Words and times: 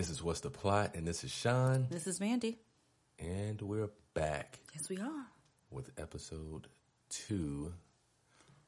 this 0.00 0.08
is 0.08 0.22
What's 0.22 0.40
the 0.40 0.48
Plot, 0.48 0.94
and 0.94 1.06
this 1.06 1.24
is 1.24 1.30
Sean, 1.30 1.86
This 1.90 2.06
is 2.06 2.20
Mandy. 2.20 2.58
and 3.18 3.60
we're 3.60 3.90
back 4.14 4.58
Yes, 4.74 4.88
we 4.88 4.96
are. 4.98 5.26
with 5.70 5.90
episode 5.98 6.68
two, 7.10 7.74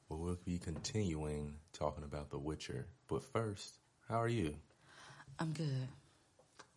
where 0.07 0.19
we'll 0.19 0.37
be 0.45 0.59
continuing 0.59 1.55
talking 1.73 2.03
about 2.03 2.29
The 2.29 2.37
Witcher. 2.37 2.85
But 3.07 3.23
first, 3.23 3.79
how 4.07 4.17
are 4.21 4.27
you? 4.27 4.55
I'm 5.39 5.53
good. 5.53 5.87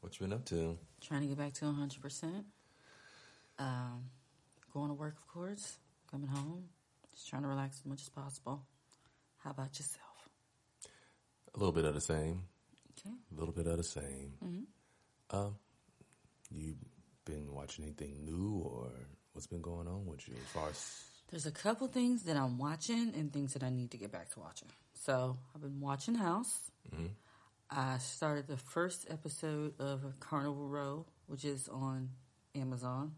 What 0.00 0.18
you 0.18 0.26
been 0.26 0.32
up 0.32 0.46
to? 0.46 0.78
Trying 1.02 1.20
to 1.20 1.26
get 1.26 1.36
back 1.36 1.52
to 1.54 1.66
100%. 1.66 2.44
Um, 3.58 4.04
going 4.72 4.88
to 4.88 4.94
work, 4.94 5.16
of 5.18 5.26
course. 5.28 5.76
Coming 6.10 6.28
home. 6.28 6.64
Just 7.14 7.28
trying 7.28 7.42
to 7.42 7.48
relax 7.48 7.80
as 7.80 7.84
much 7.86 8.00
as 8.00 8.08
possible. 8.08 8.62
How 9.44 9.50
about 9.50 9.78
yourself? 9.78 10.30
A 11.54 11.58
little 11.58 11.72
bit 11.72 11.84
of 11.84 11.92
the 11.94 12.00
same. 12.00 12.44
Okay. 12.98 13.14
A 13.32 13.34
little 13.38 13.54
bit 13.54 13.66
of 13.66 13.76
the 13.76 13.84
same. 13.84 14.34
Um, 15.30 15.56
you 16.50 16.74
been 17.24 17.52
watching 17.52 17.84
anything 17.84 18.24
new, 18.24 18.62
or 18.64 18.90
what's 19.32 19.46
been 19.46 19.60
going 19.60 19.88
on 19.88 20.06
with 20.06 20.26
you 20.28 20.34
as 20.34 20.48
far 20.52 20.68
as? 20.68 21.02
There's 21.30 21.46
a 21.46 21.50
couple 21.50 21.88
things 21.88 22.22
that 22.22 22.36
I'm 22.36 22.56
watching 22.56 23.12
and 23.16 23.32
things 23.32 23.52
that 23.54 23.64
I 23.64 23.70
need 23.70 23.90
to 23.90 23.96
get 23.98 24.12
back 24.12 24.30
to 24.30 24.40
watching. 24.40 24.68
So 24.94 25.36
I've 25.54 25.60
been 25.60 25.80
watching 25.80 26.14
House. 26.14 26.70
I 27.68 27.98
started 27.98 28.46
the 28.46 28.56
first 28.56 29.06
episode 29.10 29.74
of 29.80 30.04
Carnival 30.20 30.68
Row, 30.68 31.04
which 31.26 31.44
is 31.44 31.68
on 31.68 32.10
Amazon. 32.54 33.16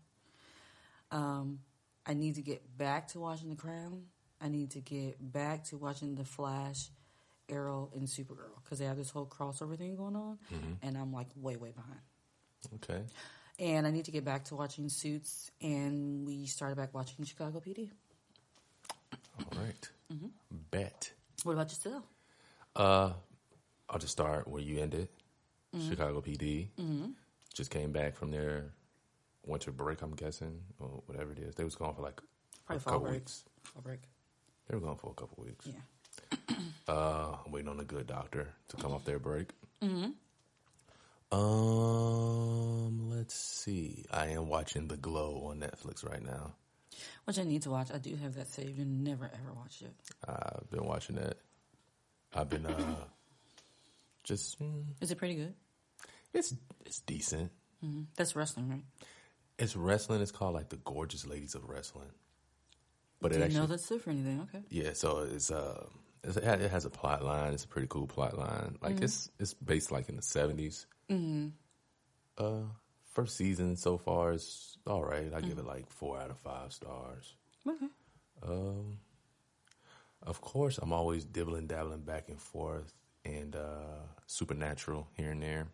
Um, 1.11 1.59
I 2.07 2.15
need 2.15 2.37
to 2.37 2.43
get 2.43 2.63
back 2.79 3.09
to 3.09 3.21
watching 3.21 3.51
The 3.51 3.57
Crown. 3.57 4.05
I 4.41 4.49
need 4.49 4.71
to 4.71 4.81
get 4.81 5.17
back 5.21 5.65
to 5.65 5.77
watching 5.77 6.15
The 6.15 6.25
Flash, 6.25 6.89
Arrow, 7.49 7.91
and 7.95 8.07
Supergirl 8.07 8.63
because 8.63 8.79
they 8.79 8.85
have 8.85 8.97
this 8.97 9.11
whole 9.11 9.27
crossover 9.27 9.77
thing 9.77 9.97
going 9.97 10.17
on, 10.17 10.39
mm-hmm. 10.53 10.73
and 10.83 10.97
I'm 10.97 11.13
like 11.13 11.29
way, 11.37 11.57
way 11.57 11.73
behind. 11.73 12.01
Okay. 12.77 13.03
And 13.59 13.87
I 13.87 13.91
need 13.91 14.05
to 14.05 14.11
get 14.11 14.25
back 14.25 14.45
to 14.47 14.55
watching 14.55 14.89
Suits, 14.89 15.51
and 15.61 16.27
we 16.27 16.47
started 16.47 16.77
back 16.77 16.95
watching 16.95 17.25
Chicago 17.25 17.61
PD. 17.61 17.91
All 19.39 19.63
right. 19.63 19.89
Mm-hmm. 20.13 20.27
Bet. 20.71 21.13
What 21.45 21.53
about 21.53 21.71
yourself? 21.71 22.05
Uh, 22.77 23.13
I'll 23.89 23.99
just 23.99 24.13
start 24.13 24.47
where 24.49 24.63
you 24.63 24.81
ended. 24.81 25.09
Mm-hmm. 25.75 25.91
Chicago 25.91 26.21
PD 26.21 26.69
just 27.55 27.71
came 27.71 27.93
back 27.93 28.17
from 28.17 28.31
their 28.31 28.73
winter 29.45 29.73
break. 29.73 30.03
I'm 30.03 30.15
guessing, 30.15 30.61
or 30.79 31.03
whatever 31.07 31.33
it 31.33 31.39
is. 31.39 31.55
They 31.55 31.65
was 31.65 31.75
gone 31.75 31.95
for 31.95 32.03
like 32.03 32.21
Probably 32.67 32.81
a 32.81 32.85
couple 32.85 33.01
break. 33.01 33.13
weeks. 33.15 33.45
Fall 33.65 33.83
break. 33.83 34.01
They 34.69 34.77
were 34.77 34.83
gone 34.83 34.97
for 34.97 35.11
a 35.11 35.15
couple 35.15 35.43
weeks. 35.45 35.67
Yeah. 35.67 35.81
Uh, 36.89 37.37
I'm 37.45 37.53
waiting 37.53 37.69
on 37.69 37.79
a 37.81 37.85
good 37.85 38.07
doctor 38.07 38.49
to 38.69 38.77
come 38.77 38.93
off 38.93 39.05
their 39.05 39.19
break. 39.19 39.51
Um, 41.31 43.11
let's 43.11 43.35
see. 43.35 44.05
I 44.11 44.29
am 44.29 44.49
watching 44.49 44.89
The 44.89 44.97
Glow 44.97 45.43
on 45.51 45.61
Netflix 45.61 46.09
right 46.09 46.25
now. 46.25 46.53
Which 47.25 47.39
I 47.39 47.43
need 47.45 47.63
to 47.63 47.71
watch. 47.71 47.89
I 47.93 47.99
do 47.99 48.17
have 48.17 48.35
that 48.37 48.49
saved 48.49 48.79
and 48.79 49.05
never 49.05 49.27
ever 49.27 49.53
watched 49.55 49.83
it. 49.83 49.93
I've 50.27 50.69
been 50.71 50.85
watching 50.85 51.17
it. 51.19 51.39
I've 52.35 52.49
been 52.49 52.65
uh, 52.67 52.97
just 54.25 54.59
mm, 54.61 54.85
Is 55.01 55.11
it 55.11 55.19
pretty 55.19 55.35
good? 55.37 55.55
it's 56.35 56.55
it's 56.87 57.01
decent. 57.01 57.51
That's 58.17 58.35
wrestling, 58.35 58.69
right? 58.71 58.83
It's 59.59 59.77
wrestling. 59.77 60.21
It's 60.23 60.33
called 60.33 60.55
like 60.55 60.71
the 60.71 60.77
Gorgeous 60.77 61.27
Ladies 61.27 61.55
of 61.55 61.69
Wrestling. 61.69 62.09
But 63.21 63.33
it 63.33 63.35
Didn't 63.35 63.45
actually, 63.45 63.61
know 63.61 63.67
that's 63.67 63.91
it 63.91 64.01
for 64.03 64.11
anything. 64.11 64.41
Okay. 64.49 64.65
yeah. 64.71 64.93
So 64.95 65.19
it's 65.31 65.51
uh, 65.51 65.85
it's, 65.85 66.08
it 66.25 66.71
has- 66.71 66.85
a 66.85 66.91
plot 66.91 67.25
line. 67.25 67.53
It's 67.53 67.65
a 67.65 67.69
pretty 67.69 67.89
cool 67.89 68.07
plot 68.07 68.37
line. 68.37 68.77
Like 68.81 69.01
it's 69.01 69.31
it's 69.39 69.55
based 69.55 69.91
like 69.91 70.09
in 70.09 70.17
the 70.17 70.23
70s 70.23 70.87
Mm-hmm. 71.11 71.49
Uh, 72.37 72.65
first 73.15 73.37
season 73.37 73.77
so 73.77 73.99
far 73.99 74.33
is 74.33 74.77
all 74.87 75.03
right. 75.03 75.33
I 75.35 75.41
give 75.41 75.59
it 75.59 75.65
like 75.67 75.89
four 75.91 76.19
out 76.21 76.31
of 76.31 76.39
five 76.39 76.73
stars. 76.73 77.35
Okay. 77.67 77.87
Um, 78.47 78.99
of 80.23 80.41
course, 80.41 80.79
I'm 80.79 80.93
always 80.93 81.25
dibbling, 81.25 81.67
dabbling 81.67 82.03
back 82.03 82.29
and 82.29 82.41
forth, 82.41 82.93
and 83.25 83.57
uh, 83.57 84.03
supernatural 84.27 85.09
here 85.17 85.31
and 85.31 85.43
there. 85.43 85.67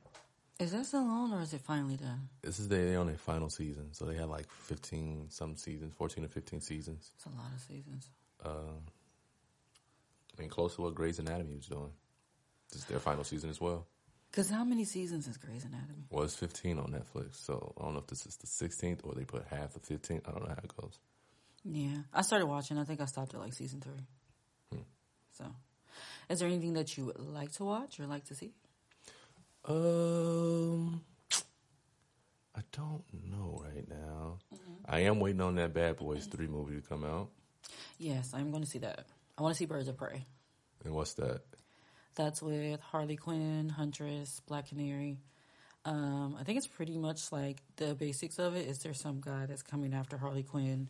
Is 0.61 0.71
that 0.73 0.87
still 0.87 1.01
on 1.01 1.33
or 1.33 1.43
is 1.43 1.53
it 1.53 1.61
finally 1.63 1.97
done? 1.97 2.29
This 2.43 2.61
is 2.61 2.69
they 2.69 2.95
on 2.95 3.09
their 3.09 3.17
final 3.19 3.51
season, 3.51 3.89
so 3.93 4.05
they 4.05 4.15
had 4.15 4.29
like 4.29 4.49
15 4.49 5.27
some 5.31 5.57
seasons, 5.57 5.93
14 5.95 6.25
or 6.25 6.29
15 6.29 6.61
seasons. 6.61 7.11
It's 7.17 7.27
a 7.27 7.31
lot 7.31 7.53
of 7.55 7.61
seasons. 7.61 8.09
Uh, 8.43 8.79
I 10.37 10.41
mean, 10.41 10.51
close 10.51 10.75
to 10.77 10.83
what 10.83 10.95
Grey's 10.95 11.19
Anatomy 11.19 11.57
was 11.57 11.67
doing. 11.67 11.91
This 12.71 12.83
is 12.83 12.89
their 12.89 12.99
final 12.99 13.25
season 13.25 13.51
as 13.51 13.61
well. 13.61 13.87
Because 14.31 14.51
how 14.51 14.65
many 14.65 14.85
seasons 14.85 15.29
is 15.29 15.37
Grey's 15.37 15.65
Anatomy? 15.65 16.07
Well, 16.11 16.25
it's 16.25 16.35
15 16.35 16.79
on 16.79 16.87
Netflix, 16.89 17.37
so 17.37 17.73
I 17.79 17.85
don't 17.85 17.93
know 17.93 18.01
if 18.01 18.09
this 18.09 18.27
is 18.27 18.37
the 18.37 18.47
16th 18.49 19.01
or 19.05 19.15
they 19.15 19.25
put 19.25 19.45
half 19.49 19.77
of 19.77 19.83
15. 19.83 20.23
I 20.27 20.31
don't 20.33 20.43
know 20.43 20.49
how 20.49 20.61
it 20.63 20.77
goes. 20.77 20.99
Yeah. 21.65 21.99
I 22.13 22.23
started 22.23 22.47
watching. 22.47 22.79
I 22.79 22.85
think 22.85 23.01
I 23.01 23.05
stopped 23.05 23.35
at 23.35 23.41
like 23.41 23.55
season 23.55 23.81
three. 23.81 24.07
So, 25.39 25.45
is 26.29 26.39
there 26.39 26.49
anything 26.49 26.75
that 26.75 26.97
you 26.97 27.07
would 27.07 27.19
like 27.19 27.51
to 27.53 27.65
watch 27.65 27.99
or 27.99 28.07
like 28.07 28.25
to 28.27 28.35
see? 28.35 28.53
Um, 29.65 31.01
I 32.55 32.61
don't 32.71 33.05
know 33.13 33.63
right 33.65 33.89
now. 33.89 34.39
I 34.87 35.01
am 35.01 35.19
waiting 35.19 35.41
on 35.41 35.57
that 35.57 35.75
Bad 35.75 35.97
Boys 35.97 36.27
3 36.27 36.47
movie 36.47 36.81
to 36.81 36.83
come 36.83 37.05
out. 37.05 37.31
Yes, 37.99 38.33
I'm 38.33 38.51
going 38.51 38.63
to 38.63 38.69
see 38.69 38.79
that. 38.81 39.07
I 39.39 39.43
want 39.43 39.55
to 39.55 39.59
see 39.59 39.67
Birds 39.67 39.89
of 39.89 39.97
Prey. 39.97 40.27
And 40.85 40.95
what's 40.95 41.15
that? 41.15 41.41
That's 42.15 42.41
with 42.43 42.81
Harley 42.81 43.17
Quinn, 43.17 43.69
Huntress, 43.69 44.41
Black 44.47 44.69
Canary. 44.69 45.19
Um, 45.85 46.37
I 46.39 46.45
think 46.45 46.59
it's 46.59 46.67
pretty 46.67 46.97
much 46.97 47.33
like 47.33 47.61
the 47.77 47.95
basics 47.95 48.39
of 48.39 48.55
it. 48.57 48.69
Is 48.69 48.79
there 48.79 48.95
some 48.95 49.21
guy 49.21 49.47
that's 49.47 49.63
coming 49.63 49.93
after 49.93 50.17
Harley 50.17 50.43
Quinn, 50.45 50.89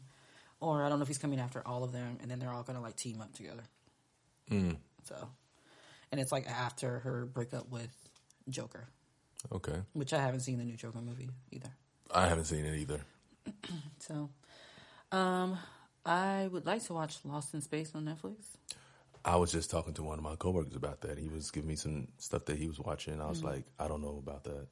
or 0.61 0.85
I 0.85 0.89
don't 0.89 0.99
know 0.99 1.03
if 1.03 1.09
he's 1.09 1.19
coming 1.19 1.41
after 1.41 1.67
all 1.67 1.83
of 1.83 1.93
them, 1.93 2.19
and 2.21 2.31
then 2.31 2.39
they're 2.39 2.53
all 2.53 2.63
gonna 2.63 2.83
like 2.83 2.97
team 2.97 3.21
up 3.21 3.33
together. 3.35 3.65
Mm, 4.51 4.77
So, 5.05 5.29
and 6.13 6.21
it's 6.21 6.31
like 6.31 6.47
after 6.47 6.99
her 7.01 7.25
breakup 7.27 7.71
with 7.71 7.91
Joker, 8.49 8.87
okay. 9.51 9.81
which 9.95 10.13
I 10.13 10.21
haven't 10.21 10.41
seen 10.41 10.59
the 10.59 10.65
new 10.65 10.77
Joker 10.77 11.01
movie 11.01 11.31
either. 11.51 11.71
I 12.13 12.29
haven't 12.29 12.45
seen 12.45 12.65
it 12.67 12.77
either. 12.79 13.01
So, 13.99 14.29
um, 15.13 15.59
I 16.05 16.49
would 16.53 16.67
like 16.67 16.85
to 16.85 16.95
watch 16.95 17.19
Lost 17.25 17.55
in 17.55 17.61
Space 17.61 17.93
on 17.95 18.05
Netflix. 18.05 18.37
I 19.25 19.37
was 19.37 19.51
just 19.51 19.71
talking 19.71 19.95
to 19.95 20.03
one 20.03 20.19
of 20.19 20.25
my 20.25 20.37
coworkers 20.37 20.77
about 20.77 21.01
that. 21.01 21.19
He 21.19 21.29
was 21.29 21.51
giving 21.51 21.69
me 21.69 21.77
some 21.77 22.09
stuff 22.19 22.45
that 22.45 22.57
he 22.57 22.67
was 22.67 22.79
watching. 22.79 23.21
I 23.23 23.29
was 23.29 23.43
like, 23.43 23.65
I 23.79 23.89
don't 23.89 24.03
know 24.03 24.23
about 24.23 24.45
that. 24.45 24.67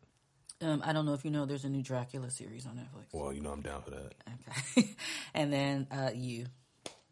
Um, 0.60 0.82
I 0.84 0.92
don't 0.92 1.06
know 1.06 1.14
if 1.14 1.24
you 1.24 1.30
know, 1.30 1.46
there's 1.46 1.64
a 1.64 1.70
new 1.70 1.82
Dracula 1.82 2.30
series 2.30 2.66
on 2.66 2.74
Netflix. 2.74 3.06
Well, 3.12 3.32
you 3.32 3.40
know, 3.40 3.50
I'm 3.50 3.62
down 3.62 3.82
for 3.82 3.90
that. 3.90 4.14
Okay, 4.76 4.94
and 5.34 5.52
then 5.52 5.86
uh, 5.90 6.10
you, 6.14 6.46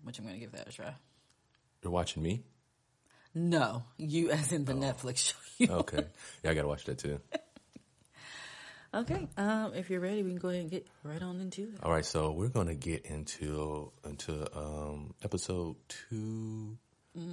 which 0.05 0.19
I'm 0.19 0.27
gonna 0.27 0.39
give 0.39 0.53
that 0.53 0.69
a 0.69 0.73
try. 0.73 0.95
You're 1.83 1.91
watching 1.93 2.23
me? 2.23 2.43
No, 3.35 3.85
you 3.97 4.31
as 4.31 4.53
in 4.53 4.65
the 4.67 4.75
Netflix 4.75 5.33
show. 5.33 5.37
Okay. 5.71 6.05
yeah, 6.43 6.51
I 6.51 6.55
got 6.55 6.63
to 6.63 6.69
watch 6.69 6.85
that 6.85 6.99
too. 6.99 7.21
Okay, 8.93 9.29
um, 9.37 9.73
if 9.75 9.89
you're 9.89 10.01
ready, 10.01 10.23
we 10.25 10.31
can 10.31 10.39
go 10.41 10.49
ahead 10.49 10.63
and 10.63 10.71
get 10.71 10.87
right 11.05 11.23
on 11.23 11.41
into 11.41 11.63
it. 11.63 11.79
All 11.83 11.93
right, 11.93 12.05
so 12.05 12.33
we're 12.33 12.49
going 12.49 12.67
to 12.67 12.75
get 12.75 13.07
into 13.07 13.93
into 14.05 14.47
um, 14.59 15.15
episode 15.23 15.77
2 16.11 16.77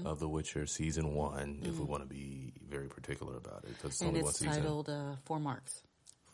of 0.05 0.19
The 0.19 0.27
Witcher 0.27 0.67
season 0.67 1.13
one, 1.15 1.59
if 1.63 1.77
we 1.79 1.85
want 1.85 2.03
to 2.03 2.09
be 2.09 2.53
very 2.69 2.87
particular 2.87 3.37
about 3.37 3.63
it, 3.63 3.69
because 3.69 3.91
it's 3.91 4.01
And 4.01 4.09
only 4.09 4.21
one 4.21 4.29
it's 4.29 4.39
season. 4.39 4.53
titled 4.61 4.89
uh, 4.89 5.15
Four 5.25 5.39
Marks. 5.39 5.81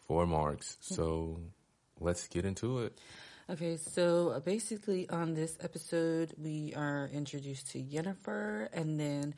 Four 0.07 0.25
marks. 0.25 0.77
So 0.81 1.39
let's 2.01 2.27
get 2.27 2.43
into 2.45 2.79
it. 2.79 2.97
Okay, 3.49 3.77
so 3.77 4.29
uh, 4.29 4.39
basically 4.41 5.09
on 5.09 5.33
this 5.35 5.57
episode, 5.61 6.33
we 6.37 6.73
are 6.75 7.09
introduced 7.13 7.71
to 7.71 7.79
Yennefer, 7.79 8.67
and 8.73 8.99
then 8.99 9.35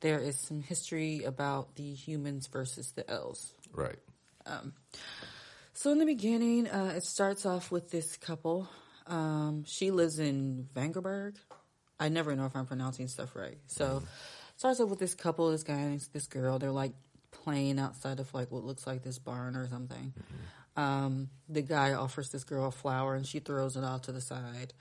there 0.00 0.20
is 0.20 0.38
some 0.38 0.62
history 0.62 1.24
about 1.24 1.74
the 1.76 1.92
humans 1.94 2.46
versus 2.46 2.92
the 2.92 3.08
elves. 3.10 3.52
Right. 3.72 3.98
So 5.74 5.92
in 5.92 5.98
the 5.98 6.06
beginning, 6.06 6.66
uh, 6.66 6.94
it 6.96 7.04
starts 7.04 7.46
off 7.46 7.70
with 7.70 7.90
this 7.90 8.16
couple. 8.16 8.68
Um, 9.06 9.64
she 9.64 9.90
lives 9.90 10.18
in 10.18 10.68
Vengerberg. 10.74 11.36
I 12.00 12.08
never 12.08 12.34
know 12.34 12.46
if 12.46 12.56
I'm 12.56 12.66
pronouncing 12.66 13.08
stuff 13.08 13.34
right. 13.34 13.58
So 13.66 14.02
starts 14.56 14.80
off 14.80 14.88
with 14.88 14.98
this 14.98 15.14
couple, 15.14 15.50
this 15.50 15.62
guy 15.62 15.74
and 15.74 16.00
this 16.12 16.26
girl. 16.26 16.58
They're 16.58 16.70
like 16.70 16.94
playing 17.30 17.78
outside 17.78 18.20
of 18.20 18.32
like 18.34 18.50
what 18.50 18.64
looks 18.64 18.86
like 18.86 19.02
this 19.02 19.18
barn 19.18 19.56
or 19.56 19.68
something. 19.68 20.12
Um, 20.76 21.28
the 21.48 21.62
guy 21.62 21.92
offers 21.92 22.30
this 22.30 22.44
girl 22.44 22.66
a 22.66 22.70
flower 22.70 23.14
and 23.14 23.26
she 23.26 23.40
throws 23.40 23.76
it 23.76 23.84
off 23.84 24.02
to 24.02 24.12
the 24.12 24.20
side. 24.20 24.72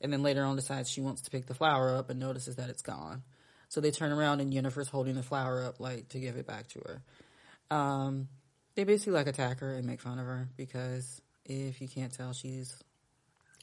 And 0.00 0.12
then 0.12 0.22
later 0.22 0.44
on 0.44 0.56
decides 0.56 0.90
she 0.90 1.00
wants 1.00 1.22
to 1.22 1.30
pick 1.30 1.46
the 1.46 1.54
flower 1.54 1.94
up 1.94 2.10
and 2.10 2.20
notices 2.20 2.56
that 2.56 2.68
it's 2.68 2.82
gone. 2.82 3.22
So 3.68 3.80
they 3.80 3.90
turn 3.90 4.12
around 4.12 4.40
and 4.40 4.52
Yennefer's 4.52 4.88
holding 4.88 5.14
the 5.14 5.22
flower 5.22 5.64
up 5.64 5.80
like 5.80 6.08
to 6.10 6.20
give 6.20 6.36
it 6.36 6.46
back 6.46 6.68
to 6.68 6.80
her. 6.80 7.76
Um, 7.76 8.28
they 8.76 8.84
basically 8.84 9.14
like 9.14 9.26
attack 9.26 9.60
her 9.60 9.74
and 9.74 9.86
make 9.86 10.00
fun 10.00 10.18
of 10.18 10.26
her 10.26 10.48
because 10.56 11.20
if 11.44 11.80
you 11.80 11.88
can't 11.88 12.12
tell, 12.12 12.32
she's 12.32 12.78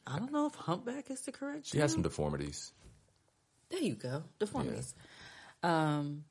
I 0.05 0.19
don't 0.19 0.33
know 0.33 0.47
if 0.47 0.55
humpback 0.55 1.09
is 1.09 1.21
the 1.21 1.31
correct. 1.31 1.67
She 1.67 1.77
has 1.77 1.93
some 1.93 2.01
deformities. 2.01 2.73
There 3.69 3.81
you 3.81 3.95
go, 3.95 4.23
deformities. 4.39 4.93
Um, 5.61 6.25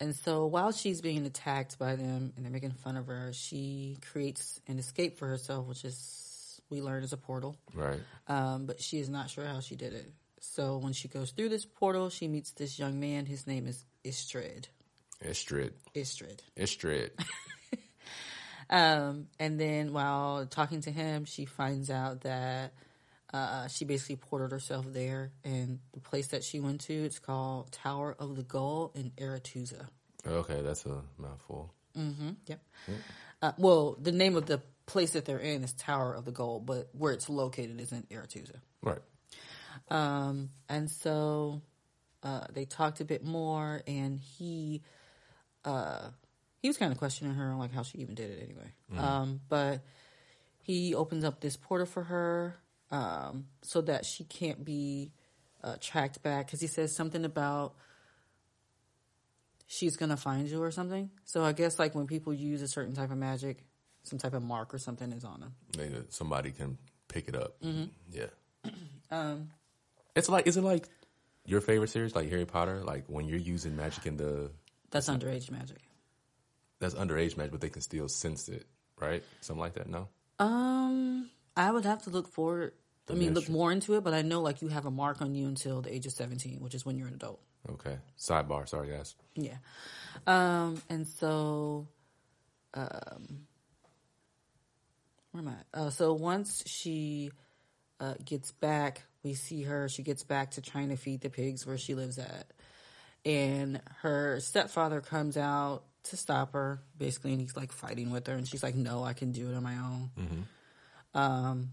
and 0.00 0.14
so 0.14 0.46
while 0.46 0.72
she's 0.72 1.00
being 1.00 1.24
attacked 1.24 1.78
by 1.78 1.96
them 1.96 2.32
and 2.36 2.44
they're 2.44 2.52
making 2.52 2.72
fun 2.72 2.96
of 2.96 3.06
her, 3.06 3.32
she 3.32 3.98
creates 4.12 4.60
an 4.68 4.78
escape 4.78 5.18
for 5.18 5.26
herself, 5.26 5.66
which 5.66 5.84
is 5.84 6.60
we 6.70 6.82
learn 6.82 7.02
is 7.02 7.12
a 7.12 7.16
portal. 7.16 7.56
Right. 7.74 8.00
Um, 8.26 8.66
but 8.66 8.80
she 8.80 8.98
is 8.98 9.08
not 9.08 9.30
sure 9.30 9.46
how 9.46 9.60
she 9.60 9.74
did 9.74 9.94
it. 9.94 10.12
So 10.40 10.76
when 10.76 10.92
she 10.92 11.08
goes 11.08 11.30
through 11.30 11.48
this 11.48 11.64
portal, 11.64 12.10
she 12.10 12.28
meets 12.28 12.52
this 12.52 12.78
young 12.78 13.00
man. 13.00 13.26
His 13.26 13.46
name 13.46 13.66
is 13.66 13.84
Istredd. 14.04 14.66
Istredd. 15.24 15.72
Istredd. 15.94 16.40
Istredd. 16.56 17.10
Um, 18.70 19.28
and 19.38 19.58
then 19.58 19.92
while 19.92 20.46
talking 20.46 20.80
to 20.82 20.90
him, 20.90 21.24
she 21.24 21.44
finds 21.44 21.90
out 21.90 22.22
that 22.22 22.72
uh, 23.32 23.68
she 23.68 23.84
basically 23.84 24.16
ported 24.16 24.52
herself 24.52 24.86
there. 24.92 25.32
And 25.44 25.80
the 25.92 26.00
place 26.00 26.28
that 26.28 26.44
she 26.44 26.60
went 26.60 26.82
to, 26.82 26.94
it's 26.94 27.18
called 27.18 27.72
Tower 27.72 28.14
of 28.18 28.36
the 28.36 28.42
Gull 28.42 28.92
in 28.94 29.12
Aretuza. 29.16 29.86
okay, 30.26 30.60
that's 30.62 30.86
a 30.86 31.02
mouthful. 31.16 31.72
Mm-hmm. 31.96 32.30
Yep. 32.46 32.60
Uh, 33.42 33.52
well, 33.58 33.96
the 34.00 34.12
name 34.12 34.36
of 34.36 34.46
the 34.46 34.60
place 34.86 35.12
that 35.12 35.24
they're 35.24 35.38
in 35.38 35.62
is 35.62 35.72
Tower 35.72 36.14
of 36.14 36.24
the 36.24 36.32
Gull, 36.32 36.60
but 36.60 36.88
where 36.92 37.12
it's 37.12 37.28
located 37.28 37.80
is 37.80 37.92
in 37.92 38.02
Aretuza. 38.04 38.56
Right. 38.82 39.00
Um, 39.90 40.50
and 40.68 40.90
so 40.90 41.62
uh, 42.22 42.46
they 42.52 42.64
talked 42.64 43.00
a 43.00 43.04
bit 43.04 43.24
more, 43.24 43.82
and 43.86 44.18
he 44.20 44.82
uh, 45.64 46.08
he 46.60 46.68
was 46.68 46.76
kind 46.76 46.92
of 46.92 46.98
questioning 46.98 47.34
her 47.34 47.50
on 47.52 47.58
like 47.58 47.72
how 47.72 47.82
she 47.82 47.98
even 47.98 48.14
did 48.14 48.30
it 48.30 48.42
anyway. 48.42 48.72
Um, 48.96 49.40
but 49.48 49.80
he 50.62 50.94
opens 50.94 51.24
up 51.24 51.40
this 51.40 51.56
portal 51.56 51.86
for 51.86 52.02
her 52.04 52.56
um, 52.90 53.46
so 53.62 53.80
that 53.82 54.04
she 54.04 54.24
can't 54.24 54.64
be 54.64 55.12
uh, 55.62 55.76
tracked 55.80 56.22
back 56.22 56.46
because 56.46 56.60
he 56.60 56.66
says 56.66 56.94
something 56.94 57.24
about 57.24 57.74
she's 59.66 59.96
gonna 59.96 60.16
find 60.16 60.48
you 60.48 60.62
or 60.62 60.70
something. 60.70 61.10
So 61.24 61.44
I 61.44 61.52
guess 61.52 61.78
like 61.78 61.94
when 61.94 62.06
people 62.06 62.32
use 62.34 62.62
a 62.62 62.68
certain 62.68 62.94
type 62.94 63.10
of 63.10 63.18
magic, 63.18 63.64
some 64.02 64.18
type 64.18 64.34
of 64.34 64.42
mark 64.42 64.72
or 64.74 64.78
something 64.78 65.12
is 65.12 65.24
on 65.24 65.40
them. 65.40 65.54
Maybe 65.76 65.94
somebody 66.08 66.50
can 66.50 66.78
pick 67.08 67.28
it 67.28 67.36
up. 67.36 67.60
Mm-hmm. 67.62 67.84
Yeah. 68.12 68.26
Um, 69.10 69.48
It's 70.14 70.28
like, 70.28 70.46
is 70.46 70.58
it 70.58 70.62
like 70.62 70.86
your 71.46 71.62
favorite 71.62 71.88
series, 71.88 72.14
like 72.14 72.28
Harry 72.28 72.44
Potter? 72.44 72.82
Like 72.84 73.04
when 73.06 73.26
you're 73.26 73.38
using 73.38 73.74
magic 73.74 74.04
in 74.04 74.18
the, 74.18 74.50
that's 74.90 75.08
underage 75.08 75.50
magic. 75.50 75.78
That's 76.80 76.94
underage 76.94 77.36
magic, 77.36 77.52
but 77.52 77.60
they 77.60 77.68
can 77.68 77.82
still 77.82 78.08
sense 78.08 78.48
it, 78.48 78.66
right? 79.00 79.22
Something 79.40 79.60
like 79.60 79.74
that. 79.74 79.88
No. 79.88 80.08
Um, 80.38 81.30
I 81.56 81.70
would 81.70 81.84
have 81.84 82.02
to 82.02 82.10
look 82.10 82.28
forward. 82.28 82.72
I 83.10 83.14
mean, 83.14 83.32
look 83.32 83.48
more 83.48 83.72
into 83.72 83.94
it, 83.94 84.04
but 84.04 84.12
I 84.12 84.20
know 84.20 84.42
like 84.42 84.60
you 84.60 84.68
have 84.68 84.84
a 84.84 84.90
mark 84.90 85.22
on 85.22 85.34
you 85.34 85.46
until 85.46 85.80
the 85.80 85.92
age 85.92 86.04
of 86.04 86.12
seventeen, 86.12 86.60
which 86.60 86.74
is 86.74 86.84
when 86.84 86.98
you're 86.98 87.08
an 87.08 87.14
adult. 87.14 87.40
Okay. 87.70 87.96
Sidebar. 88.18 88.68
Sorry, 88.68 88.90
guys. 88.90 89.14
Yeah. 89.34 89.56
Um, 90.26 90.80
and 90.90 91.06
so, 91.06 91.88
um, 92.74 93.46
where 95.32 95.42
am 95.42 95.48
I? 95.48 95.78
Uh, 95.78 95.90
so 95.90 96.12
once 96.12 96.62
she 96.66 97.30
uh, 97.98 98.14
gets 98.24 98.52
back, 98.52 99.02
we 99.22 99.34
see 99.34 99.62
her. 99.62 99.88
She 99.88 100.02
gets 100.02 100.22
back 100.22 100.52
to 100.52 100.60
trying 100.60 100.90
to 100.90 100.96
feed 100.96 101.22
the 101.22 101.30
pigs 101.30 101.66
where 101.66 101.78
she 101.78 101.94
lives 101.94 102.18
at, 102.18 102.52
and 103.24 103.80
her 104.02 104.38
stepfather 104.40 105.00
comes 105.00 105.38
out 105.38 105.82
to 106.08 106.16
stop 106.16 106.52
her, 106.52 106.80
basically, 106.96 107.32
and 107.32 107.40
he's 107.40 107.56
like 107.56 107.72
fighting 107.72 108.10
with 108.10 108.26
her, 108.26 108.34
and 108.34 108.46
she's 108.46 108.62
like, 108.62 108.74
"No, 108.74 109.02
I 109.04 109.12
can 109.12 109.32
do 109.32 109.50
it 109.50 109.54
on 109.56 109.62
my 109.62 109.76
own." 109.76 110.46
Um, 111.14 111.70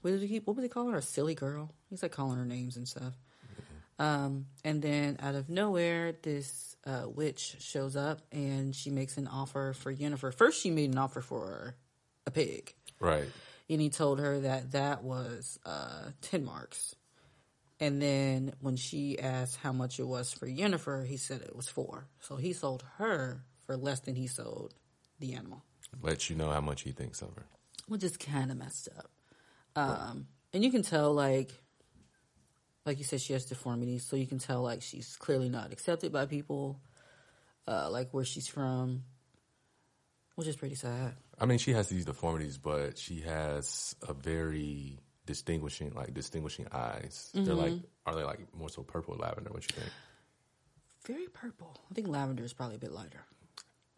what 0.00 0.10
did 0.10 0.20
he 0.22 0.28
keep? 0.28 0.46
What 0.46 0.56
was 0.56 0.64
he 0.64 0.68
calling 0.68 0.92
her? 0.92 0.98
A 0.98 1.02
silly 1.02 1.34
girl. 1.34 1.72
He's 1.90 2.02
like 2.02 2.12
calling 2.12 2.38
her 2.38 2.44
names 2.44 2.76
and 2.76 2.88
stuff. 2.88 3.14
Um, 3.98 4.46
and 4.64 4.82
then 4.82 5.18
out 5.20 5.34
of 5.36 5.48
nowhere, 5.48 6.12
this 6.22 6.76
uh, 6.86 7.04
witch 7.06 7.56
shows 7.60 7.94
up 7.94 8.22
and 8.32 8.74
she 8.74 8.90
makes 8.90 9.16
an 9.16 9.28
offer 9.28 9.74
for 9.74 9.94
Yennefer. 9.94 10.34
First, 10.34 10.60
she 10.60 10.70
made 10.70 10.90
an 10.90 10.98
offer 10.98 11.20
for 11.20 11.76
a 12.26 12.30
pig, 12.32 12.74
Right. 12.98 13.28
and 13.70 13.80
he 13.80 13.90
told 13.90 14.18
her 14.18 14.40
that 14.40 14.72
that 14.72 15.04
was 15.04 15.58
uh, 15.64 16.10
ten 16.20 16.44
marks. 16.44 16.96
And 17.82 18.00
then 18.00 18.52
when 18.60 18.76
she 18.76 19.18
asked 19.18 19.56
how 19.56 19.72
much 19.72 19.98
it 19.98 20.06
was 20.06 20.32
for 20.32 20.46
Yennefer, 20.46 21.04
he 21.04 21.16
said 21.16 21.42
it 21.42 21.56
was 21.56 21.66
four. 21.68 22.06
So 22.20 22.36
he 22.36 22.52
sold 22.52 22.84
her 22.98 23.42
for 23.66 23.76
less 23.76 23.98
than 23.98 24.14
he 24.14 24.28
sold 24.28 24.72
the 25.18 25.34
animal 25.34 25.64
Let 26.00 26.30
you 26.30 26.36
know 26.36 26.50
how 26.52 26.60
much 26.60 26.82
he 26.82 26.92
thinks 26.92 27.22
of 27.22 27.34
her. 27.34 27.46
which 27.88 28.04
is 28.04 28.16
kind 28.16 28.52
of 28.52 28.56
messed 28.56 28.88
up. 28.96 29.10
Um, 29.74 30.28
and 30.52 30.62
you 30.62 30.70
can 30.70 30.82
tell, 30.82 31.12
like, 31.12 31.50
like 32.86 32.98
you 32.98 33.04
said, 33.04 33.20
she 33.20 33.32
has 33.32 33.46
deformities, 33.46 34.04
so 34.04 34.14
you 34.14 34.28
can 34.28 34.38
tell, 34.38 34.62
like, 34.62 34.82
she's 34.82 35.16
clearly 35.16 35.48
not 35.48 35.72
accepted 35.72 36.12
by 36.12 36.26
people, 36.26 36.80
uh, 37.66 37.90
like 37.90 38.14
where 38.14 38.24
she's 38.24 38.46
from, 38.46 39.02
which 40.36 40.46
is 40.46 40.54
pretty 40.54 40.76
sad. 40.76 41.14
I 41.40 41.46
mean, 41.46 41.58
she 41.58 41.72
has 41.72 41.88
these 41.88 42.04
deformities, 42.04 42.58
but 42.58 42.96
she 42.96 43.22
has 43.22 43.96
a 44.06 44.12
very 44.12 45.00
distinguishing, 45.32 45.92
like 45.94 46.12
distinguishing 46.12 46.66
eyes. 46.72 47.30
They're 47.34 47.54
like, 47.54 47.74
are 48.06 48.14
they 48.14 48.22
like 48.24 48.40
more 48.54 48.68
so 48.68 48.82
purple 48.82 49.14
or 49.14 49.18
lavender? 49.18 49.50
What 49.50 49.62
you 49.62 49.74
think? 49.80 49.92
Very 51.06 51.26
purple. 51.32 51.76
I 51.90 51.94
think 51.94 52.08
lavender 52.08 52.44
is 52.44 52.52
probably 52.52 52.76
a 52.76 52.78
bit 52.78 52.92
lighter. 52.92 53.24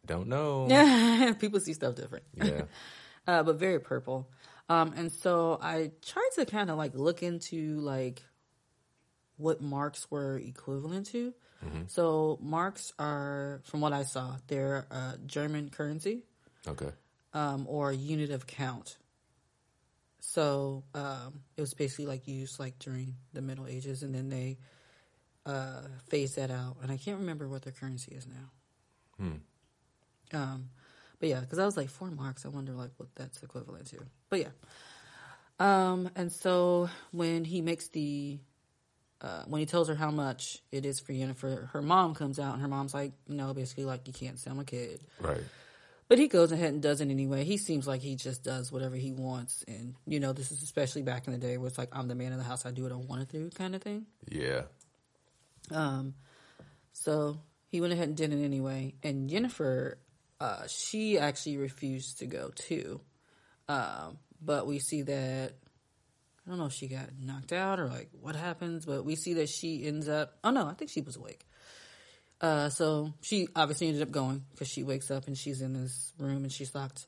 Don't 0.07 0.29
know. 0.29 0.67
Yeah, 0.69 1.33
people 1.41 1.61
see 1.61 1.75
stuff 1.75 1.95
different. 1.97 2.25
Yeah. 2.35 2.63
uh, 3.27 3.43
but 3.43 3.57
very 3.59 3.81
purple. 3.81 4.29
Um, 4.69 4.93
and 4.97 5.11
so 5.13 5.59
I 5.61 5.91
tried 6.07 6.31
to 6.37 6.47
kind 6.47 6.71
of 6.71 6.79
like 6.79 6.95
look 6.95 7.23
into 7.23 7.81
like 7.81 8.23
what 9.37 9.61
marks 9.61 10.11
were 10.11 10.39
equivalent 10.39 11.07
to. 11.09 11.35
So 11.87 12.39
marks 12.43 12.93
are, 12.99 13.63
from 13.65 13.81
what 13.81 13.95
I 13.95 14.03
saw, 14.03 14.37
they're 14.49 14.87
uh, 14.91 15.15
German 15.25 15.71
currency 15.71 16.25
Okay. 16.69 16.91
um, 17.33 17.65
or 17.67 17.91
unit 17.91 18.31
of 18.31 18.47
count. 18.47 18.99
So 20.26 20.85
um, 20.94 21.41
it 21.56 21.61
was 21.61 21.75
basically 21.75 22.06
like 22.06 22.26
used 22.26 22.59
like 22.59 22.79
during 22.79 23.15
the 23.32 23.43
Middle 23.43 23.67
Ages, 23.67 24.03
and 24.03 24.15
then 24.15 24.31
they 24.31 24.59
uh, 25.47 25.82
phased 26.09 26.37
that 26.37 26.50
out. 26.50 26.76
And 26.82 26.91
I 26.91 26.97
can't 26.97 27.19
remember 27.19 27.47
what 27.47 27.62
their 27.62 27.73
currency 27.73 28.15
is 28.15 28.26
now. 28.26 28.50
Hmm. 29.19 30.37
Um, 30.37 30.71
but 31.21 31.29
yeah, 31.29 31.41
because 31.41 31.59
I 31.59 31.65
was 31.65 31.76
like 31.76 31.91
four 31.91 32.11
marks. 32.11 32.44
I 32.44 32.49
wonder 32.49 32.73
like 32.73 32.91
what 32.97 33.09
that's 33.15 33.43
equivalent 33.43 33.87
to. 33.91 33.99
But 34.31 34.41
yeah. 34.41 34.49
Um, 35.61 36.11
and 36.17 36.32
so 36.32 36.89
when 37.13 37.44
he 37.44 37.60
makes 37.60 37.89
the 37.89 38.39
uh, 39.20 39.44
when 39.46 39.60
he 39.60 39.67
tells 39.67 39.89
her 39.89 39.94
how 39.94 40.10
much 40.10 40.63
it 40.72 40.84
is 40.84 41.01
for 41.01 41.13
Yennefer, 41.13 41.70
her 41.70 41.82
mom 41.82 42.15
comes 42.15 42.41
out 42.41 42.55
and 42.55 42.63
her 42.63 42.69
mom's 42.69 42.94
like, 42.94 43.13
no, 43.29 43.55
basically 43.55 43.84
like 43.84 44.06
you 44.06 44.13
can't 44.13 44.39
sell 44.39 44.55
my 44.55 44.65
kid. 44.65 45.01
Right. 45.20 45.43
But 46.06 46.19
he 46.19 46.29
goes 46.29 46.53
ahead 46.53 46.73
and 46.75 46.82
does 46.82 47.01
it 47.01 47.08
anyway. 47.08 47.44
He 47.44 47.56
seems 47.56 47.87
like 47.87 48.03
he 48.03 48.15
just 48.15 48.44
does 48.44 48.70
whatever 48.70 48.94
he 48.94 49.13
wants. 49.13 49.65
And, 49.67 49.94
you 50.06 50.20
know, 50.20 50.34
this 50.34 50.53
is 50.53 50.63
especially 50.63 51.03
back 51.03 51.27
in 51.27 51.32
the 51.32 51.39
day 51.39 51.56
where 51.56 51.67
it's 51.67 51.79
like, 51.79 51.89
I'm 51.93 52.08
the 52.08 52.15
man 52.15 52.32
of 52.32 52.39
the 52.39 52.44
house. 52.44 52.67
I 52.67 52.73
do 52.73 52.82
what 52.82 52.93
I 52.93 52.96
want 52.96 53.27
to 53.27 53.39
do 53.39 53.49
kind 53.51 53.75
of 53.75 53.82
thing. 53.82 54.05
Yeah. 54.29 54.65
Um, 55.70 56.15
so 56.93 57.41
he 57.69 57.81
went 57.81 57.94
ahead 57.94 58.08
and 58.08 58.17
did 58.17 58.32
it 58.32 58.44
anyway. 58.44 58.94
And 59.03 59.31
Jennifer, 59.31 59.99
uh, 60.41 60.67
she 60.69 61.19
actually 61.19 61.56
refused 61.56 62.19
to 62.19 62.27
go 62.27 62.51
too. 62.55 63.01
Um, 63.67 64.19
but 64.43 64.67
we 64.67 64.81
see 64.81 65.03
that, 65.03 65.55
I 66.46 66.51
don't 66.51 66.58
know 66.58 66.67
if 66.67 66.75
she 66.75 66.87
got 66.87 67.08
knocked 67.19 67.55
out 67.55 67.81
or 67.81 67.87
like 67.87 68.11
what 68.20 68.37
happens, 68.37 68.84
but 68.84 69.06
we 69.06 69.17
see 69.17 69.32
that 69.34 69.49
she 69.49 69.87
ends 69.87 70.06
up, 70.06 70.37
oh 70.44 70.51
no, 70.51 70.67
I 70.67 70.75
think 70.75 70.91
she 70.91 71.01
was 71.01 71.17
awake. 71.17 71.46
Uh, 72.41 72.69
so 72.69 73.12
she 73.22 73.48
obviously 73.56 73.86
ended 73.88 74.03
up 74.03 74.10
going 74.10 74.44
because 74.53 74.69
she 74.69 74.82
wakes 74.82 75.10
up 75.10 75.26
and 75.26 75.36
she's 75.38 75.62
in 75.62 75.72
this 75.72 76.12
room 76.19 76.43
and 76.44 76.53
she's 76.53 76.74
locked 76.74 77.06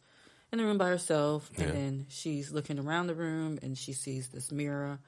in 0.53 0.59
the 0.59 0.65
room 0.65 0.79
by 0.79 0.89
herself. 0.89 1.51
And 1.59 1.71
then 1.73 2.07
she's 2.09 2.53
looking 2.53 2.79
around 2.79 3.09
the 3.09 3.15
room 3.15 3.59
and 3.63 3.77
she 3.77 3.93
sees 3.93 4.29
this 4.29 4.51
mirror 4.51 4.99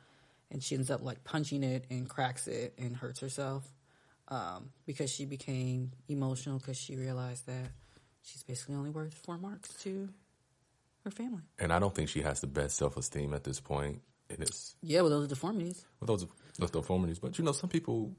and 0.50 0.62
she 0.62 0.74
ends 0.74 0.90
up 0.90 1.02
like 1.02 1.24
punching 1.24 1.62
it 1.62 1.84
and 1.90 2.08
cracks 2.08 2.46
it 2.48 2.74
and 2.78 2.96
hurts 2.96 3.20
herself 3.20 3.64
um, 4.28 4.70
because 4.86 5.10
she 5.10 5.24
became 5.24 5.92
emotional 6.08 6.58
because 6.58 6.76
she 6.76 6.96
realized 6.96 7.46
that 7.46 7.70
she's 8.22 8.42
basically 8.42 8.74
only 8.74 8.90
worth 8.90 9.14
four 9.14 9.38
marks 9.38 9.68
to 9.82 10.08
her 11.04 11.10
family. 11.10 11.42
And 11.58 11.72
I 11.72 11.78
don't 11.78 11.94
think 11.94 12.08
she 12.10 12.22
has 12.22 12.40
the 12.40 12.46
best 12.46 12.76
self 12.76 12.96
esteem 12.96 13.32
at 13.32 13.44
this 13.44 13.60
point. 13.60 14.02
It 14.28 14.42
is 14.42 14.74
Yeah, 14.82 15.00
with 15.02 15.12
those 15.12 15.28
deformities. 15.28 15.86
with 16.00 16.08
those 16.08 16.26
those 16.58 16.70
deformities. 16.70 17.18
But 17.18 17.38
you 17.38 17.44
know, 17.44 17.52
some 17.52 17.70
people 17.70 18.14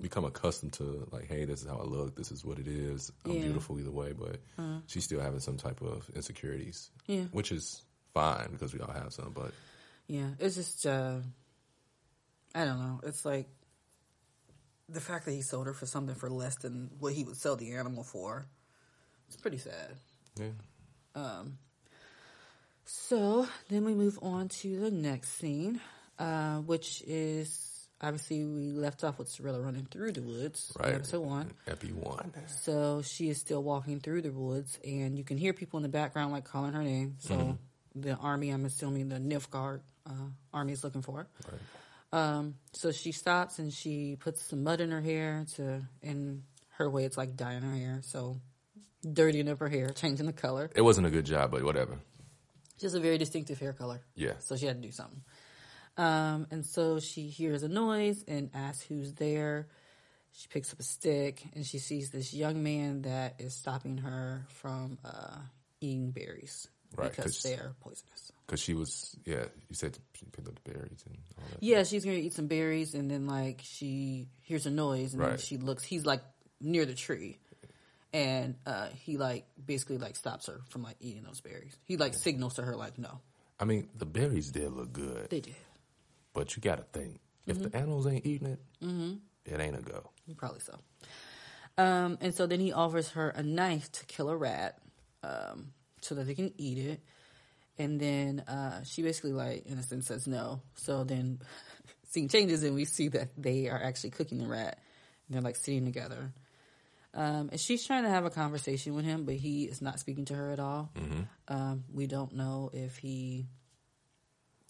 become 0.00 0.24
accustomed 0.24 0.72
to 0.74 1.08
like, 1.10 1.26
hey, 1.26 1.44
this 1.44 1.62
is 1.62 1.68
how 1.68 1.76
I 1.78 1.82
look. 1.84 2.14
This 2.16 2.30
is 2.30 2.44
what 2.44 2.58
it 2.58 2.68
is. 2.68 3.10
I'm 3.24 3.32
Yeah. 3.32 3.42
beautiful 3.42 3.78
either 3.80 3.90
way. 3.90 4.12
But 4.12 4.38
she's 4.86 5.04
still 5.04 5.20
having 5.20 5.40
some 5.40 5.56
type 5.56 5.80
of 5.82 6.08
insecurities. 6.14 6.90
Yeah. 7.06 7.24
Which 7.32 7.50
is 7.52 7.82
fine 8.14 8.48
because 8.52 8.72
we 8.72 8.80
all 8.80 8.92
have 8.92 9.12
some. 9.12 9.32
But 9.34 9.52
Yeah, 10.06 10.30
it's 10.38 10.54
just 10.54 10.86
uh 10.86 11.20
I 12.54 12.64
don't 12.64 12.78
know. 12.78 13.00
It's 13.02 13.24
like 13.24 13.48
the 14.88 15.00
fact 15.00 15.24
that 15.26 15.32
he 15.32 15.42
sold 15.42 15.66
her 15.66 15.74
for 15.74 15.84
something 15.86 16.14
for 16.14 16.30
less 16.30 16.56
than 16.56 16.90
what 16.98 17.12
he 17.12 17.24
would 17.24 17.36
sell 17.36 17.56
the 17.56 17.72
animal 17.74 18.04
for. 18.04 18.46
It's 19.26 19.36
pretty 19.36 19.58
sad. 19.58 19.96
yeah. 20.38 20.50
Um 21.14 21.58
so 22.84 23.46
then 23.68 23.84
we 23.84 23.94
move 23.94 24.18
on 24.22 24.48
to 24.48 24.80
the 24.80 24.90
next 24.90 25.32
scene, 25.38 25.80
uh, 26.18 26.58
which 26.60 27.02
is 27.06 27.67
obviously 28.00 28.44
we 28.44 28.70
left 28.72 29.02
off 29.04 29.18
with 29.18 29.28
Cinderella 29.28 29.60
running 29.60 29.86
through 29.90 30.12
the 30.12 30.22
woods, 30.22 30.72
Right. 30.78 30.94
episode 30.94 31.20
one. 31.20 31.50
Epi 31.66 31.92
one. 31.92 32.32
So 32.62 33.02
she 33.02 33.28
is 33.28 33.38
still 33.38 33.62
walking 33.62 34.00
through 34.00 34.22
the 34.22 34.32
woods, 34.32 34.78
and 34.84 35.16
you 35.18 35.24
can 35.24 35.36
hear 35.38 35.52
people 35.52 35.78
in 35.78 35.82
the 35.82 35.88
background 35.88 36.32
like 36.32 36.44
calling 36.44 36.72
her 36.74 36.82
name. 36.82 37.16
So 37.18 37.34
Mm-hmm. 37.34 38.00
the 38.00 38.14
army, 38.16 38.50
I'm 38.50 38.64
assuming 38.64 39.08
the 39.08 39.16
Nilfgaard 39.18 39.80
uh, 40.06 40.12
army 40.52 40.72
is 40.72 40.84
looking 40.84 41.02
for 41.02 41.18
her. 41.18 41.28
Right. 41.50 41.60
Um, 42.10 42.54
so 42.72 42.90
she 42.92 43.12
stops 43.12 43.58
and 43.58 43.72
she 43.72 44.16
puts 44.18 44.42
some 44.48 44.62
mud 44.64 44.80
in 44.80 44.90
her 44.90 45.00
hair 45.02 45.44
to, 45.56 45.82
in 46.02 46.42
her 46.78 46.88
way, 46.88 47.04
it's 47.04 47.18
like 47.18 47.36
dyeing 47.36 47.62
her 47.62 47.74
hair. 47.76 48.00
So 48.02 48.40
dirtying 49.12 49.48
up 49.48 49.58
her 49.60 49.68
hair, 49.68 49.90
changing 49.90 50.24
the 50.26 50.32
color. 50.32 50.70
It 50.74 50.80
wasn't 50.82 51.06
a 51.06 51.10
good 51.10 51.26
job, 51.26 51.50
but 51.50 51.62
whatever. 51.64 51.98
Just 52.78 52.94
a 52.94 53.00
very 53.00 53.18
distinctive 53.18 53.58
hair 53.58 53.72
color. 53.72 54.00
Yeah. 54.14 54.34
So 54.38 54.56
she 54.56 54.64
had 54.66 54.80
to 54.80 54.86
do 54.88 54.92
something. 54.92 55.20
Um, 55.98 56.46
and 56.50 56.64
so 56.64 57.00
she 57.00 57.22
hears 57.28 57.62
a 57.64 57.68
noise 57.68 58.24
and 58.28 58.50
asks 58.54 58.82
who's 58.84 59.12
there. 59.14 59.66
She 60.32 60.46
picks 60.48 60.72
up 60.72 60.78
a 60.78 60.84
stick 60.84 61.42
and 61.54 61.66
she 61.66 61.78
sees 61.78 62.10
this 62.10 62.32
young 62.32 62.62
man 62.62 63.02
that 63.02 63.34
is 63.40 63.54
stopping 63.54 63.98
her 63.98 64.46
from 64.50 64.98
uh, 65.04 65.38
eating 65.80 66.12
berries 66.12 66.68
Right, 66.96 67.10
because 67.10 67.24
'cause- 67.34 67.42
they 67.42 67.54
are 67.54 67.74
poisonous. 67.80 68.32
Because 68.46 68.60
she 68.60 68.72
was, 68.72 69.14
yeah, 69.26 69.44
you 69.68 69.74
said 69.74 69.98
she 70.14 70.24
picked 70.26 70.48
up 70.48 70.54
the 70.64 70.70
berries 70.72 71.02
and 71.06 71.18
all 71.36 71.44
that. 71.50 71.62
Yeah, 71.62 71.82
she's 71.82 72.02
gonna 72.04 72.16
eat 72.16 72.32
some 72.32 72.46
berries 72.46 72.94
and 72.94 73.10
then 73.10 73.26
like 73.26 73.60
she 73.62 74.28
hears 74.40 74.64
a 74.64 74.70
noise 74.70 75.12
and 75.12 75.20
then 75.22 75.30
Right. 75.32 75.40
she 75.40 75.58
looks. 75.58 75.84
He's 75.84 76.06
like 76.06 76.22
near 76.60 76.86
the 76.86 76.94
tree, 76.94 77.36
and 78.14 78.54
uh, 78.64 78.88
he 79.04 79.18
like 79.18 79.44
basically 79.66 79.98
like 79.98 80.16
stops 80.16 80.46
her 80.46 80.60
from 80.70 80.82
like 80.82 80.96
eating 81.00 81.24
those 81.24 81.40
berries. 81.42 81.76
He 81.84 81.98
like 81.98 82.14
signals 82.14 82.54
to 82.54 82.62
her 82.62 82.74
like 82.74 82.96
no, 82.98 83.20
I 83.60 83.64
mean, 83.66 83.90
the 83.94 84.06
berries 84.06 84.50
did 84.50 84.72
look 84.72 84.94
good, 84.94 85.28
they 85.28 85.40
did. 85.40 85.56
But 86.34 86.56
you 86.56 86.62
got 86.62 86.76
to 86.78 86.84
think 86.98 87.20
if 87.46 87.56
Mm-hmm. 87.58 87.68
the 87.70 87.76
animals 87.76 88.06
ain't 88.06 88.26
eating 88.26 88.48
it, 88.48 88.60
it 89.46 89.60
ain't 89.60 89.76
a 89.78 89.82
go. 89.82 90.10
Probably 90.36 90.60
so. 90.60 90.78
Um, 91.76 92.18
and 92.20 92.34
so 92.34 92.46
then 92.46 92.60
he 92.60 92.72
offers 92.72 93.10
her 93.10 93.30
a 93.30 93.42
knife 93.42 93.90
to 93.92 94.06
kill 94.06 94.28
a 94.28 94.36
rat, 94.36 94.78
um, 95.22 95.72
so 96.00 96.14
that 96.14 96.24
they 96.26 96.34
can 96.34 96.52
eat 96.58 96.78
it. 96.78 97.00
And 97.78 98.00
then 98.00 98.40
uh, 98.40 98.82
she 98.84 99.02
basically, 99.02 99.32
like, 99.32 99.64
in 99.66 99.78
a 99.78 99.82
sense, 99.82 100.06
says 100.08 100.26
no. 100.26 100.60
So 100.74 101.04
then 101.04 101.38
scene 102.10 102.28
changes, 102.28 102.62
and 102.64 102.74
we 102.74 102.84
see 102.84 103.08
that 103.08 103.28
they 103.36 103.68
are 103.68 103.80
actually 103.82 104.10
cooking 104.10 104.38
the 104.38 104.48
rat. 104.48 104.78
And 105.28 105.34
they're 105.34 105.42
like 105.42 105.56
sitting 105.56 105.84
together. 105.84 106.32
Um, 107.14 107.48
and 107.52 107.58
she's 107.60 107.86
trying 107.86 108.02
to 108.02 108.10
have 108.10 108.24
a 108.24 108.30
conversation 108.30 108.94
with 108.94 109.04
him, 109.04 109.24
but 109.24 109.34
he 109.36 109.64
is 109.64 109.80
not 109.80 109.98
speaking 110.00 110.24
to 110.26 110.34
her 110.34 110.50
at 110.50 110.58
all. 110.60 110.90
Um, 111.48 111.84
we 111.92 112.06
don't 112.06 112.34
know 112.34 112.70
if 112.72 112.96
he 112.98 113.46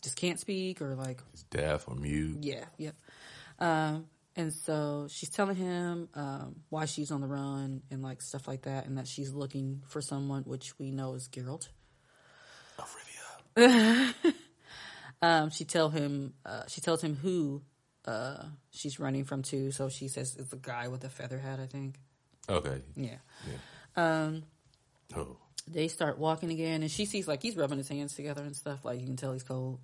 just 0.03 0.17
can't 0.17 0.39
speak 0.41 0.81
or 0.83 0.95
like 0.95 1.21
It's 1.33 1.43
deaf 1.45 1.89
or 1.89 1.95
mute. 1.95 2.39
yeah, 2.43 2.65
yep. 2.77 2.95
Um, 3.59 4.07
and 4.37 4.53
so 4.53 5.09
she's 5.11 5.31
telling 5.31 5.57
him 5.57 6.09
um, 6.15 6.57
why 6.69 6.85
she's 6.85 7.11
on 7.11 7.21
the 7.21 7.27
run 7.27 7.83
and 7.91 8.03
like 8.03 8.23
stuff 8.23 8.47
like 8.47 8.63
that, 8.63 8.87
and 8.87 8.97
that 8.99 9.09
she's 9.09 9.33
looking 9.33 9.83
for 9.87 10.01
someone, 10.01 10.43
which 10.45 10.79
we 10.79 10.91
know 10.93 11.15
is 11.15 11.29
Geralt. 11.29 11.69
Olivia. 13.57 14.15
Um, 15.21 15.51
she 15.51 15.65
tell 15.65 15.89
him, 15.89 16.35
uh, 16.47 16.63
she 16.69 16.81
tells 16.81 17.03
him 17.03 17.17
who 17.17 17.63
uh, 18.05 18.45
she's 18.71 19.01
running 19.01 19.25
from 19.25 19.43
too. 19.43 19.73
So 19.73 19.89
she 19.89 20.07
says 20.07 20.37
it's 20.39 20.51
the 20.51 20.57
guy 20.57 20.87
with 20.87 21.01
the 21.01 21.09
feather 21.09 21.41
hat, 21.41 21.59
I 21.59 21.67
think. 21.67 21.97
Okay. 22.49 22.81
Yeah. 22.95 23.17
Yeah. 23.97 24.31
oh. 25.17 25.37
They 25.73 25.89
start 25.89 26.19
walking 26.19 26.51
again, 26.51 26.83
and 26.83 26.91
she 26.91 27.05
sees 27.05 27.29
like 27.29 27.43
he's 27.43 27.57
rubbing 27.57 27.79
his 27.79 27.89
hands 27.89 28.15
together 28.15 28.43
and 28.43 28.57
stuff. 28.57 28.85
Like 28.85 29.01
you 29.01 29.07
can 29.07 29.17
tell 29.17 29.33
he's 29.33 29.43
cold. 29.43 29.81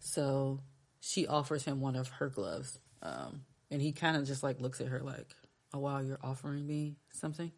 So 0.00 0.60
she 1.00 1.26
offers 1.26 1.64
him 1.64 1.80
one 1.80 1.96
of 1.96 2.08
her 2.08 2.28
gloves, 2.28 2.78
um, 3.02 3.42
and 3.70 3.80
he 3.80 3.92
kind 3.92 4.16
of 4.16 4.26
just 4.26 4.42
like 4.42 4.60
looks 4.60 4.80
at 4.80 4.88
her 4.88 5.00
like, 5.00 5.34
"Oh 5.74 5.78
wow, 5.78 6.00
you're 6.00 6.18
offering 6.22 6.66
me 6.66 6.96
something." 7.12 7.52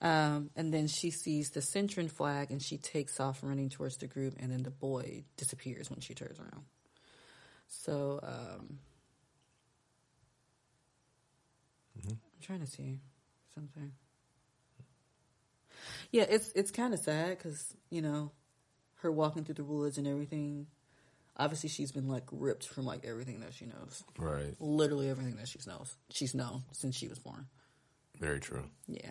Um, 0.00 0.50
and 0.54 0.72
then 0.74 0.86
she 0.86 1.10
sees 1.10 1.50
the 1.50 1.60
Cintran 1.60 2.10
flag, 2.10 2.50
and 2.50 2.60
she 2.60 2.76
takes 2.76 3.20
off 3.20 3.42
running 3.42 3.70
towards 3.70 3.96
the 3.96 4.06
group, 4.06 4.34
and 4.38 4.52
then 4.52 4.62
the 4.62 4.70
boy 4.70 5.24
disappears 5.36 5.90
when 5.90 6.00
she 6.00 6.14
turns 6.14 6.38
around. 6.38 6.64
So 7.68 8.20
um, 8.22 8.78
I'm 12.06 12.18
trying 12.42 12.60
to 12.60 12.66
see 12.66 12.98
something. 13.54 13.92
Yeah, 16.12 16.24
it's 16.28 16.50
it's 16.52 16.70
kind 16.70 16.94
of 16.94 17.00
sad 17.00 17.30
because 17.38 17.74
you 17.90 18.02
know 18.02 18.30
her 18.96 19.10
walking 19.12 19.44
through 19.44 19.56
the 19.56 19.64
woods 19.64 19.98
and 19.98 20.06
everything. 20.06 20.66
Obviously, 21.36 21.68
she's 21.68 21.90
been 21.90 22.06
like 22.08 22.24
ripped 22.30 22.66
from 22.68 22.84
like 22.86 23.04
everything 23.04 23.40
that 23.40 23.52
she 23.54 23.66
knows, 23.66 24.04
Right. 24.18 24.54
literally 24.60 25.10
everything 25.10 25.36
that 25.36 25.48
she 25.48 25.58
knows. 25.66 25.96
She's 26.10 26.32
known 26.34 26.62
since 26.72 26.94
she 26.96 27.08
was 27.08 27.18
born. 27.18 27.46
Very 28.20 28.38
true. 28.38 28.64
Yeah, 28.86 29.10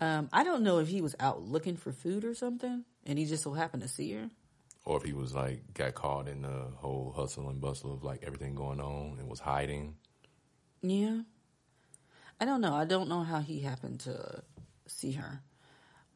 um, 0.00 0.28
I 0.32 0.42
don't 0.42 0.64
know 0.64 0.80
if 0.80 0.88
he 0.88 1.00
was 1.00 1.14
out 1.20 1.40
looking 1.42 1.76
for 1.76 1.92
food 1.92 2.24
or 2.24 2.34
something, 2.34 2.84
and 3.06 3.16
he 3.18 3.26
just 3.26 3.44
so 3.44 3.52
happened 3.52 3.82
to 3.84 3.88
see 3.88 4.12
her. 4.14 4.28
Or 4.84 4.96
if 4.96 5.04
he 5.04 5.12
was 5.12 5.32
like 5.32 5.72
got 5.74 5.94
caught 5.94 6.26
in 6.26 6.42
the 6.42 6.66
whole 6.74 7.12
hustle 7.14 7.48
and 7.48 7.60
bustle 7.60 7.92
of 7.94 8.02
like 8.02 8.24
everything 8.26 8.56
going 8.56 8.80
on 8.80 9.18
and 9.20 9.28
was 9.28 9.38
hiding. 9.38 9.94
Yeah, 10.82 11.20
I 12.40 12.44
don't 12.44 12.60
know. 12.60 12.74
I 12.74 12.84
don't 12.86 13.08
know 13.08 13.22
how 13.22 13.38
he 13.38 13.60
happened 13.60 14.00
to 14.00 14.42
see 14.88 15.12
her. 15.12 15.40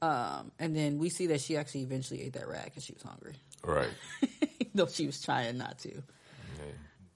Um, 0.02 0.52
and 0.58 0.76
then 0.76 0.98
we 0.98 1.08
see 1.08 1.26
that 1.28 1.40
she 1.40 1.56
actually 1.56 1.82
eventually 1.82 2.22
ate 2.22 2.34
that 2.34 2.46
rat 2.48 2.66
because 2.66 2.84
she 2.84 2.92
was 2.92 3.02
hungry, 3.02 3.34
Right. 3.64 3.88
though 4.74 4.86
she 4.86 5.06
was 5.06 5.20
trying 5.22 5.56
not 5.58 5.78
to. 5.80 6.02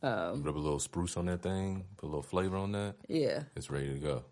Yeah. 0.03 0.31
Rub 0.31 0.57
a 0.57 0.59
little 0.59 0.79
spruce 0.79 1.17
on 1.19 1.27
that 1.27 1.43
thing, 1.43 1.85
put 1.99 2.07
a 2.07 2.09
little 2.09 2.23
flavor 2.23 2.57
on 2.57 2.73
that. 2.73 2.95
Yeah. 3.09 3.43
It's 3.55 3.71
ready 3.71 3.93
to 3.93 3.99
go. 3.99 4.25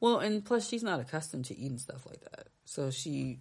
Well, 0.00 0.18
and 0.18 0.44
plus 0.44 0.68
she's 0.68 0.82
not 0.82 1.00
accustomed 1.00 1.46
to 1.46 1.56
eating 1.58 1.78
stuff 1.78 2.04
like 2.06 2.20
that. 2.30 2.48
So 2.66 2.90
she 2.90 3.38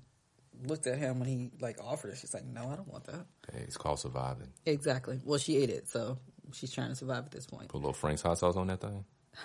looked 0.66 0.88
at 0.88 0.98
him 0.98 1.20
when 1.20 1.28
he 1.28 1.52
like 1.60 1.78
offered 1.84 2.12
it. 2.12 2.18
She's 2.18 2.34
like, 2.34 2.46
"No, 2.46 2.70
I 2.70 2.76
don't 2.78 2.88
want 2.88 3.04
that." 3.06 3.26
Hey, 3.52 3.60
it's 3.60 3.78
called 3.78 4.00
surviving. 4.00 4.48
Exactly. 4.66 5.20
Well, 5.24 5.38
she 5.38 5.58
ate 5.58 5.70
it, 5.70 5.88
so 5.90 6.18
she's 6.54 6.72
trying 6.72 6.90
to 6.90 6.96
survive 6.96 7.26
at 7.26 7.32
this 7.32 7.46
point. 7.46 7.68
Put 7.68 7.78
a 7.78 7.80
little 7.80 7.94
Frank's 7.94 8.22
hot 8.24 8.40
sauce 8.40 8.56
on 8.56 8.68
that 8.68 8.80
thing. 8.82 9.04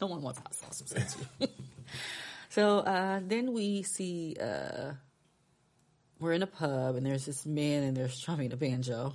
No 0.00 0.06
one 0.06 0.22
wants 0.22 0.38
hot 0.38 0.54
sauce. 0.54 0.82
so 2.50 2.78
uh, 2.78 3.20
then 3.26 3.52
we 3.52 3.82
see 3.82 4.36
uh, 4.40 4.92
we're 6.18 6.32
in 6.32 6.42
a 6.42 6.46
pub 6.46 6.96
and 6.96 7.06
there's 7.06 7.26
this 7.26 7.46
man 7.46 7.82
and 7.82 7.96
they're 7.96 8.08
strumming 8.08 8.52
a 8.52 8.56
banjo, 8.56 9.14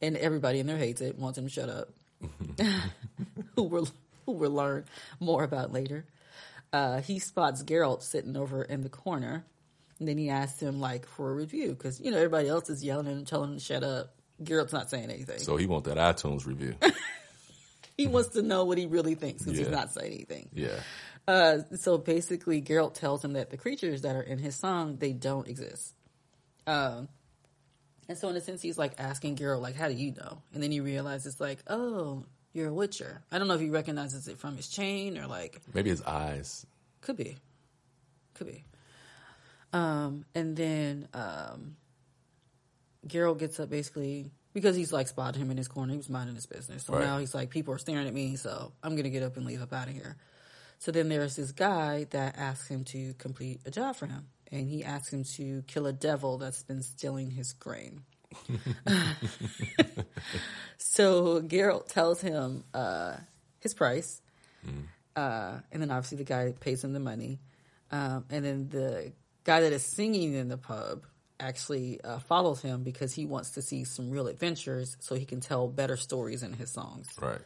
and 0.00 0.16
everybody 0.16 0.60
in 0.60 0.66
there 0.66 0.78
hates 0.78 1.00
it, 1.00 1.18
wants 1.18 1.38
him 1.38 1.44
to 1.44 1.50
shut 1.50 1.68
up. 1.68 1.88
who 3.56 3.62
we'll 3.62 3.88
who 4.26 4.32
we'll 4.32 4.50
learn 4.50 4.84
more 5.20 5.44
about 5.44 5.72
later. 5.72 6.04
Uh, 6.72 7.00
he 7.00 7.18
spots 7.18 7.62
Geralt 7.62 8.02
sitting 8.02 8.36
over 8.36 8.62
in 8.62 8.82
the 8.82 8.88
corner, 8.88 9.44
and 9.98 10.08
then 10.08 10.18
he 10.18 10.28
asks 10.28 10.60
him 10.60 10.80
like 10.80 11.06
for 11.06 11.30
a 11.30 11.34
review 11.34 11.68
because 11.70 12.00
you 12.00 12.10
know 12.10 12.18
everybody 12.18 12.48
else 12.48 12.68
is 12.68 12.84
yelling 12.84 13.06
and 13.06 13.26
telling 13.26 13.52
him 13.52 13.58
to 13.58 13.64
shut 13.64 13.82
up. 13.82 14.14
Geralt's 14.42 14.72
not 14.72 14.90
saying 14.90 15.10
anything. 15.10 15.38
So 15.38 15.56
he 15.56 15.66
wants 15.66 15.88
that 15.88 15.96
iTunes 15.96 16.46
review. 16.46 16.74
he 17.96 18.06
wants 18.06 18.30
to 18.30 18.42
know 18.42 18.64
what 18.64 18.78
he 18.78 18.86
really 18.86 19.14
thinks 19.14 19.42
because 19.42 19.58
he's 19.58 19.68
not 19.68 19.92
saying 19.92 20.12
anything. 20.12 20.48
yeah. 20.52 20.80
Uh, 21.28 21.58
so 21.76 21.98
basically, 21.98 22.62
Geralt 22.62 22.94
tells 22.94 23.22
him 23.22 23.34
that 23.34 23.50
the 23.50 23.58
creatures 23.58 24.00
that 24.02 24.16
are 24.16 24.22
in 24.22 24.38
his 24.38 24.56
song 24.56 24.96
they 24.96 25.12
don't 25.12 25.46
exist. 25.46 25.94
Um, 26.66 27.08
and 28.08 28.16
so 28.16 28.30
in 28.30 28.36
a 28.36 28.40
sense, 28.40 28.62
he's 28.62 28.78
like 28.78 28.94
asking 28.98 29.36
Geralt, 29.36 29.60
like, 29.60 29.76
"How 29.76 29.88
do 29.88 29.94
you 29.94 30.12
know?" 30.12 30.42
And 30.54 30.62
then 30.62 30.70
he 30.72 30.80
realizes, 30.80 31.38
like, 31.38 31.58
"Oh, 31.66 32.24
you're 32.54 32.68
a 32.68 32.72
Witcher." 32.74 33.20
I 33.30 33.38
don't 33.38 33.46
know 33.46 33.54
if 33.54 33.60
he 33.60 33.68
recognizes 33.68 34.26
it 34.26 34.38
from 34.38 34.56
his 34.56 34.68
chain 34.68 35.18
or 35.18 35.26
like 35.26 35.60
Maybe 35.74 35.90
his 35.90 36.00
eyes. 36.02 36.64
could 37.02 37.16
be, 37.18 37.36
could 38.32 38.46
be. 38.46 38.64
Um, 39.74 40.24
and 40.34 40.56
then 40.56 41.08
um, 41.12 41.76
Geralt 43.06 43.38
gets 43.38 43.60
up 43.60 43.68
basically 43.68 44.30
because 44.54 44.76
he's 44.76 44.94
like 44.94 45.08
spotted 45.08 45.38
him 45.38 45.50
in 45.50 45.58
his 45.58 45.68
corner. 45.68 45.92
He 45.92 45.98
was 45.98 46.08
minding 46.08 46.36
his 46.36 46.46
business. 46.46 46.84
So 46.84 46.94
Right. 46.94 47.04
now 47.04 47.18
he's 47.18 47.34
like, 47.34 47.50
people 47.50 47.74
are 47.74 47.78
staring 47.78 48.06
at 48.06 48.14
me, 48.14 48.36
so 48.36 48.72
I'm 48.82 48.96
gonna 48.96 49.10
get 49.10 49.22
up 49.22 49.36
and 49.36 49.44
leave 49.44 49.60
up 49.60 49.74
out 49.74 49.88
of 49.88 49.92
here. 49.94 50.16
So 50.78 50.92
then 50.92 51.08
there's 51.08 51.36
this 51.36 51.52
guy 51.52 52.06
that 52.10 52.38
asks 52.38 52.68
him 52.68 52.84
to 52.84 53.14
complete 53.14 53.60
a 53.66 53.70
job 53.70 53.96
for 53.96 54.06
him, 54.06 54.28
and 54.50 54.68
he 54.68 54.84
asks 54.84 55.12
him 55.12 55.24
to 55.36 55.62
kill 55.66 55.86
a 55.86 55.92
devil 55.92 56.38
that's 56.38 56.62
been 56.62 56.82
stealing 56.82 57.30
his 57.30 57.52
grain. 57.52 58.02
so 60.78 61.40
Geralt 61.42 61.88
tells 61.88 62.20
him 62.20 62.64
uh, 62.72 63.16
his 63.58 63.74
price, 63.74 64.20
uh, 65.16 65.58
and 65.72 65.82
then 65.82 65.90
obviously 65.90 66.18
the 66.18 66.24
guy 66.24 66.54
pays 66.60 66.84
him 66.84 66.92
the 66.92 67.00
money, 67.00 67.40
um, 67.90 68.24
and 68.30 68.44
then 68.44 68.68
the 68.68 69.12
guy 69.44 69.60
that 69.60 69.72
is 69.72 69.82
singing 69.82 70.34
in 70.34 70.48
the 70.48 70.58
pub 70.58 71.04
actually 71.40 72.00
uh, 72.02 72.18
follows 72.20 72.60
him 72.60 72.82
because 72.82 73.14
he 73.14 73.24
wants 73.26 73.50
to 73.52 73.62
see 73.62 73.84
some 73.84 74.10
real 74.10 74.28
adventures 74.28 74.96
so 75.00 75.14
he 75.14 75.24
can 75.24 75.40
tell 75.40 75.68
better 75.68 75.96
stories 75.96 76.42
in 76.42 76.52
his 76.52 76.70
songs. 76.70 77.08
Right. 77.20 77.40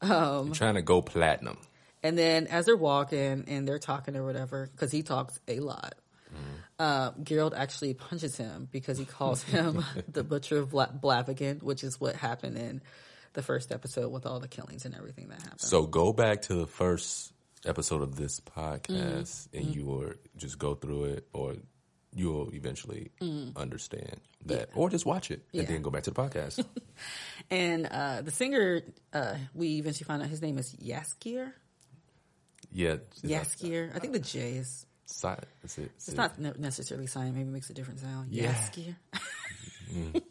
Um, 0.00 0.52
trying 0.52 0.74
to 0.74 0.82
go 0.82 1.02
platinum. 1.02 1.58
And 2.02 2.18
then 2.18 2.46
as 2.48 2.66
they're 2.66 2.76
walking 2.76 3.44
and 3.46 3.66
they're 3.66 3.78
talking 3.78 4.16
or 4.16 4.24
whatever, 4.24 4.68
because 4.72 4.90
he 4.90 5.02
talks 5.02 5.38
a 5.48 5.60
lot, 5.60 5.94
uh, 6.78 7.12
Geralt 7.12 7.56
actually 7.56 7.94
punches 7.94 8.36
him 8.36 8.68
because 8.72 8.98
he 8.98 9.04
calls 9.04 9.42
him 9.54 9.84
the 10.08 10.24
Butcher 10.24 10.58
of 10.58 10.70
Bla- 10.70 10.92
Blaviken, 11.00 11.62
which 11.62 11.84
is 11.84 12.00
what 12.00 12.16
happened 12.16 12.56
in 12.58 12.82
the 13.34 13.42
first 13.42 13.70
episode 13.72 14.10
with 14.10 14.26
all 14.26 14.40
the 14.40 14.48
killings 14.48 14.84
and 14.84 14.94
everything 14.94 15.28
that 15.28 15.40
happened. 15.42 15.60
So 15.60 15.86
go 15.86 16.12
back 16.12 16.42
to 16.42 16.54
the 16.54 16.66
first 16.66 17.32
episode 17.64 18.02
of 18.02 18.16
this 18.16 18.40
podcast 18.40 19.46
and 19.54 19.74
you 19.74 19.84
will 19.84 20.12
just 20.36 20.58
go 20.58 20.74
through 20.74 21.04
it 21.04 21.28
or 21.32 21.54
you'll 22.14 22.52
eventually 22.52 23.10
understand 23.56 24.20
that 24.46 24.68
or 24.74 24.90
just 24.90 25.06
watch 25.06 25.30
it 25.30 25.42
and 25.52 25.62
Yeah. 25.62 25.68
then 25.68 25.80
go 25.82 25.90
back 25.90 26.02
to 26.04 26.10
the 26.10 26.20
podcast. 26.20 26.64
And 27.50 27.86
uh, 27.86 28.22
the 28.22 28.30
singer, 28.30 28.82
uh, 29.12 29.34
we 29.54 29.76
eventually 29.78 30.06
found 30.06 30.22
out 30.22 30.28
his 30.28 30.40
name 30.40 30.58
is 30.58 30.74
Jaskier. 30.74 31.52
Yeah. 32.72 32.96
Jaskier. 33.22 33.94
I 33.94 33.98
think 33.98 34.12
the 34.14 34.18
J 34.20 34.54
is. 34.54 34.86
Si- 35.06 35.28
is 35.62 35.78
it, 35.78 35.90
It's 35.96 36.12
not 36.14 36.38
necessarily 36.58 37.06
silent. 37.06 37.34
Maybe 37.34 37.48
it 37.48 37.52
makes 37.52 37.68
a 37.70 37.74
different 37.74 38.00
sound. 38.00 38.32
Yeah. 38.32 38.54
Jaskier. 38.54 38.94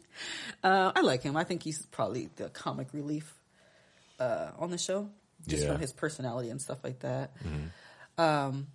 uh, 0.64 0.92
I 0.94 1.00
like 1.02 1.22
him. 1.22 1.36
I 1.36 1.44
think 1.44 1.62
he's 1.62 1.84
probably 1.86 2.30
the 2.36 2.48
comic 2.48 2.88
relief 2.92 3.32
uh, 4.18 4.50
on 4.58 4.70
the 4.70 4.78
show, 4.78 5.08
just 5.46 5.62
Yeah. 5.64 5.72
from 5.72 5.80
his 5.80 5.92
personality 5.92 6.50
and 6.50 6.60
stuff 6.60 6.82
like 6.84 7.00
that. 7.00 7.30
Um, 8.18 8.66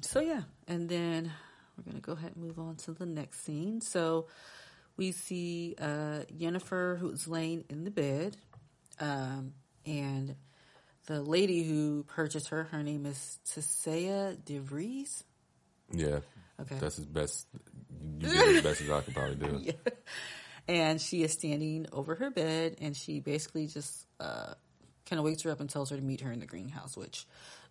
so 0.00 0.20
yeah, 0.20 0.42
and 0.66 0.88
then 0.88 1.32
we're 1.76 1.84
gonna 1.84 2.00
go 2.00 2.12
ahead 2.12 2.32
and 2.36 2.44
move 2.44 2.58
on 2.58 2.76
to 2.76 2.92
the 2.92 3.06
next 3.06 3.44
scene. 3.44 3.80
So 3.80 4.26
we 4.96 5.12
see 5.12 5.74
uh, 5.80 6.20
Yennefer 6.36 6.98
who's 6.98 7.26
laying 7.26 7.64
in 7.68 7.84
the 7.84 7.90
bed, 7.90 8.36
um, 9.00 9.54
and 9.86 10.36
the 11.08 11.22
lady 11.22 11.64
who 11.64 12.04
purchased 12.06 12.50
her, 12.50 12.64
her 12.64 12.82
name 12.82 13.06
is 13.06 13.38
Tissaia 13.48 14.36
de 14.44 14.58
Vries. 14.58 15.24
Yeah. 15.90 16.20
Okay. 16.60 16.76
That's 16.78 16.98
as 16.98 17.06
best. 17.06 17.46
You 18.20 18.28
did 18.28 18.56
as 18.56 18.62
best 18.62 18.80
as 18.82 18.90
I 18.90 19.00
could 19.00 19.14
probably 19.14 19.36
do. 19.36 19.72
and 20.68 21.00
she 21.00 21.22
is 21.22 21.32
standing 21.32 21.86
over 21.92 22.14
her 22.14 22.30
bed 22.30 22.76
and 22.82 22.94
she 22.94 23.20
basically 23.20 23.66
just 23.66 24.06
uh, 24.20 24.52
kind 25.06 25.18
of 25.18 25.24
wakes 25.24 25.42
her 25.42 25.50
up 25.50 25.60
and 25.60 25.70
tells 25.70 25.88
her 25.90 25.96
to 25.96 26.02
meet 26.02 26.20
her 26.20 26.30
in 26.30 26.40
the 26.40 26.46
greenhouse 26.46 26.96
which 26.96 27.26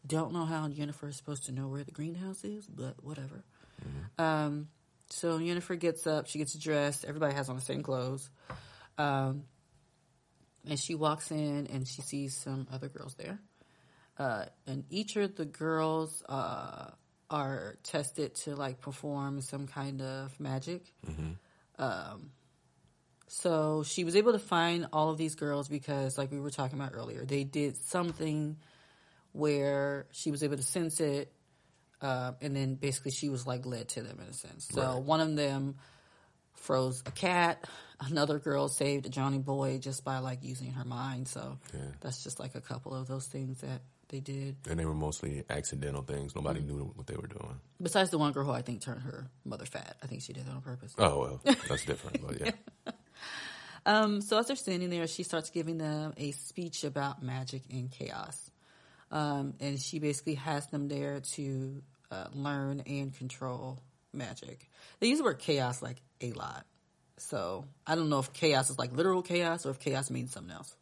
don't 0.06 0.34
know 0.34 0.46
how 0.46 0.68
Jennifer 0.70 1.08
is 1.08 1.16
supposed 1.16 1.46
to 1.46 1.52
know 1.52 1.68
where 1.68 1.84
the 1.84 1.92
greenhouse 1.92 2.44
is 2.44 2.66
but 2.66 2.96
whatever 3.04 3.44
um, 4.18 4.68
so 5.10 5.38
Jennifer 5.38 5.76
gets 5.76 6.08
up 6.08 6.28
she 6.28 6.40
gets 6.40 6.56
dressed 6.56 7.06
everybody 7.06 7.36
has 7.36 7.50
on 7.50 7.56
the 7.56 7.62
same 7.62 7.84
clothes 7.84 8.30
um, 8.98 9.44
and 10.70 10.80
she 10.80 10.96
walks 10.96 11.32
in 11.32 11.68
and 11.72 11.88
she 11.88 12.02
sees 12.02 12.36
some 12.36 12.68
other 12.72 12.90
girls 12.90 13.16
there 13.16 13.40
uh, 14.20 14.46
and 14.66 14.84
each 14.90 15.16
of 15.16 15.36
the 15.36 15.46
girls 15.46 16.24
uh, 16.30 16.90
are 17.30 17.78
tested 17.84 18.36
to 18.36 18.56
like 18.56 18.82
perform 18.82 19.42
some 19.42 19.68
kind 19.68 20.02
of 20.02 20.38
magic 20.40 20.94
so 23.28 23.84
she 23.84 24.04
was 24.04 24.16
able 24.16 24.32
to 24.32 24.40
find 24.40 24.88
all 24.94 25.10
of 25.10 25.18
these 25.18 25.36
girls 25.36 25.68
because, 25.68 26.18
like 26.18 26.32
we 26.32 26.40
were 26.40 26.50
talking 26.50 26.80
about 26.80 26.94
earlier, 26.96 27.26
they 27.26 27.44
did 27.44 27.76
something 27.76 28.58
where 29.34 30.08
she 30.12 30.32
was 30.32 30.44
able 30.44 30.56
to 30.56 30.64
sense 30.64 31.00
it, 31.02 31.32
uh, 32.02 32.32
and 32.42 32.56
then 32.56 32.76
basically 32.76 33.12
she 33.12 33.28
was 33.30 33.46
like 33.46 33.66
led 33.66 33.90
to 33.90 34.02
them 34.02 34.18
in 34.22 34.28
a 34.30 34.34
sense. 34.34 34.68
So 34.72 34.82
Right. 34.82 35.04
one 35.04 35.20
of 35.20 35.36
them 35.36 35.76
froze 36.54 37.04
a 37.06 37.12
cat. 37.12 37.68
Another 38.00 38.38
girl 38.40 38.68
saved 38.68 39.12
Johnny 39.12 39.40
boy 39.40 39.80
just 39.80 40.04
by 40.06 40.20
like 40.20 40.40
using 40.44 40.72
her 40.74 40.86
mind. 40.86 41.28
So 41.28 41.58
Yeah. 41.74 41.80
that's 42.02 42.24
just 42.24 42.40
like 42.40 42.54
a 42.56 42.62
couple 42.62 42.94
of 42.94 43.08
those 43.08 43.26
things 43.26 43.62
that 43.62 43.82
they 44.10 44.20
did. 44.20 44.56
And 44.70 44.80
they 44.80 44.86
were 44.86 44.94
mostly 44.94 45.44
accidental 45.50 46.04
things. 46.04 46.36
Nobody 46.36 46.62
knew 46.62 46.92
what 46.96 47.08
they 47.08 47.16
were 47.16 47.28
doing. 47.28 47.60
Besides 47.82 48.10
the 48.12 48.18
one 48.18 48.32
girl 48.34 48.46
who 48.46 48.52
I 48.52 48.62
think 48.62 48.82
turned 48.82 49.02
her 49.02 49.28
mother 49.46 49.66
fat. 49.66 49.98
I 50.04 50.08
think 50.08 50.22
she 50.22 50.32
did 50.34 50.46
that 50.46 50.52
on 50.52 50.62
purpose. 50.62 50.94
Oh, 50.98 51.20
well, 51.44 51.56
that's 51.68 51.86
different. 51.86 52.26
But 52.26 52.40
yeah. 52.40 52.52
Um, 53.86 54.20
so 54.22 54.38
as 54.38 54.48
they're 54.48 54.58
standing 54.58 54.90
there, 54.90 55.08
she 55.08 55.24
starts 55.24 55.50
giving 55.50 55.78
them 55.78 56.14
a 56.18 56.32
speech 56.32 56.84
about 56.84 57.24
magic 57.24 57.62
and 57.72 57.90
chaos. 57.90 58.52
Um, 59.12 59.54
and 59.62 59.80
she 59.80 60.00
basically 60.00 60.34
has 60.36 60.68
them 60.68 60.90
there 60.90 61.22
to 61.36 61.82
uh, 62.12 62.26
learn 62.34 62.82
and 62.86 63.16
control 63.18 63.80
magic. 64.12 64.70
They 65.00 65.08
use 65.08 65.20
the 65.20 65.24
word 65.24 65.40
chaos 65.40 65.82
like 65.82 66.02
a 66.20 66.34
lot. 66.34 66.66
So 67.18 67.66
I 67.86 67.96
don't 67.96 68.10
know 68.10 68.20
if 68.20 68.34
chaos 68.34 68.70
is 68.70 68.78
like 68.78 68.92
literal 68.94 69.22
chaos 69.22 69.66
or 69.66 69.72
if 69.72 69.80
chaos 69.80 70.10
means 70.10 70.32
something 70.32 70.54
else. 70.54 70.76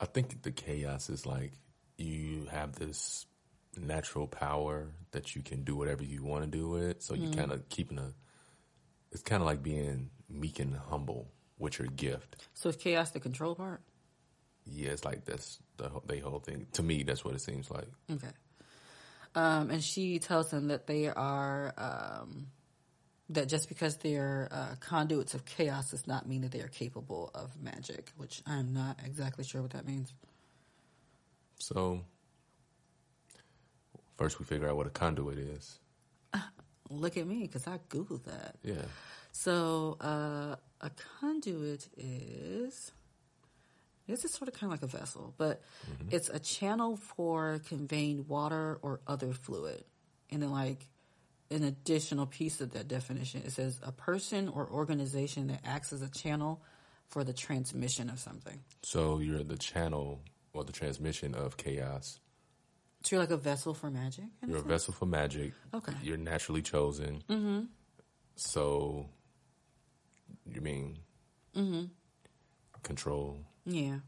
I 0.00 0.06
think 0.06 0.42
the 0.42 0.50
chaos 0.52 1.08
is 1.08 1.24
like 1.24 1.52
you 1.96 2.46
have 2.50 2.72
this 2.74 3.26
natural 3.78 4.26
power 4.26 4.88
that 5.12 5.34
you 5.34 5.42
can 5.42 5.62
do 5.64 5.76
whatever 5.76 6.02
you 6.02 6.22
want 6.24 6.44
to 6.44 6.50
do 6.50 6.68
with. 6.68 7.02
So 7.02 7.14
you 7.14 7.30
kind 7.30 7.52
of 7.52 7.68
keeping 7.68 7.98
a. 7.98 8.12
It's 9.12 9.22
kind 9.22 9.40
of 9.40 9.46
like 9.46 9.62
being 9.62 10.10
meek 10.28 10.58
and 10.58 10.76
humble 10.76 11.28
with 11.58 11.78
your 11.78 11.88
gift. 11.88 12.36
So 12.54 12.68
is 12.68 12.76
chaos 12.76 13.10
the 13.12 13.20
control 13.20 13.54
part? 13.54 13.80
Yeah, 14.66 14.90
it's 14.90 15.04
like 15.04 15.24
that's 15.24 15.58
the 15.76 15.88
whole- 15.88 16.02
they 16.04 16.18
whole 16.18 16.40
thing. 16.40 16.66
To 16.72 16.82
me, 16.82 17.02
that's 17.04 17.24
what 17.24 17.34
it 17.34 17.40
seems 17.40 17.70
like. 17.70 17.88
Okay. 18.10 18.28
Um, 19.34 19.70
and 19.70 19.82
she 19.84 20.18
tells 20.18 20.50
them 20.50 20.68
that 20.68 20.86
they 20.86 21.08
are 21.08 21.72
um, 21.78 22.48
that 23.30 23.48
just 23.48 23.68
because 23.68 23.96
they're 23.96 24.48
uh, 24.50 24.74
conduits 24.80 25.34
of 25.34 25.44
chaos 25.44 25.90
does 25.90 26.06
not 26.06 26.28
mean 26.28 26.42
that 26.42 26.52
they 26.52 26.60
are 26.60 26.68
capable 26.68 27.30
of 27.34 27.50
magic, 27.60 28.12
which 28.16 28.42
I'm 28.46 28.72
not 28.72 29.00
exactly 29.04 29.44
sure 29.44 29.62
what 29.62 29.72
that 29.72 29.86
means. 29.86 30.12
So 31.58 32.02
first, 34.16 34.38
we 34.38 34.44
figure 34.44 34.68
out 34.68 34.76
what 34.76 34.86
a 34.86 34.90
conduit 34.90 35.38
is. 35.38 35.78
Look 36.90 37.16
at 37.16 37.26
me 37.26 37.40
because 37.42 37.66
I 37.66 37.78
googled 37.88 38.24
that. 38.24 38.56
Yeah, 38.62 38.82
So 39.32 39.96
uh, 40.00 40.56
a 40.80 40.90
conduit 41.20 41.88
is. 41.96 42.92
This 44.08 44.24
is 44.24 44.32
sort 44.32 44.46
of 44.46 44.54
kind 44.54 44.72
of 44.72 44.80
like 44.80 44.88
a 44.88 44.98
vessel, 44.98 45.34
but 45.36 45.60
it's 46.12 46.28
a 46.28 46.38
channel 46.38 46.96
for 46.96 47.60
conveying 47.68 48.28
water 48.28 48.78
or 48.80 49.00
other 49.04 49.32
fluid. 49.32 49.82
And 50.30 50.40
then, 50.40 50.52
like, 50.52 50.86
an 51.50 51.62
additional 51.64 52.26
piece 52.26 52.60
of 52.60 52.72
that 52.72 52.88
definition, 52.88 53.42
it 53.44 53.52
says 53.52 53.78
a 53.82 53.92
person 53.92 54.48
or 54.48 54.68
organization 54.68 55.46
that 55.48 55.60
acts 55.64 55.92
as 55.92 56.02
a 56.02 56.08
channel 56.10 56.60
for 57.08 57.22
the 57.22 57.32
transmission 57.32 58.10
of 58.10 58.18
something. 58.18 58.60
so 58.82 59.18
you're 59.20 59.44
the 59.44 59.56
channel 59.56 60.20
or 60.52 60.64
the 60.64 60.72
transmission 60.72 61.34
of 61.34 61.56
chaos. 61.56 62.18
So 63.04 63.14
you're 63.16 63.22
like 63.22 63.30
a 63.30 63.36
vessel 63.36 63.74
for 63.74 63.90
magic? 63.90 64.24
You're 64.44 64.56
a 64.56 64.60
sense? 64.60 64.68
vessel 64.70 64.92
for 64.94 65.06
magic. 65.06 65.52
Okay. 65.72 65.92
You're 66.02 66.16
naturally 66.16 66.62
chosen. 66.62 67.22
Mm-hmm. 67.28 67.60
So, 68.34 69.08
you 70.52 70.60
mean 70.60 70.98
control 72.82 73.38
Yeah. 73.64 73.98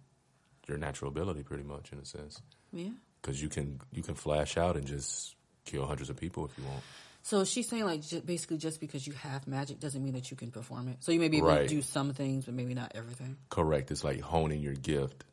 your 0.67 0.79
natural 0.79 1.11
ability, 1.11 1.43
pretty 1.45 1.63
much 1.65 1.93
in 1.93 1.99
a 1.99 2.05
sense, 2.05 2.41
Yeah. 2.73 2.91
because 3.21 3.41
you 3.41 3.49
can 3.49 3.81
you 3.93 4.03
can 4.03 4.15
flash 4.15 4.57
out 4.57 4.77
and 4.77 4.87
just 4.87 5.35
kill 5.65 5.87
hundreds 5.87 6.11
of 6.11 6.17
people 6.17 6.45
if 6.47 6.57
you 6.59 6.65
want. 6.65 6.83
So 7.29 7.45
she's 7.45 7.69
saying 7.69 7.85
like 7.85 8.03
basically 8.25 8.57
just 8.57 8.81
because 8.81 9.07
you 9.07 9.13
have 9.13 9.47
magic 9.47 9.81
doesn't 9.81 10.03
mean 10.03 10.15
that 10.15 10.31
you 10.31 10.37
can 10.39 10.51
perform 10.51 10.89
it. 10.89 11.05
So 11.05 11.13
you 11.13 11.21
may 11.21 11.29
be 11.29 11.37
able 11.37 11.49
Right. 11.49 11.69
to 11.69 11.75
do 11.75 11.83
some 11.83 12.15
things, 12.15 12.47
but 12.47 12.55
maybe 12.55 12.73
not 12.73 12.93
everything. 12.95 13.37
Correct. 13.51 13.91
It's 13.91 14.03
like 14.03 14.21
honing 14.21 14.63
your 14.63 14.73
gift, 14.73 15.25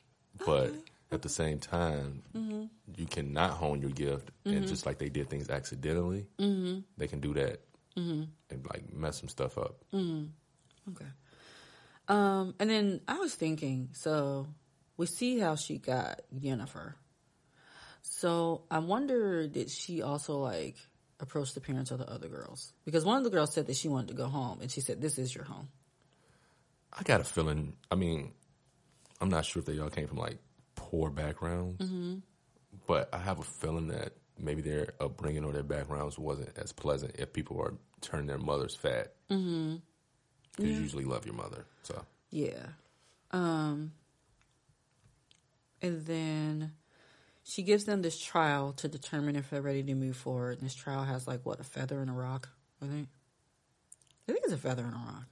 but 0.45 0.73
at 1.09 1.21
the 1.21 1.29
same 1.29 1.57
time, 1.57 2.21
mm-hmm. 2.35 2.65
you 2.97 3.05
cannot 3.05 3.51
hone 3.51 3.79
your 3.81 3.91
gift, 3.91 4.29
and 4.43 4.55
mm-hmm. 4.55 4.65
just 4.65 4.85
like 4.85 4.97
they 4.97 5.07
did 5.07 5.29
things 5.29 5.49
accidentally, 5.49 6.27
mm-hmm. 6.37 6.79
they 6.97 7.07
can 7.07 7.21
do 7.21 7.33
that 7.35 7.61
and 7.95 8.27
like 8.73 8.93
mess 8.93 9.17
some 9.17 9.29
stuff 9.29 9.57
up. 9.57 9.77
Okay. 9.93 11.05
Um, 12.09 12.55
and 12.59 12.69
then 12.69 12.99
I 13.07 13.19
was 13.19 13.33
thinking, 13.33 13.91
so 13.93 14.47
we 14.97 15.05
see 15.05 15.39
how 15.39 15.55
she 15.55 15.77
got 15.77 16.23
Jennifer. 16.37 16.97
So 18.01 18.63
I 18.69 18.79
wonder 18.79 19.47
did 19.47 19.69
she 19.69 20.01
also 20.01 20.39
like 20.39 20.75
approach 21.19 21.53
the 21.53 21.61
parents 21.61 21.91
of 21.91 21.99
the 21.99 22.09
other 22.09 22.27
girls? 22.27 22.73
Because 22.85 23.05
one 23.05 23.17
of 23.17 23.23
the 23.23 23.29
girls 23.29 23.53
said 23.53 23.67
that 23.67 23.75
she 23.75 23.87
wanted 23.87 24.09
to 24.09 24.13
go 24.13 24.27
home, 24.27 24.59
and 24.61 24.71
she 24.71 24.81
said, 24.81 25.01
"This 25.01 25.17
is 25.17 25.33
your 25.33 25.45
home." 25.45 25.69
I 26.97 27.03
got 27.03 27.21
a 27.21 27.23
feeling. 27.23 27.75
I 27.91 27.95
mean, 27.95 28.31
I'm 29.21 29.29
not 29.29 29.45
sure 29.45 29.59
if 29.59 29.65
they 29.65 29.79
all 29.79 29.89
came 29.89 30.07
from 30.07 30.17
like 30.17 30.37
poor 30.75 31.09
backgrounds, 31.09 31.83
but 32.87 33.09
I 33.13 33.17
have 33.17 33.39
a 33.39 33.43
feeling 33.43 33.87
that 33.87 34.13
maybe 34.37 34.61
their 34.61 34.93
upbringing 34.99 35.43
or 35.45 35.51
their 35.53 35.63
backgrounds 35.63 36.17
wasn't 36.17 36.57
as 36.57 36.71
pleasant 36.71 37.15
if 37.17 37.33
people 37.33 37.59
are 37.61 37.73
turning 38.01 38.27
their 38.27 38.37
mothers 38.37 38.75
fat. 38.75 39.13
Mm-hmm. 39.29 39.75
You 40.63 40.67
usually 40.69 41.05
love 41.05 41.25
your 41.25 41.35
mother, 41.35 41.65
so 41.83 42.05
Yeah. 42.29 42.67
Um, 43.31 43.91
and 45.81 46.05
then 46.05 46.71
she 47.47 47.61
gives 47.61 47.85
them 47.85 48.01
this 48.01 48.19
trial 48.19 48.73
to 48.73 48.87
determine 48.87 49.35
if 49.35 49.51
they're 49.51 49.61
ready 49.61 49.83
to 49.83 49.93
move 49.93 50.17
forward. 50.17 50.57
And 50.57 50.65
this 50.65 50.73
trial 50.73 51.03
has 51.03 51.27
like 51.27 51.45
what 51.45 51.59
a 51.59 51.63
feather 51.63 52.01
and 52.01 52.09
a 52.09 52.13
rock. 52.13 52.49
I 52.81 52.87
think. 52.87 53.07
I 54.27 54.31
think 54.31 54.43
it's 54.45 54.53
a 54.53 54.57
feather 54.57 54.83
and 54.83 54.93
a 54.93 54.97
rock. 54.97 55.25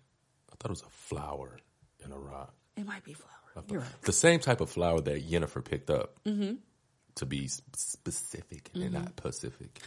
I 0.51 0.55
thought 0.55 0.69
it 0.69 0.69
was 0.69 0.83
a 0.83 0.89
flower 0.89 1.57
in 2.05 2.11
a 2.11 2.17
rock. 2.17 2.53
It 2.77 2.85
might 2.85 3.03
be 3.03 3.13
flower. 3.13 3.65
You're 3.67 3.81
right. 3.81 4.01
The 4.03 4.13
same 4.13 4.39
type 4.39 4.61
of 4.61 4.69
flower 4.69 5.01
that 5.01 5.27
Jennifer 5.27 5.61
picked 5.61 5.89
up, 5.89 6.23
mm-hmm. 6.23 6.53
to 7.15 7.25
be 7.25 7.47
specific 7.47 8.69
and 8.73 8.83
mm-hmm. 8.83 8.93
not 8.93 9.15
Pacific. 9.15 9.79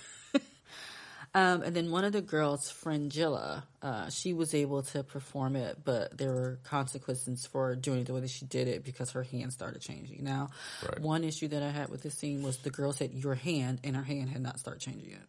Um, 1.37 1.61
and 1.61 1.77
then 1.77 1.91
one 1.91 2.05
of 2.05 2.13
the 2.15 2.23
girls, 2.23 2.71
Fringilla, 2.71 3.65
uh, 3.83 4.09
she 4.09 4.33
was 4.33 4.55
able 4.55 4.83
to 4.85 5.05
perform 5.05 5.55
it, 5.55 5.85
but 5.85 6.17
there 6.17 6.33
were 6.33 6.59
consequences 6.65 7.45
for 7.47 7.77
doing 7.77 8.01
it 8.01 8.07
the 8.07 8.15
way 8.15 8.21
that 8.21 8.31
she 8.31 8.47
did 8.47 8.69
it 8.69 8.83
because 8.85 9.11
her 9.11 9.23
hand 9.23 9.53
started 9.53 9.83
changing. 9.83 10.25
Now, 10.25 10.49
Right. 10.83 10.99
one 10.99 11.25
issue 11.25 11.49
that 11.49 11.63
I 11.63 11.69
had 11.69 11.91
with 11.91 12.03
this 12.03 12.15
scene 12.15 12.43
was 12.43 12.57
the 12.59 12.71
girl 12.71 12.95
said 12.95 13.13
your 13.13 13.35
hand, 13.35 13.81
and 13.85 13.95
her 13.95 14.03
hand 14.03 14.31
had 14.31 14.41
not 14.41 14.59
started 14.59 14.81
changing 14.81 15.11
yet. 15.11 15.27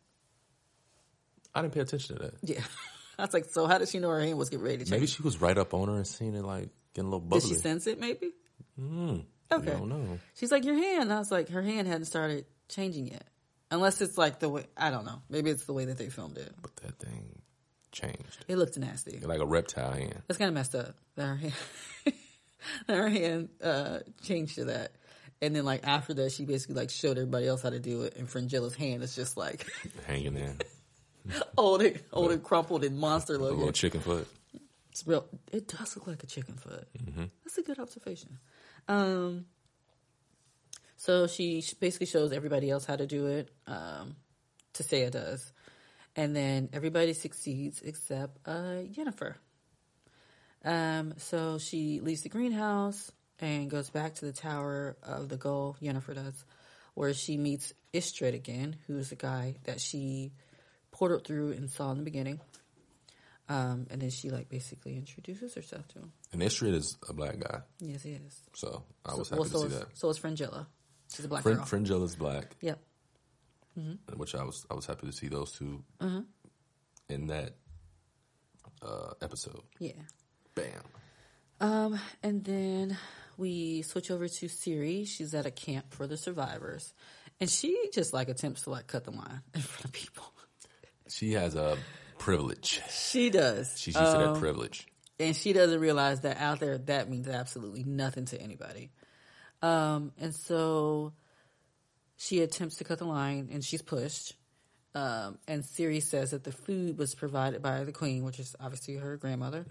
I 1.53 1.61
didn't 1.61 1.73
pay 1.73 1.81
attention 1.81 2.15
to 2.15 2.23
that. 2.23 2.33
Yeah. 2.41 2.63
I 3.19 3.23
was 3.23 3.33
like, 3.33 3.45
so 3.49 3.65
how 3.67 3.77
did 3.77 3.89
she 3.89 3.99
know 3.99 4.09
her 4.09 4.21
hand 4.21 4.37
was 4.37 4.49
getting 4.49 4.63
ready 4.63 4.77
to 4.77 4.83
change? 4.85 4.91
Maybe 4.91 5.07
she 5.07 5.23
was 5.23 5.41
right 5.41 5.57
up 5.57 5.73
on 5.73 5.89
her 5.89 5.95
and 5.95 6.07
seeing 6.07 6.35
it 6.35 6.43
like 6.45 6.69
getting 6.93 7.07
a 7.07 7.11
little 7.11 7.19
bubbly. 7.19 7.41
Did 7.41 7.49
she 7.49 7.55
sense 7.55 7.85
it, 7.85 7.99
maybe? 7.99 8.31
I 8.79 9.23
Okay. 9.51 9.71
I 9.71 9.77
don't 9.77 9.89
know. 9.89 10.19
She's 10.35 10.51
like, 10.53 10.63
your 10.63 10.75
hand. 10.75 11.11
I 11.11 11.17
was 11.19 11.31
like, 11.31 11.49
her 11.49 11.61
hand 11.61 11.87
hadn't 11.87 12.05
started 12.05 12.45
changing 12.69 13.07
yet. 13.07 13.25
Unless 13.69 14.01
it's 14.01 14.17
like 14.17 14.39
the 14.39 14.49
way, 14.49 14.65
I 14.77 14.91
don't 14.91 15.05
know. 15.05 15.21
Maybe 15.29 15.49
it's 15.49 15.65
the 15.65 15.73
way 15.73 15.85
that 15.85 15.97
they 15.97 16.09
filmed 16.09 16.37
it. 16.37 16.53
But 16.61 16.75
that 16.77 16.99
thing 16.99 17.41
changed. 17.91 18.45
It 18.47 18.57
looked 18.57 18.77
nasty. 18.77 19.19
Like 19.19 19.41
a 19.41 19.45
reptile 19.45 19.91
hand. 19.91 20.21
That's 20.27 20.37
kind 20.37 20.47
of 20.49 20.55
messed 20.55 20.75
up. 20.75 20.95
That 21.15 21.25
her 21.25 21.35
hand, 21.35 21.53
that 22.87 22.97
her 22.97 23.09
hand 23.09 23.49
uh, 23.61 23.99
changed 24.23 24.55
to 24.55 24.65
that. 24.65 24.93
And 25.41 25.55
then 25.55 25.65
like 25.65 25.85
after 25.85 26.13
that, 26.15 26.31
she 26.31 26.45
basically 26.45 26.75
like 26.75 26.89
showed 26.89 27.17
everybody 27.17 27.47
else 27.47 27.61
how 27.61 27.69
to 27.69 27.79
do 27.79 28.03
it. 28.03 28.15
And 28.15 28.27
Fringilla's 28.27 28.75
hand 28.75 29.03
is 29.03 29.15
just 29.15 29.37
like 29.37 29.67
Hanging 30.07 30.33
there. 30.33 30.55
old, 31.57 31.81
and, 31.81 31.99
old 32.13 32.31
and 32.31 32.41
crumpled 32.41 32.85
and 32.85 32.97
monster 32.97 33.35
A 33.35 33.37
little 33.37 33.71
chicken 33.73 33.99
foot. 33.99 34.27
It's 34.91 35.05
real. 35.05 35.25
It 35.51 35.67
does 35.67 35.95
look 35.95 36.07
like 36.07 36.23
a 36.23 36.25
chicken 36.25 36.55
foot. 36.55 36.87
That's 37.43 37.57
a 37.57 37.61
good 37.61 37.77
observation. 37.77 38.39
Um, 38.87 39.45
so 41.07 41.25
she 41.25 41.63
basically 41.79 42.05
shows 42.05 42.33
everybody 42.33 42.69
else 42.69 42.83
how 42.83 42.97
to 42.97 43.07
do 43.07 43.27
it. 43.27 43.49
Um, 43.65 44.17
Tissaia 44.73 45.09
does, 45.09 45.53
and 46.17 46.35
then 46.35 46.67
everybody 46.73 47.13
succeeds 47.13 47.81
except 47.81 48.37
uh, 48.45 48.83
Yennefer. 48.83 49.35
Um, 50.65 51.13
so 51.15 51.59
she 51.59 52.01
leaves 52.01 52.23
the 52.23 52.29
greenhouse 52.29 53.09
and 53.39 53.69
goes 53.69 53.89
back 53.89 54.15
to 54.15 54.25
the 54.25 54.33
Tower 54.33 54.97
of 55.01 55.29
the 55.29 55.37
Goal. 55.37 55.77
Jennifer 55.81 56.13
does, 56.13 56.43
where 56.93 57.13
she 57.13 57.37
meets 57.37 57.73
Istredd 57.93 58.33
again, 58.33 58.75
who's 58.87 59.09
the 59.09 59.15
guy 59.15 59.55
that 59.63 59.79
she 59.79 60.33
portaled 60.93 61.23
through 61.23 61.53
and 61.53 61.69
saw 61.69 61.89
in 61.91 61.99
the 61.99 62.03
beginning. 62.03 62.41
Um, 63.47 63.87
and 63.89 64.01
then 64.01 64.09
she 64.09 64.29
like 64.29 64.49
basically 64.49 64.97
introduces 64.97 65.53
herself 65.55 65.87
to 65.93 65.99
him. 65.99 66.11
And 66.33 66.41
Istredd 66.41 66.73
is 66.73 66.97
a 67.07 67.13
black 67.13 67.39
guy. 67.39 67.61
Yes, 67.79 68.03
he 68.03 68.11
is. 68.11 68.41
So 68.55 68.83
I 69.05 69.15
was 69.15 69.29
so, 69.29 69.37
happy 69.37 69.39
well, 69.39 69.49
so 69.49 69.63
to 69.63 69.69
see 69.69 69.75
is, 69.75 69.79
that. 69.79 69.97
So 69.97 70.09
is 70.09 70.17
Fringilla. 70.17 70.67
She's 71.13 71.25
a 71.25 71.27
black 71.27 71.43
Frin- 71.43 71.57
girl. 71.57 71.65
Fringilla's 71.65 72.15
black. 72.15 72.55
yep. 72.61 72.79
which 74.15 74.33
I 74.35 74.43
was 74.43 74.65
I 74.69 74.73
was 74.73 74.85
happy 74.85 75.07
to 75.07 75.13
see 75.13 75.27
those 75.27 75.51
2 75.53 75.83
Mm-hmm. 76.01 76.19
in 77.09 77.27
that 77.27 77.55
uh, 78.81 79.13
episode. 79.21 79.61
Yeah. 79.79 79.91
Bam. 80.55 80.83
Um, 81.59 81.99
and 82.23 82.43
then 82.43 82.97
we 83.37 83.81
switch 83.83 84.11
over 84.11 84.27
to 84.27 84.45
Ciri. 84.47 85.07
She's 85.07 85.33
at 85.33 85.45
a 85.45 85.51
camp 85.51 85.93
for 85.93 86.05
the 86.07 86.17
survivors, 86.17 86.93
and 87.39 87.49
she 87.49 87.89
just 87.93 88.13
like 88.13 88.29
attempts 88.29 88.63
to 88.63 88.69
like 88.71 88.87
cut 88.87 89.03
the 89.05 89.11
line 89.11 89.41
in 89.55 89.61
front 89.61 89.85
of 89.85 89.91
people. 89.91 90.23
She 91.09 91.33
has 91.33 91.55
a 91.55 91.77
privilege. 92.19 92.81
She 92.91 93.29
does. 93.29 93.73
She's 93.79 93.95
used 93.95 94.05
to 94.11 94.17
Um, 94.27 94.33
that 94.33 94.39
privilege. 94.39 94.87
and 95.19 95.35
she 95.35 95.53
doesn't 95.53 95.79
realize 95.79 96.21
that 96.21 96.37
out 96.37 96.59
there 96.59 96.77
that 96.79 97.09
means 97.09 97.27
absolutely 97.27 97.83
nothing 97.83 98.25
to 98.25 98.41
anybody. 98.41 98.91
Um, 99.61 100.11
and 100.19 100.33
so 100.35 101.13
she 102.17 102.41
attempts 102.41 102.77
to 102.77 102.83
cut 102.83 102.99
the 102.99 103.05
line, 103.05 103.49
and 103.51 103.63
she's 103.63 103.81
pushed. 103.81 104.33
Um, 104.95 105.37
and 105.47 105.63
Ciri 105.63 106.01
says 106.01 106.31
that 106.31 106.43
the 106.43 106.51
food 106.51 106.97
was 106.97 107.13
provided 107.13 107.61
by 107.61 107.83
the 107.83 107.91
queen, 107.91 108.23
which 108.23 108.39
is 108.39 108.55
obviously 108.59 108.95
her 108.95 109.17
grandmother. 109.17 109.65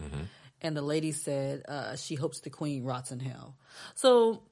And 0.63 0.77
the 0.77 0.83
lady 0.83 1.13
said 1.13 1.63
uh, 1.69 1.97
she 1.97 2.15
hopes 2.15 2.41
the 2.41 2.51
queen 2.51 2.85
rots 2.85 3.11
in 3.13 3.19
hell. 3.21 3.57
So 3.95 4.43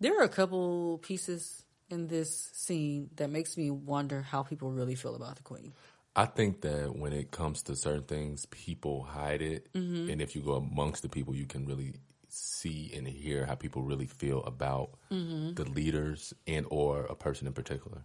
there 0.00 0.18
are 0.18 0.24
a 0.24 0.28
couple 0.28 0.98
pieces 0.98 1.64
in 1.90 2.08
this 2.08 2.50
scene 2.54 3.10
that 3.16 3.28
makes 3.30 3.56
me 3.56 3.70
wonder 3.70 4.22
how 4.22 4.42
people 4.42 4.70
really 4.70 4.94
feel 4.94 5.14
about 5.14 5.36
the 5.36 5.42
queen. 5.42 5.72
I 6.16 6.24
think 6.26 6.62
that 6.62 6.96
when 6.96 7.12
it 7.12 7.30
comes 7.30 7.62
to 7.64 7.76
certain 7.76 8.04
things, 8.04 8.46
people 8.46 9.02
hide 9.02 9.40
it, 9.42 9.68
Mm-hmm. 9.74 10.10
and 10.10 10.20
if 10.22 10.34
you 10.34 10.42
go 10.42 10.54
amongst 10.54 11.02
the 11.02 11.08
people, 11.08 11.34
you 11.34 11.46
can 11.46 11.64
really 11.66 11.94
see 12.32 12.92
and 12.94 13.06
hear 13.06 13.46
how 13.46 13.54
people 13.54 13.82
really 13.82 14.06
feel 14.06 14.42
about 14.44 14.90
Mm-hmm. 15.10 15.54
the 15.54 15.64
leaders 15.64 16.32
and 16.46 16.64
or 16.70 17.04
a 17.04 17.14
person 17.14 17.46
in 17.46 17.52
particular. 17.52 18.02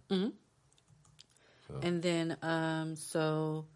And 1.82 2.02
then, 2.02 2.36
um, 2.42 2.96
so 2.96 3.66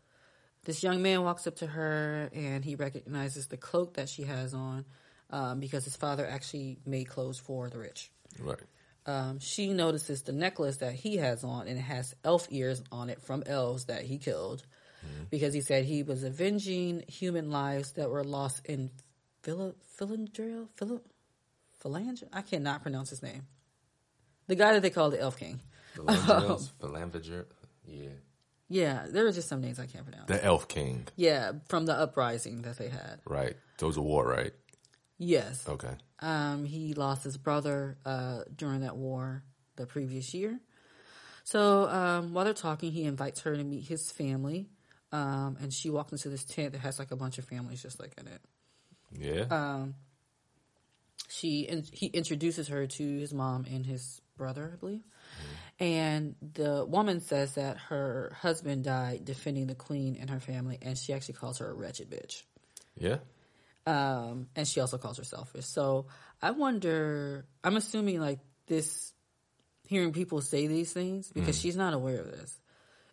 this 0.64 0.82
young 0.82 1.02
man 1.02 1.22
walks 1.22 1.46
up 1.46 1.56
to 1.56 1.66
her 1.66 2.30
and 2.34 2.64
he 2.64 2.74
recognizes 2.74 3.48
the 3.48 3.56
cloak 3.56 3.94
that 3.94 4.08
she 4.08 4.24
has 4.24 4.54
on 4.54 4.84
um, 5.30 5.60
because 5.60 5.84
his 5.84 5.96
father 5.96 6.26
actually 6.26 6.78
made 6.86 7.04
clothes 7.08 7.38
for 7.38 7.68
the 7.70 7.78
rich. 7.78 8.10
Right. 8.38 8.60
Um, 9.06 9.40
she 9.40 9.72
notices 9.72 10.22
the 10.22 10.32
necklace 10.32 10.76
that 10.78 10.92
he 10.94 11.16
has 11.16 11.42
on 11.42 11.66
and 11.68 11.78
it 11.78 11.82
has 11.82 12.14
elf 12.24 12.46
ears 12.50 12.82
on 12.92 13.10
it 13.10 13.20
from 13.22 13.42
elves 13.46 13.86
that 13.86 14.02
he 14.02 14.18
killed 14.18 14.62
because 15.30 15.52
he 15.52 15.60
said 15.62 15.84
he 15.84 16.02
was 16.04 16.22
avenging 16.22 17.02
human 17.08 17.50
lives 17.50 17.92
that 17.92 18.08
were 18.10 18.22
lost 18.24 18.64
in 18.66 18.90
Phil- 19.42 19.74
Philandrill? 19.98 20.68
Phil- 20.76 21.02
Philandr? 21.83 22.24
I 22.33 22.42
cannot 22.42 22.83
pronounce 22.83 23.11
his 23.11 23.22
name. 23.22 23.46
The 24.46 24.55
guy 24.55 24.72
that 24.74 24.83
they 24.83 24.90
call 24.90 25.11
the 25.11 25.20
Elf 25.20 25.38
King. 25.38 25.61
Philandros, 25.96 26.70
Philandriger, 26.81 27.46
yeah. 27.87 28.09
Yeah, 28.68 29.07
there 29.09 29.26
are 29.26 29.33
just 29.33 29.48
some 29.48 29.61
names 29.61 29.78
I 29.78 29.87
can't 29.87 30.05
pronounce. 30.07 30.28
The 30.28 30.42
Elf 30.42 30.66
King, 30.66 31.07
Yeah, 31.16 31.52
from 31.68 31.85
the 31.85 31.92
uprising 31.94 32.62
that 32.62 32.78
they 32.78 32.88
had. 32.88 33.20
right? 33.26 33.55
It 33.78 33.85
was 33.85 33.96
a 33.98 34.02
war, 34.02 34.26
right? 34.26 34.52
Yes. 35.18 35.68
Okay. 35.68 35.94
Um, 36.20 36.64
he 36.64 36.94
lost 36.94 37.24
his 37.24 37.37
brother 37.37 37.98
uh, 38.07 38.42
during 38.57 38.81
that 38.81 38.96
war 38.96 39.42
the 39.76 39.87
previous 39.87 40.33
year. 40.35 40.59
So 41.44 41.88
um, 41.88 42.33
while 42.33 42.44
they're 42.44 42.55
talking, 42.55 42.92
he 42.92 43.05
invites 43.05 43.40
her 43.40 43.55
to 43.57 43.62
meet 43.64 43.87
his 43.88 44.11
family. 44.11 44.68
Um, 45.11 45.59
and 45.61 45.72
she 45.72 45.90
walks 45.90 46.12
into 46.12 46.28
this 46.31 46.44
tent 46.44 46.72
that 46.72 46.78
has 46.81 46.98
like 46.98 47.11
a 47.11 47.16
bunch 47.16 47.38
of 47.38 47.44
families 47.44 47.83
just 47.83 48.00
like 48.00 48.14
in 48.18 48.26
it. 48.28 48.40
Yeah. 49.18 49.44
Uh, 49.51 49.87
She 51.29 51.61
in, 51.61 51.85
he 51.92 52.07
introduces 52.07 52.68
her 52.68 52.87
to 52.87 53.18
his 53.18 53.33
mom 53.33 53.64
and 53.70 53.87
his 53.87 54.20
brother, 54.37 54.70
I 54.72 54.77
believe. 54.77 55.03
And 55.81 56.35
the 56.40 56.85
woman 56.85 57.20
says 57.20 57.55
that 57.55 57.79
her 57.88 58.37
husband 58.40 58.85
died 58.85 59.25
defending 59.25 59.66
the 59.66 59.75
queen 59.75 60.16
and 60.20 60.29
her 60.31 60.40
family, 60.40 60.79
and 60.83 60.96
she 60.96 61.12
actually 61.12 61.35
calls 61.35 61.59
her 61.59 61.70
a 61.70 61.75
wretched 61.75 62.11
bitch. 62.11 62.42
yeah. 62.96 63.16
um, 63.87 64.48
and 64.55 64.68
she 64.68 64.81
also 64.81 64.98
calls 64.98 65.16
her 65.18 65.25
selfish. 65.25 65.64
So 65.66 66.07
I 66.40 66.51
wonder. 66.53 67.46
I'm 67.64 67.77
assuming 67.77 68.20
like 68.20 68.38
this, 68.66 69.12
hearing 69.88 70.12
people 70.12 70.40
say 70.40 70.66
these 70.66 70.92
things 70.92 71.31
because 71.33 71.59
she's 71.59 71.77
not 71.77 71.94
aware 71.94 72.20
of 72.20 72.31
this. 72.31 72.61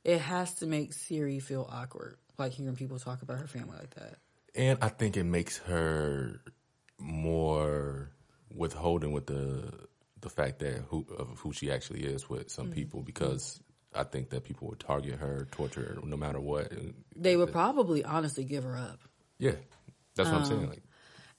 It 0.03 0.19
has 0.19 0.53
to 0.55 0.67
make 0.67 0.91
Ciri 0.91 1.41
feel 1.41 1.67
awkward, 1.71 2.17
like 2.37 2.51
hearing 2.51 2.75
people 2.75 2.99
talk 2.99 3.21
about 3.21 3.39
her 3.39 3.47
family 3.47 3.77
like 3.79 3.95
that. 3.95 4.17
And 4.55 4.79
I 4.81 4.89
think 4.89 5.17
it 5.17 5.23
makes 5.23 5.57
her 5.59 6.41
more 6.97 8.11
withholding 8.53 9.11
with 9.11 9.27
the 9.27 9.71
the 10.21 10.29
fact 10.29 10.59
that 10.59 10.83
who 10.89 11.05
of 11.17 11.39
who 11.39 11.53
she 11.53 11.71
actually 11.71 12.01
is 12.01 12.29
with 12.29 12.49
some 12.49 12.65
mm-hmm. 12.65 12.73
people 12.73 13.01
because 13.01 13.59
I 13.93 14.03
think 14.03 14.29
that 14.31 14.43
people 14.43 14.67
would 14.69 14.79
target 14.79 15.15
her, 15.15 15.47
torture 15.51 15.81
her, 15.81 15.97
no 16.05 16.17
matter 16.17 16.39
what. 16.39 16.71
They 17.15 17.37
would 17.37 17.51
probably 17.51 18.03
honestly 18.03 18.43
give 18.43 18.63
her 18.63 18.75
up, 18.75 18.99
yeah, 19.39 19.53
that's 20.15 20.29
what 20.29 20.41
I'm 20.41 20.45
saying. 20.45 20.63
Um, 20.63 20.69
like, 20.69 20.83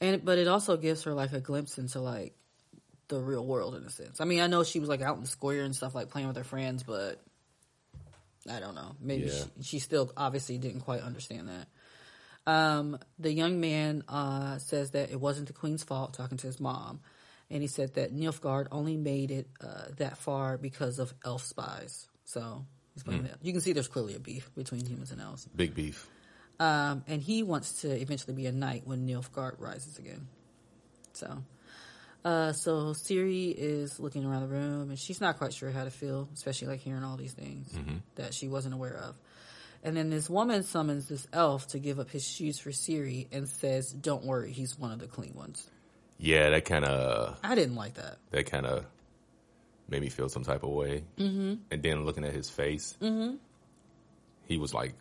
and 0.01 0.25
but 0.25 0.39
it 0.39 0.49
also 0.49 0.77
gives 0.77 1.05
her 1.05 1.13
like 1.13 1.33
a 1.33 1.41
glimpse 1.41 1.79
into 1.79 2.01
like 2.01 2.35
the 3.09 3.21
real 3.21 3.45
world 3.45 3.75
in 3.75 3.85
a 3.85 3.91
sense. 3.91 4.21
I 4.21 4.25
mean, 4.25 4.41
I 4.41 4.47
know 4.47 4.65
she 4.65 4.81
was 4.81 4.89
like 4.89 5.03
out 5.03 5.17
in 5.17 5.23
the 5.23 5.29
square 5.29 5.63
and 5.63 5.77
stuff, 5.77 5.95
like 5.95 6.09
playing 6.09 6.29
with 6.29 6.37
her 6.37 6.45
friends, 6.45 6.83
but 6.83 7.21
I 8.51 8.61
don't 8.61 8.75
know. 8.75 8.97
Maybe 9.01 9.27
Yeah. 9.27 9.45
she, 9.59 9.63
she 9.63 9.79
still 9.81 10.11
obviously 10.17 10.59
didn't 10.59 10.81
quite 10.81 11.03
understand 11.03 11.49
that. 11.49 11.69
Um, 12.51 12.99
the 13.19 13.33
young 13.33 13.61
man 13.61 14.03
uh, 14.09 14.59
says 14.59 14.91
that 14.91 15.11
it 15.11 15.21
wasn't 15.21 15.47
the 15.47 15.53
queen's 15.53 15.85
fault, 15.85 16.15
talking 16.15 16.37
to 16.39 16.47
his 16.49 16.59
mom, 16.59 17.01
and 17.49 17.63
he 17.63 17.69
said 17.69 17.95
that 17.95 18.13
Nilfgaard 18.13 18.67
only 18.73 18.97
made 18.97 19.31
it 19.31 19.47
uh, 19.63 19.85
that 19.99 20.19
far 20.19 20.59
because 20.59 20.99
of 20.99 21.15
elf 21.25 21.45
spies. 21.45 22.09
So 22.25 22.65
he's 22.95 23.05
blaming 23.05 23.25
that. 23.25 23.37
You 23.43 23.53
can 23.53 23.61
see 23.61 23.73
there's 23.73 23.89
clearly 23.89 24.17
a 24.17 24.19
beef 24.19 24.51
between 24.57 24.85
humans 24.85 25.13
and 25.13 25.21
elves. 25.21 25.47
big 25.55 25.75
beef. 25.75 26.09
Um, 26.59 27.05
and 27.07 27.23
he 27.23 27.43
wants 27.43 27.83
to 27.83 27.89
eventually 27.89 28.35
be 28.35 28.47
a 28.47 28.53
knight 28.53 28.83
when 28.85 29.07
Nilfgaard 29.07 29.55
rises 29.59 29.99
again. 29.99 30.27
So, 31.13 31.43
uh, 32.25 32.53
so 32.53 32.93
Ciri 32.95 33.55
is 33.57 33.99
looking 34.01 34.27
around 34.27 34.43
the 34.43 34.49
room 34.49 34.91
and 34.91 34.99
she's 34.99 35.21
not 35.21 35.39
quite 35.39 35.55
sure 35.55 35.71
how 35.71 35.85
to 35.85 35.91
feel, 35.91 36.29
especially 36.35 36.69
like 36.69 36.81
hearing 36.81 37.05
all 37.05 37.17
these 37.17 37.33
things 37.33 37.73
that 38.17 38.35
she 38.35 38.49
wasn't 38.49 38.75
aware 38.75 38.97
of. 38.97 39.15
And 39.83 39.97
then 39.97 40.11
this 40.11 40.29
woman 40.29 40.63
summons 40.63 41.09
this 41.09 41.27
elf 41.33 41.69
to 41.69 41.79
give 41.79 41.99
up 41.99 42.11
his 42.11 42.27
shoes 42.27 42.59
for 42.59 42.71
Ciri 42.71 43.27
and 43.33 43.49
says, 43.49 43.91
"Don't 43.93 44.25
worry, 44.25 44.53
he's 44.53 44.79
one 44.79 44.93
of 44.93 44.99
the 44.99 45.07
clean 45.07 45.35
ones." 45.35 45.69
Yeah, 46.19 46.51
that 46.51 46.67
kind 46.67 46.85
of 46.85 47.39
I 47.43 47.55
didn't 47.55 47.77
like 47.77 47.95
that. 47.95 48.19
that 48.31 48.45
kind 48.51 48.67
of 48.67 48.85
made 49.89 50.03
me 50.03 50.11
feel 50.11 50.29
some 50.29 50.45
type 50.45 50.63
of 50.63 50.69
way. 50.71 51.05
Mm-hmm. 51.19 51.55
And 51.71 51.83
then 51.83 52.05
looking 52.05 52.25
at 52.25 52.33
his 52.35 52.51
face, 52.51 52.95
mm-hmm. 53.01 53.37
he 54.47 54.59
was 54.59 54.75
like, 54.75 54.93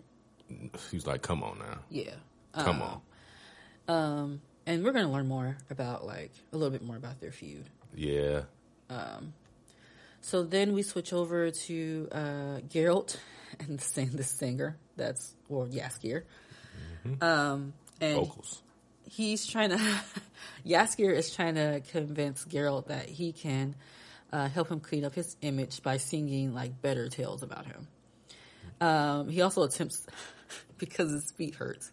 he 0.48 0.96
was 0.96 1.06
like, 1.06 1.22
"Come 1.22 1.44
on 1.44 1.60
now, 1.60 1.80
Yeah. 1.90 2.14
come 2.54 2.82
on." 2.82 3.02
Um, 3.90 4.42
and 4.66 4.84
we're 4.84 4.94
gonna 4.94 5.12
learn 5.12 5.28
more 5.28 5.58
about 5.70 6.06
like 6.06 6.32
a 6.54 6.58
little 6.58 6.72
bit 6.72 6.84
more 6.84 6.96
about 6.96 7.20
their 7.20 7.32
feud. 7.32 7.66
Yeah, 7.94 8.44
Um. 8.90 9.34
So 10.22 10.44
then 10.44 10.74
we 10.74 10.84
switch 10.84 11.12
over 11.14 11.50
to 11.50 12.08
uh, 12.12 12.60
Geralt 12.70 13.18
and 13.60 13.80
the, 13.80 13.84
sing- 13.84 14.10
the 14.12 14.24
singer. 14.24 14.78
That's 14.96 15.34
or 15.50 15.66
Jaskier. 15.68 16.24
Um, 17.22 17.74
and 18.02 18.16
vocals. 18.18 18.62
he's 19.10 19.46
trying 19.46 19.70
to 19.72 19.78
Jaskier 20.66 21.14
is 21.14 21.34
trying 21.34 21.56
to 21.56 21.82
convince 21.92 22.46
Geralt 22.46 22.88
that 22.88 23.08
he 23.10 23.32
can 23.32 23.76
uh, 24.32 24.48
help 24.50 24.70
him 24.70 24.80
clean 24.80 25.06
up 25.06 25.16
his 25.16 25.36
image 25.42 25.82
by 25.82 25.98
singing 25.98 26.54
like 26.54 26.82
better 26.82 27.08
tales 27.10 27.42
about 27.44 27.66
him. 27.66 27.88
Um, 28.82 29.30
he 29.30 29.42
also 29.42 29.64
attempts 29.64 30.06
because 30.78 31.12
his 31.12 31.32
feet 31.32 31.56
hurts. 31.56 31.92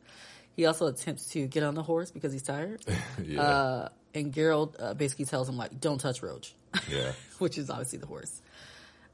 He 0.57 0.67
also 0.67 0.87
attempts 0.87 1.29
to 1.31 1.47
get 1.47 1.63
on 1.63 1.75
the 1.75 1.83
horse 1.83 2.11
because 2.11 2.33
he's 2.33 2.43
tired. 2.43 2.85
Yeah, 3.23 3.41
Uh, 3.43 3.89
and 4.15 4.33
Geralt 4.33 4.75
uh, 4.79 4.95
basically 4.95 5.27
tells 5.27 5.49
him 5.49 5.57
like, 5.57 5.79
"Don't 5.81 5.99
touch 6.01 6.23
Roach," 6.23 6.55
yeah, 6.91 7.13
which 7.39 7.59
is 7.59 7.69
obviously 7.71 7.99
the 7.99 8.07
horse. 8.07 8.41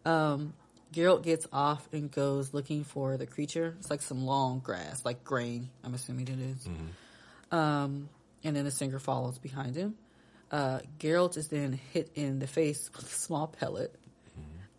Um, 0.05 0.53
Geralt 0.93 1.23
gets 1.23 1.47
off 1.53 1.87
and 1.93 2.11
goes 2.11 2.53
looking 2.53 2.85
for 2.85 3.17
the 3.17 3.27
creature. 3.27 3.75
It's 3.79 3.91
like 3.91 4.03
some 4.03 4.25
long 4.27 4.61
grass, 4.61 5.05
like 5.05 5.25
grain. 5.25 5.71
I'm 5.83 5.95
assuming 5.95 6.29
it 6.29 6.39
is. 6.39 6.69
Um, 7.51 8.09
and 8.45 8.57
then 8.57 8.65
the 8.65 8.71
singer 8.71 8.99
follows 8.99 9.39
behind 9.39 9.77
him. 9.77 9.95
Uh, 10.51 10.81
Geralt 10.99 11.37
is 11.37 11.49
then 11.49 11.79
hit 11.93 12.11
in 12.15 12.39
the 12.39 12.47
face 12.47 12.91
with 12.95 13.07
a 13.07 13.15
small 13.15 13.47
pellet. 13.47 13.95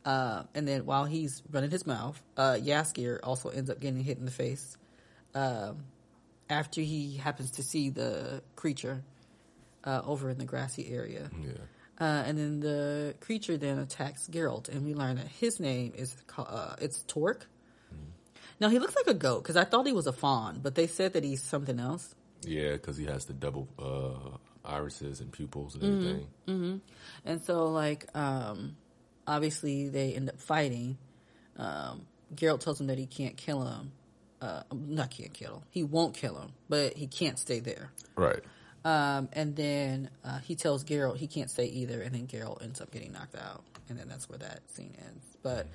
Uh, 0.05 0.43
and 0.53 0.67
then 0.67 0.85
while 0.85 1.05
he's 1.05 1.41
running 1.49 1.71
his 1.71 1.87
mouth, 1.87 2.21
uh, 2.35 2.57
Jaskier 2.61 3.19
also 3.23 3.49
ends 3.49 3.69
up 3.69 3.79
getting 3.79 4.03
hit 4.03 4.17
in 4.17 4.25
the 4.25 4.31
face. 4.31 4.77
Um, 5.33 5.85
after 6.49 6.81
he 6.81 7.17
happens 7.17 7.51
to 7.51 7.63
see 7.63 7.89
the 7.89 8.43
creature 8.55 9.01
uh, 9.83 10.01
over 10.05 10.29
in 10.29 10.37
the 10.37 10.45
grassy 10.45 10.91
area. 10.93 11.29
yeah. 11.41 11.53
Uh, 12.03 12.23
and 12.27 12.37
then 12.37 12.59
the 12.59 13.15
creature 13.21 13.55
then 13.55 13.79
attacks 13.79 14.27
Geralt, 14.27 14.67
and 14.67 14.85
we 14.85 14.93
learn 14.93 15.15
that 15.15 15.27
his 15.27 15.59
name 15.59 15.93
is 15.95 16.13
uh, 16.37 16.75
it's 16.81 17.01
Torque. 17.03 17.45
Now 18.59 18.67
he 18.67 18.77
looks 18.79 18.95
like 18.95 19.07
a 19.07 19.13
goat 19.13 19.41
because 19.43 19.55
I 19.55 19.63
thought 19.63 19.87
he 19.87 19.93
was 19.93 20.07
a 20.07 20.11
faun, 20.11 20.59
but 20.61 20.75
they 20.75 20.87
said 20.87 21.13
that 21.13 21.23
he's 21.23 21.41
something 21.41 21.79
else. 21.79 22.13
Yeah, 22.45 22.73
because 22.73 22.97
he 22.97 23.05
has 23.05 23.23
the 23.25 23.33
double 23.33 23.69
uh, 23.79 24.37
irises 24.67 25.21
and 25.21 25.31
pupils 25.31 25.75
and 25.75 25.83
Mm-hmm. 25.83 26.07
everything. 26.07 26.81
And 27.25 27.45
so, 27.45 27.67
like, 27.67 28.05
um, 28.13 28.75
obviously 29.25 29.87
they 29.87 30.13
end 30.13 30.27
up 30.27 30.41
fighting. 30.41 30.97
Um, 31.55 32.05
Geralt 32.35 32.59
tells 32.59 32.81
him 32.81 32.87
that 32.87 32.97
he 32.97 33.05
can't 33.05 33.37
kill 33.37 33.65
him. 33.65 33.93
Uh, 34.41 34.63
not 34.73 35.09
can't 35.09 35.33
kill 35.33 35.53
him. 35.55 35.61
He 35.69 35.83
won't 35.83 36.15
kill 36.15 36.37
him, 36.37 36.51
but 36.67 36.97
he 36.97 37.07
can't 37.07 37.39
stay 37.39 37.61
there. 37.61 37.91
Right. 38.17 38.43
Um, 38.85 39.29
and 39.31 39.55
then 39.55 40.09
uh, 40.25 40.39
he 40.39 40.55
tells 40.55 40.83
Geralt 40.83 41.17
he 41.17 41.27
can't 41.27 41.49
stay 41.49 41.65
either, 41.65 42.01
and 42.01 42.13
then 42.13 42.27
Geralt 42.27 42.61
ends 42.61 42.81
up 42.81 42.91
getting 42.91 43.13
knocked 43.13 43.35
out, 43.35 43.63
and 43.87 43.97
then 43.97 44.09
that's 44.09 44.27
where 44.27 44.39
that 44.39 44.59
scene 44.71 44.93
ends. 45.05 45.25
But 45.41 45.67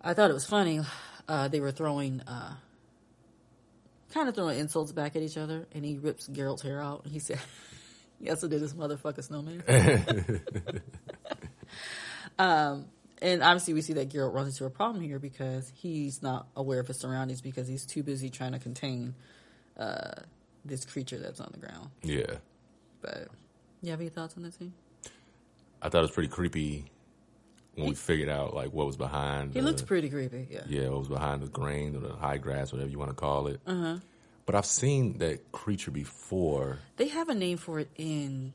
I 0.00 0.12
thought 0.14 0.30
it 0.30 0.34
was 0.34 0.44
funny. 0.44 0.80
Uh, 1.26 1.48
they 1.48 1.60
were 1.60 1.70
throwing, 1.70 2.20
uh, 2.22 2.54
kind 4.12 4.28
of 4.28 4.34
throwing 4.34 4.58
insults 4.58 4.92
back 4.92 5.16
at 5.16 5.22
each 5.22 5.38
other, 5.38 5.66
and 5.72 5.84
he 5.84 5.96
rips 5.96 6.28
Geralt's 6.28 6.62
hair 6.62 6.82
out, 6.82 7.04
and 7.04 7.12
he 7.12 7.18
said, 7.18 7.40
"Yes, 8.20 8.36
also 8.36 8.48
did 8.48 8.60
this 8.60 8.74
motherfucker 8.74 9.24
snowman." 9.24 9.62
um, 12.38 12.86
and 13.22 13.42
obviously, 13.42 13.72
we 13.72 13.80
see 13.80 13.94
that 13.94 14.10
Geralt 14.10 14.34
runs 14.34 14.48
into 14.48 14.66
a 14.66 14.70
problem 14.70 15.02
here 15.02 15.18
because 15.18 15.72
he's 15.76 16.22
not 16.22 16.46
aware 16.56 16.80
of 16.80 16.88
his 16.88 16.98
surroundings 16.98 17.40
because 17.40 17.68
he's 17.68 17.86
too 17.86 18.02
busy 18.02 18.28
trying 18.28 18.52
to 18.52 18.58
contain 18.58 19.14
uh, 19.78 20.22
this 20.64 20.84
creature 20.84 21.18
that's 21.18 21.40
on 21.40 21.50
the 21.52 21.58
ground. 21.58 21.90
Yeah. 22.02 22.36
But 23.00 23.28
you 23.82 23.90
have 23.90 24.00
any 24.00 24.10
thoughts 24.10 24.34
on 24.36 24.42
that 24.44 24.54
scene? 24.54 24.72
I 25.80 25.88
thought 25.88 25.98
it 25.98 26.02
was 26.02 26.10
pretty 26.12 26.28
creepy 26.28 26.84
when 27.74 27.88
we 27.88 27.94
figured 27.94 28.28
out 28.28 28.54
like 28.54 28.72
what 28.72 28.86
was 28.86 28.96
behind. 28.96 29.54
He 29.54 29.60
the, 29.60 29.66
looks 29.66 29.82
pretty 29.82 30.08
creepy. 30.08 30.46
Yeah. 30.50 30.62
Yeah, 30.68 30.88
what 30.90 31.00
was 31.00 31.08
behind 31.08 31.42
the 31.42 31.48
grain 31.48 31.96
or 31.96 32.00
the 32.00 32.14
high 32.14 32.38
grass, 32.38 32.72
whatever 32.72 32.90
you 32.90 32.98
want 32.98 33.10
to 33.10 33.16
call 33.16 33.48
it. 33.48 33.60
Uh-huh. 33.66 33.98
But 34.46 34.54
I've 34.54 34.66
seen 34.66 35.18
that 35.18 35.52
creature 35.52 35.90
before. 35.90 36.78
They 36.96 37.08
have 37.08 37.28
a 37.28 37.34
name 37.34 37.58
for 37.58 37.78
it 37.78 37.90
in 37.96 38.52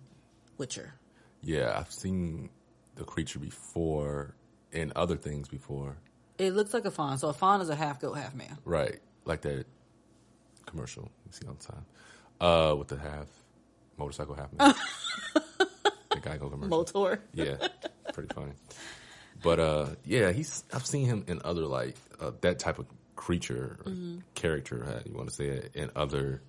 Witcher. 0.58 0.94
Yeah, 1.42 1.78
I've 1.78 1.92
seen 1.92 2.50
the 2.96 3.04
creature 3.04 3.40
before 3.40 4.36
in 4.72 4.92
other 4.96 5.16
things 5.16 5.48
before. 5.48 5.98
It 6.38 6.52
looks 6.54 6.74
like 6.74 6.86
a 6.86 6.92
faun. 6.92 7.18
So 7.18 7.30
a 7.30 7.34
faun 7.34 7.62
is 7.62 7.70
a 7.70 7.76
half 7.76 8.00
goat, 8.00 8.14
half 8.14 8.36
man. 8.36 8.58
Right, 8.66 9.00
like 9.26 9.42
that 9.42 9.66
commercial 10.68 11.10
you 11.26 11.32
see 11.32 11.48
all 11.48 11.56
the 11.56 11.66
time. 11.74 11.86
Uh, 12.40 12.76
with 12.76 12.88
the 12.90 12.98
half 12.98 13.26
motorcycle, 13.98 14.36
half 14.36 14.54
man. 14.54 14.76
the 15.34 16.18
Geico 16.18 16.50
commercial. 16.52 16.68
Motor. 16.70 17.22
Yeah, 17.34 17.56
pretty 18.14 18.32
funny. 18.34 18.52
But 19.44 19.60
uh, 19.60 19.86
yeah, 20.06 20.32
he's 20.32 20.64
I've 20.74 20.86
seen 20.86 21.06
him 21.08 21.24
in 21.28 21.42
other 21.44 21.66
like 21.66 21.96
uh, 22.20 22.32
that 22.42 22.60
type 22.60 22.78
of 22.80 22.86
creature 23.16 23.80
or 23.86 23.92
character, 24.36 25.02
you 25.06 25.14
want 25.16 25.30
to 25.30 25.36
say 25.36 25.46
it, 25.46 25.72
in 25.74 25.90
other 25.96 26.42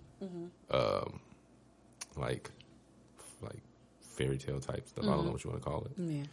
um, 0.70 1.20
like 2.16 2.50
like 3.40 3.62
fairy 4.00 4.36
tale 4.38 4.60
type 4.60 4.86
stuff. 4.88 5.04
I 5.04 5.08
don't 5.08 5.24
know 5.26 5.32
what 5.32 5.44
you 5.44 5.50
want 5.50 5.62
to 5.62 5.68
call 5.68 5.84
it, 5.84 5.92
Yeah. 5.96 6.24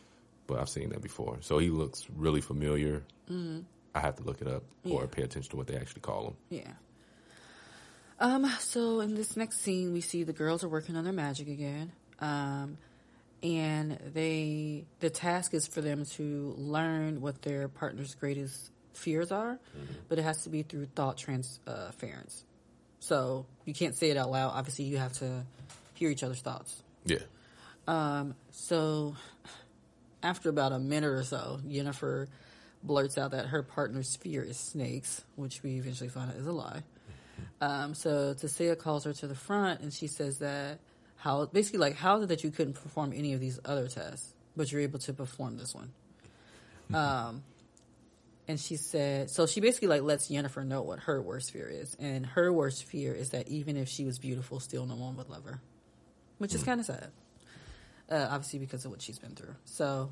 but 0.48 0.60
I've 0.60 0.70
seen 0.70 0.90
that 0.90 1.02
before. 1.02 1.38
So 1.42 1.58
he 1.60 1.70
looks 1.70 2.06
really 2.16 2.42
familiar. 2.42 3.04
I 3.30 4.00
have 4.02 4.16
to 4.18 4.24
look 4.24 4.42
it 4.42 4.48
up 4.48 4.64
or 4.84 5.08
pay 5.08 5.22
attention 5.24 5.50
to 5.52 5.56
what 5.58 5.68
they 5.68 5.76
actually 5.78 6.02
call 6.02 6.28
him. 6.28 6.34
Yeah. 6.50 6.72
Um, 8.20 8.46
so 8.60 9.02
in 9.02 9.16
this 9.16 9.36
next 9.36 9.62
scene, 9.62 9.92
we 9.92 10.02
see 10.02 10.24
the 10.24 10.34
girls 10.34 10.64
are 10.64 10.70
working 10.70 10.96
on 10.96 11.04
their 11.04 11.14
magic 11.14 11.48
again. 11.48 11.92
Um, 12.20 12.78
and 13.44 14.00
they, 14.14 14.86
the 15.02 15.10
task 15.10 15.54
is 15.54 15.68
for 15.68 15.82
them 15.82 16.06
to 16.14 16.56
learn 16.58 17.22
what 17.22 17.42
their 17.42 17.68
partner's 17.68 18.16
greatest 18.16 18.72
fears 18.94 19.32
are, 19.32 19.60
but 20.08 20.18
it 20.18 20.24
has 20.24 20.44
to 20.44 20.50
be 20.50 20.64
through 20.64 20.86
thought 20.96 21.18
transference. 21.18 22.44
So 23.00 23.46
you 23.66 23.74
can't 23.74 23.96
say 23.96 24.10
it 24.10 24.18
out 24.18 24.32
loud. 24.32 24.52
Obviously, 24.56 24.86
you 24.86 24.98
have 24.98 25.14
to 25.14 25.44
hear 25.94 26.10
each 26.10 26.24
other's 26.24 26.42
thoughts. 26.42 26.82
Yeah, 27.06 27.20
Um, 27.88 28.34
so 28.52 29.16
after 30.24 30.50
about 30.50 30.72
a 30.72 30.80
minute 30.80 31.10
or 31.12 31.24
so, 31.24 31.60
Jennifer 31.70 32.28
blurts 32.82 33.18
out 33.18 33.32
that 33.32 33.48
her 33.48 33.62
partner's 33.62 34.16
fear 34.16 34.42
is 34.44 34.58
snakes, 34.58 35.24
which 35.36 35.62
we 35.62 35.76
eventually 35.76 36.10
find 36.10 36.32
out 36.32 36.38
is 36.38 36.48
a 36.48 36.52
lie. 36.52 36.82
Um, 37.62 37.94
so 37.94 38.34
Tissaia 38.34 38.78
calls 38.78 39.06
her 39.06 39.14
to 39.14 39.28
the 39.28 39.36
front 39.36 39.82
and 39.82 39.94
she 39.94 40.08
says 40.08 40.40
that 40.40 40.80
how 41.18 41.46
basically 41.46 41.80
like 41.80 41.96
how 41.96 42.18
is 42.18 42.26
it 42.26 42.28
that 42.28 42.44
you 42.44 42.52
couldn't 42.52 42.74
perform 42.74 43.14
any 43.16 43.34
of 43.34 43.40
these 43.40 43.60
other 43.66 43.88
tests, 43.88 44.34
but 44.56 44.72
you're 44.72 44.82
able 44.82 45.00
to 45.00 45.14
perform 45.14 45.58
this 45.58 45.74
one? 45.74 45.92
Um, 46.94 47.44
and 48.48 48.60
she 48.60 48.76
said 48.76 49.30
so 49.30 49.48
she 49.48 49.60
basically 49.60 49.88
like 49.88 50.04
lets 50.04 50.28
Jennifer 50.28 50.64
know 50.64 50.82
what 50.82 51.00
her 51.00 51.22
worst 51.22 51.52
fear 51.52 51.68
is, 51.68 51.96
and 52.00 52.26
her 52.26 52.52
worst 52.54 52.84
fear 52.84 53.14
is 53.14 53.30
that 53.32 53.48
even 53.48 53.78
if 53.78 53.90
she 53.90 54.06
was 54.06 54.20
beautiful, 54.20 54.60
still 54.60 54.86
no 54.86 54.96
one 54.96 55.16
would 55.18 55.30
love 55.30 55.46
her, 55.46 55.62
which 56.38 56.54
is 56.54 56.64
kind 56.64 56.80
of 56.80 56.86
sad. 56.86 57.12
Uh, 58.08 58.28
obviously 58.30 58.60
because 58.60 58.86
of 58.86 58.92
what 58.92 59.02
she's 59.02 59.18
been 59.18 59.34
through. 59.34 59.56
So 59.64 60.12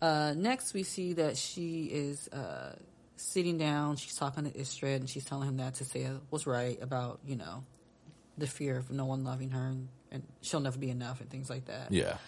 uh, 0.00 0.34
next, 0.36 0.74
we 0.74 0.82
see 0.82 1.14
that 1.14 1.36
she 1.36 1.84
is 1.84 2.28
uh, 2.28 2.74
sitting 3.16 3.58
down. 3.58 3.96
She's 3.96 4.14
talking 4.14 4.44
to 4.44 4.50
Istredd, 4.50 4.96
and 4.96 5.10
she's 5.10 5.24
telling 5.24 5.48
him 5.48 5.56
that 5.58 5.74
Tissaia 5.74 6.20
was 6.30 6.46
right 6.46 6.80
about 6.80 7.20
you 7.26 7.36
know 7.36 7.64
the 8.38 8.46
fear 8.46 8.76
of 8.76 8.90
no 8.90 9.06
one 9.06 9.24
loving 9.24 9.50
her, 9.50 9.66
and, 9.66 9.88
and 10.10 10.22
she'll 10.42 10.60
never 10.60 10.78
be 10.78 10.90
enough, 10.90 11.20
and 11.20 11.30
things 11.30 11.48
like 11.48 11.66
that. 11.66 11.90
yeah, 11.90 12.18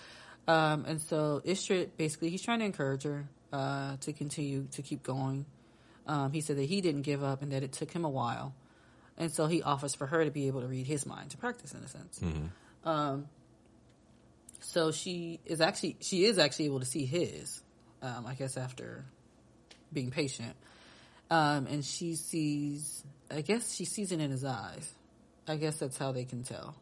Um, 0.47 0.85
and 0.87 1.01
so 1.03 1.43
Istredd 1.45 1.91
basically 1.97 2.31
he's 2.31 2.43
trying 2.43 2.61
to 2.61 2.65
encourage 2.65 3.03
her 3.05 3.29
uh, 3.53 3.97
to 4.01 4.13
continue 4.13 4.67
to 4.73 4.83
keep 4.83 5.03
going. 5.03 5.45
Um, 6.07 6.33
he 6.33 6.41
said 6.41 6.57
that 6.57 6.65
he 6.65 6.81
didn't 6.81 7.03
give 7.03 7.23
up 7.23 7.43
and 7.43 7.53
that 7.53 7.63
it 7.63 7.73
took 7.73 7.93
him 7.93 8.05
a 8.05 8.09
while, 8.09 8.55
and 9.19 9.31
so 9.31 9.47
he 9.47 9.63
offers 9.63 9.95
for 9.95 10.07
her 10.07 10.25
to 10.25 10.31
be 10.31 10.47
able 10.47 10.63
to 10.63 10.67
read 10.67 10.87
his 10.87 11.05
mind 11.05 11.31
to 11.31 11.37
practice 11.37 11.73
in 11.75 11.83
a 11.85 11.89
sense. 11.89 12.21
Um, 12.85 13.29
so 14.61 14.91
she 14.91 15.41
is 15.45 15.61
actually 15.61 15.97
she 16.01 16.25
is 16.25 16.39
actually 16.39 16.65
able 16.67 16.81
to 16.81 16.87
see 16.87 17.05
his, 17.05 17.63
um, 18.03 18.27
I 18.27 18.35
guess 18.35 18.57
after 18.57 19.05
being 19.93 20.11
patient, 20.11 20.57
um, 21.31 21.67
and 21.67 21.85
she 21.85 22.15
sees. 22.17 23.05
I 23.31 23.43
guess 23.43 23.75
she 23.75 23.85
sees 23.85 24.11
it 24.13 24.21
in 24.21 24.31
his 24.31 24.45
eyes. 24.45 24.91
I 25.47 25.57
guess 25.57 25.79
that's 25.79 25.99
how 25.99 26.13
they 26.13 26.25
can 26.25 26.43
tell. 26.43 26.75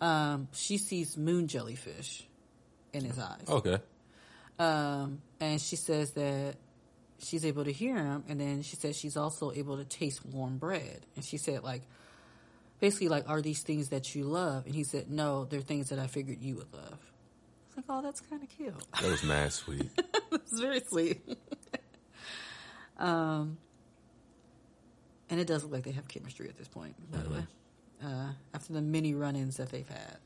Um, 0.00 0.48
she 0.52 0.76
sees 0.76 1.16
moon 1.16 1.48
jellyfish 1.48 2.26
in 2.92 3.02
his 3.04 3.18
eyes. 3.18 3.46
okay, 3.48 3.78
Um, 4.58 5.22
and 5.40 5.58
she 5.60 5.76
says 5.76 6.10
that 6.12 6.56
she's 7.18 7.46
able 7.46 7.64
to 7.64 7.72
hear 7.72 7.96
him, 7.96 8.24
and 8.28 8.38
then 8.38 8.60
she 8.62 8.76
says 8.76 8.94
she's 8.96 9.16
also 9.16 9.52
able 9.52 9.78
to 9.78 9.84
taste 9.86 10.24
warm 10.26 10.58
bread. 10.58 11.06
And 11.14 11.24
she 11.24 11.38
said, 11.38 11.62
like, 11.62 11.80
basically, 12.78 13.08
like, 13.08 13.26
are 13.26 13.40
these 13.40 13.62
things 13.62 13.88
that 13.88 14.14
you 14.14 14.24
love? 14.24 14.66
And 14.66 14.74
he 14.74 14.84
said, 14.84 15.10
no, 15.10 15.46
they're 15.46 15.62
things 15.62 15.88
that 15.88 15.98
I 15.98 16.08
figured 16.08 16.42
you 16.42 16.56
would 16.56 16.72
love. 16.74 16.98
It's 17.68 17.76
like, 17.78 17.86
oh, 17.88 18.02
that's 18.02 18.20
kind 18.20 18.42
of 18.42 18.50
cute. 18.50 18.74
that 19.00 19.10
was 19.10 19.24
mad 19.24 19.50
sweet. 19.52 19.88
it's 20.32 20.60
very 20.60 20.80
sweet. 20.80 21.22
Um, 22.98 23.58
and 25.28 25.40
it 25.40 25.46
does 25.46 25.64
look 25.64 25.72
like 25.72 25.84
they 25.84 25.92
have 25.92 26.08
chemistry 26.08 26.48
at 26.48 26.56
this 26.56 26.68
point, 26.68 26.94
by 27.10 27.18
the 27.18 27.30
way, 27.30 27.46
uh, 28.04 28.28
after 28.54 28.72
the 28.72 28.80
many 28.80 29.14
run 29.14 29.36
ins 29.36 29.56
that 29.56 29.70
they've 29.70 29.88
had. 29.88 30.18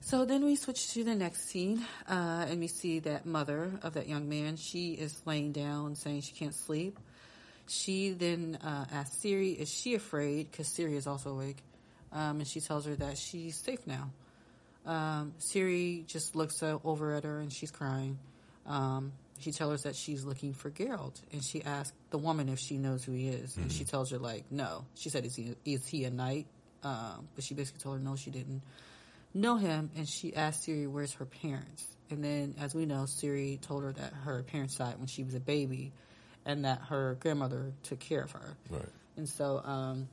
So 0.00 0.24
then 0.24 0.44
we 0.44 0.56
switch 0.56 0.92
to 0.94 1.04
the 1.04 1.14
next 1.14 1.48
scene, 1.48 1.84
uh, 2.08 2.46
and 2.48 2.58
we 2.58 2.66
see 2.66 2.98
that 3.00 3.24
mother 3.24 3.70
of 3.82 3.94
that 3.94 4.08
young 4.08 4.28
man. 4.28 4.56
She 4.56 4.94
is 4.94 5.20
laying 5.26 5.52
down, 5.52 5.94
saying 5.94 6.22
she 6.22 6.32
can't 6.32 6.54
sleep. 6.54 6.98
She 7.68 8.10
then 8.10 8.58
uh, 8.64 8.86
asks 8.90 9.16
Ciri, 9.22 9.56
"Is 9.56 9.68
she 9.68 9.94
afraid?" 9.94 10.50
Because 10.50 10.68
Ciri 10.68 10.96
is 10.96 11.06
also 11.06 11.30
awake, 11.30 11.58
um, 12.12 12.38
and 12.38 12.48
she 12.48 12.60
tells 12.60 12.84
her 12.86 12.96
that 12.96 13.16
she's 13.16 13.56
safe 13.56 13.86
now. 13.86 14.10
Um, 14.84 15.34
Ciri 15.38 16.04
just 16.06 16.34
looks 16.34 16.60
uh, 16.64 16.78
over 16.82 17.14
at 17.14 17.22
her, 17.22 17.38
and 17.38 17.52
she's 17.52 17.70
crying. 17.70 18.18
Um, 18.66 19.12
she 19.42 19.52
tells 19.52 19.82
her 19.82 19.90
that 19.90 19.96
she's 19.96 20.24
looking 20.24 20.52
for 20.52 20.70
Geralt, 20.70 21.20
and 21.32 21.42
she 21.42 21.62
asks 21.62 21.96
the 22.10 22.18
woman 22.18 22.48
if 22.48 22.58
she 22.58 22.78
knows 22.78 23.04
who 23.04 23.12
he 23.12 23.28
is, 23.28 23.56
and 23.56 23.70
she 23.70 23.84
tells 23.84 24.10
her 24.10 24.18
like, 24.18 24.44
"No." 24.50 24.84
She 24.94 25.10
said, 25.10 25.24
"Is 25.24 25.36
he 25.36 25.54
is 25.64 25.86
he 25.86 26.04
a 26.04 26.10
knight?" 26.10 26.46
Um, 26.84 27.28
but 27.34 27.44
she 27.44 27.54
basically 27.54 27.80
told 27.80 27.98
her 27.98 28.02
no, 28.02 28.16
she 28.16 28.30
didn't 28.30 28.62
know 29.34 29.56
him, 29.56 29.90
and 29.96 30.08
she 30.08 30.34
asked 30.34 30.66
Ciri 30.66 30.88
where's 30.88 31.12
her 31.14 31.24
parents. 31.24 31.86
And 32.10 32.22
then, 32.22 32.54
as 32.60 32.74
we 32.74 32.84
know, 32.84 33.04
Ciri 33.04 33.60
told 33.60 33.84
her 33.84 33.92
that 33.92 34.12
her 34.12 34.42
parents 34.42 34.76
died 34.76 34.98
when 34.98 35.06
she 35.06 35.22
was 35.22 35.34
a 35.34 35.40
baby, 35.40 35.92
and 36.44 36.64
that 36.64 36.80
her 36.88 37.16
grandmother 37.20 37.72
took 37.84 38.00
care 38.00 38.22
of 38.22 38.32
her. 38.32 38.56
Right. 38.68 38.82
And 39.16 39.28
so, 39.28 39.62
um, 39.64 40.08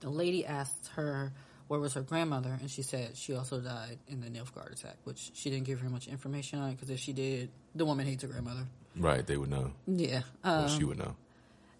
the 0.00 0.10
lady 0.10 0.44
asked 0.46 0.88
her 0.96 1.32
where 1.68 1.80
was 1.80 1.94
her 1.94 2.02
grandmother, 2.02 2.56
and 2.60 2.70
she 2.70 2.82
said 2.82 3.16
she 3.16 3.34
also 3.34 3.60
died 3.60 3.98
in 4.08 4.20
the 4.20 4.28
Nilfgaard 4.28 4.72
attack, 4.72 4.96
which 5.04 5.30
she 5.34 5.50
didn't 5.50 5.64
give 5.66 5.80
her 5.80 5.88
much 5.88 6.06
information 6.08 6.58
on 6.58 6.72
because 6.72 6.90
if 6.90 7.00
she 7.00 7.12
did, 7.12 7.50
the 7.74 7.84
woman 7.86 8.06
hates 8.06 8.22
her 8.22 8.28
grandmother. 8.28 8.66
Right. 8.96 9.26
They 9.26 9.36
would 9.36 9.50
know. 9.50 9.72
Yeah. 9.86 10.22
Well, 10.44 10.64
Um, 10.64 10.68
she 10.78 10.84
would 10.84 10.98
know. 10.98 11.16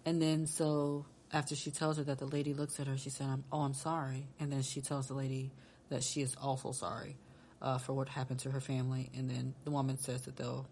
and 0.05 0.21
then 0.21 0.47
so 0.47 1.05
after 1.31 1.55
she 1.55 1.71
tells 1.71 1.97
her 1.97 2.03
that 2.03 2.17
the 2.19 2.25
lady 2.25 2.53
looks 2.53 2.79
at 2.79 2.87
her, 2.87 2.97
she 2.97 3.09
said, 3.09 3.27
I'm, 3.27 3.43
"Oh, 3.51 3.61
I'm 3.61 3.73
sorry." 3.73 4.27
And 4.39 4.51
then 4.51 4.61
she 4.63 4.81
tells 4.81 5.07
the 5.07 5.13
lady 5.13 5.51
that 5.89 6.03
she 6.03 6.21
is 6.21 6.35
also 6.41 6.71
sorry 6.71 7.15
uh, 7.61 7.77
for 7.77 7.93
what 7.93 8.09
happened 8.09 8.39
to 8.41 8.51
her 8.51 8.59
family. 8.61 9.09
And 9.15 9.29
then 9.29 9.53
the 9.65 9.71
woman 9.71 9.97
says 9.97 10.21
that 10.23 10.35
they'll 10.35 10.65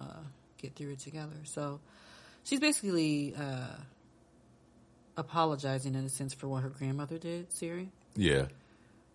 uh, 0.00 0.22
get 0.58 0.74
through 0.76 0.92
it 0.92 0.98
together. 1.00 1.36
So 1.44 1.80
she's 2.44 2.60
basically 2.60 3.34
uh, 3.36 3.76
apologizing 5.16 5.94
in 5.94 6.04
a 6.04 6.08
sense 6.08 6.34
for 6.34 6.48
what 6.48 6.62
her 6.62 6.68
grandmother 6.70 7.18
did, 7.18 7.50
Ciri. 7.50 7.88
Yeah. 8.16 8.46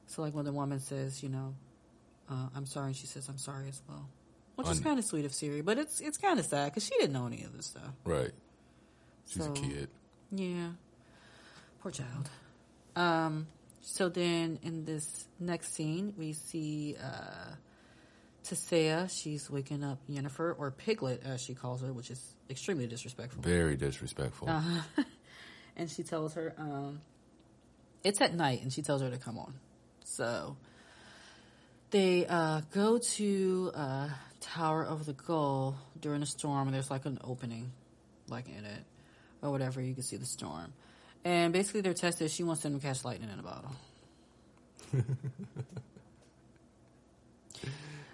So 0.08 0.22
like 0.22 0.34
when 0.34 0.46
the 0.46 0.52
woman 0.52 0.80
says, 0.80 1.24
you 1.24 1.30
know, 1.30 1.56
uh, 2.30 2.48
I'm 2.56 2.66
sorry, 2.66 2.88
and 2.88 2.96
she 2.96 3.08
says, 3.08 3.28
I'm 3.30 3.38
sorry 3.38 3.70
as 3.70 3.82
well. 3.88 4.08
Which 4.56 4.68
is 4.70 4.80
kind 4.80 5.00
of 5.00 5.06
sweet 5.06 5.26
of 5.26 5.32
Ciri, 5.32 5.64
but 5.66 5.78
it's 5.80 6.02
it's 6.02 6.18
kind 6.18 6.38
of 6.40 6.46
sad 6.46 6.66
because 6.72 6.86
she 6.86 6.94
didn't 7.00 7.14
know 7.14 7.26
any 7.26 7.44
of 7.44 7.56
this 7.56 7.66
stuff. 7.68 7.94
Right. 8.04 8.32
She's 9.28 9.44
So- 9.44 9.52
a 9.52 9.54
kid. 9.56 9.90
Yeah. 10.32 10.72
Poor 11.82 11.92
child. 11.92 12.30
Um, 12.96 13.48
so 13.82 14.08
then 14.10 14.60
in 14.62 14.86
this 14.86 15.26
next 15.40 15.74
scene, 15.74 16.14
we 16.18 16.34
see 16.34 16.96
uh, 17.02 17.56
Tissaia. 18.44 19.10
She's 19.10 19.50
waking 19.50 19.84
up 19.84 20.00
Yennefer, 20.10 20.54
or 20.58 20.72
Piglet 20.72 21.24
as 21.26 21.42
she 21.42 21.54
calls 21.56 21.82
her, 21.82 21.92
which 21.92 22.12
is 22.12 22.36
extremely 22.50 22.86
disrespectful. 22.88 23.42
Very 23.42 23.76
disrespectful. 23.78 24.50
Uh-huh. 24.50 25.04
And 25.78 25.90
she 25.90 26.04
tells 26.04 26.34
her, 26.34 26.54
um, 26.58 27.00
it's 28.04 28.22
at 28.22 28.34
night, 28.34 28.62
and 28.62 28.72
she 28.72 28.82
tells 28.82 29.02
her 29.02 29.10
to 29.10 29.18
come 29.18 29.38
on. 29.38 29.54
So 30.04 30.56
they 31.92 32.26
uh, 32.26 32.62
go 32.74 32.98
to 32.98 33.72
uh, 33.74 34.10
Tower 34.40 34.84
of 34.84 35.06
the 35.06 35.14
Gull 35.14 35.76
during 36.00 36.22
a 36.22 36.26
storm, 36.26 36.68
and 36.68 36.76
there's 36.76 36.90
like 36.90 37.06
an 37.06 37.20
opening, 37.24 37.72
like 38.28 38.48
in 38.48 38.66
it, 38.66 38.84
or 39.42 39.52
whatever. 39.52 39.82
You 39.82 39.94
can 39.94 40.04
see 40.04 40.18
the 40.18 40.26
storm. 40.26 40.74
And 41.24 41.54
basically, 41.54 41.82
their 41.82 41.94
test 41.94 42.22
is 42.22 42.34
she 42.34 42.44
wants 42.44 42.64
them 42.64 42.80
to 42.80 42.86
catch 42.86 43.06
lightning 43.06 43.30
in 43.30 43.40
a 43.40 43.44
bottle. 43.44 43.72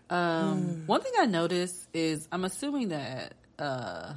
um, 0.09 0.83
One 0.85 1.01
thing 1.01 1.13
I 1.17 1.25
noticed 1.25 1.87
is 1.93 2.27
I'm 2.31 2.43
assuming 2.43 2.89
that. 2.89 3.33
Uh, 3.57 4.13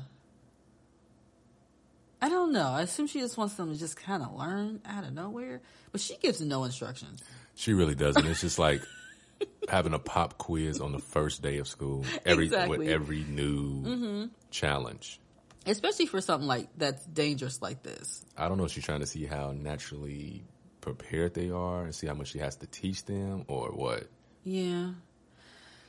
I 2.22 2.28
don't 2.28 2.52
know. 2.52 2.68
I 2.68 2.83
assume 2.83 3.06
she 3.06 3.20
just 3.20 3.37
wants 3.37 3.54
them 3.54 3.72
to 3.72 3.78
just 3.78 3.96
kind 3.96 4.22
of 4.22 4.35
learn 4.35 4.80
out 4.85 5.04
of 5.04 5.12
nowhere, 5.14 5.62
but 5.92 6.00
she 6.00 6.16
gives 6.18 6.40
no 6.40 6.64
instructions. 6.64 7.22
She 7.54 7.72
really 7.72 7.94
doesn't. 7.94 8.26
It's 8.26 8.40
just 8.42 8.59
like 8.59 8.83
having 9.68 9.94
a 9.94 9.98
pop 9.98 10.37
quiz 10.38 10.80
on 10.80 10.92
the 10.92 10.98
first 10.98 11.40
day 11.42 11.59
of 11.59 11.66
school. 11.68 12.04
Every 12.26 12.44
Exactly. 12.46 12.78
with 12.78 12.88
every 12.88 13.24
new 13.24 14.28
challenge. 14.50 15.18
especially 15.66 16.06
for 16.06 16.20
something 16.20 16.46
like 16.48 16.68
that's 16.76 17.04
dangerous 17.06 17.61
like 17.62 17.83
this. 17.83 18.24
I 18.37 18.48
don't 18.48 18.59
know 18.59 18.64
if 18.64 18.72
she's 18.72 18.85
trying 18.85 19.00
to 19.00 19.06
see 19.06 19.24
how 19.26 19.52
naturally 19.52 20.42
prepared 20.80 21.35
they 21.35 21.50
are 21.50 21.85
and 21.85 21.94
see 21.94 22.06
how 22.06 22.14
much 22.14 22.28
she 22.28 22.38
has 22.38 22.56
to 22.56 22.66
teach 22.66 23.04
them 23.04 23.44
or 23.48 23.68
what. 23.70 24.04
Yeah, 24.44 24.92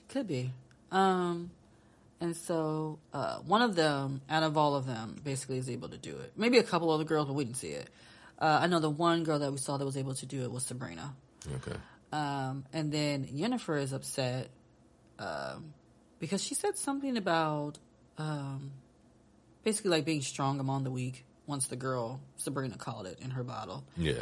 could 0.09 0.27
be. 0.27 0.51
Um, 0.91 1.51
and 2.21 2.35
so 2.37 2.99
uh, 3.13 3.37
one 3.39 3.61
of 3.61 3.75
them, 3.75 4.21
out 4.29 4.43
of 4.43 4.55
all 4.57 4.75
of 4.75 4.85
them, 4.85 5.15
basically 5.23 5.57
is 5.57 5.69
able 5.69 5.89
to 5.89 5.97
do 5.97 6.15
it. 6.17 6.31
Maybe 6.37 6.57
a 6.59 6.63
couple 6.63 6.89
other 6.91 7.03
girls, 7.03 7.27
but 7.27 7.33
we 7.33 7.43
didn't 7.43 7.57
see 7.57 7.69
it. 7.71 7.89
Uh, 8.39 8.59
I 8.61 8.67
know 8.67 8.79
the 8.79 8.89
one 8.89 9.23
girl 9.23 9.39
that 9.39 9.51
we 9.51 9.57
saw 9.57 9.77
that 9.77 9.85
was 9.85 9.97
able 9.97 10.13
to 10.15 10.25
do 10.25 10.43
it 10.43 10.51
was 10.51 10.63
Sabrina. 10.65 11.13
Okay. 11.55 11.77
Um, 12.13 12.65
and 12.71 12.91
then 12.91 13.25
Yennefer 13.25 13.81
is 13.81 13.91
upset 13.93 14.49
um, 15.19 15.73
because 16.19 16.43
she 16.43 16.55
said 16.55 16.77
something 16.77 17.17
about 17.17 17.77
um, 18.17 18.71
basically 19.63 19.91
like 19.91 20.05
being 20.05 20.21
strong 20.21 20.59
among 20.59 20.83
the 20.83 20.91
weak. 20.91 21.25
Once 21.47 21.67
the 21.67 21.75
girl 21.75 22.21
Sabrina 22.37 22.77
called 22.77 23.07
it 23.07 23.19
in 23.21 23.31
her 23.31 23.43
bottle, 23.43 23.83
Yeah. 23.97 24.21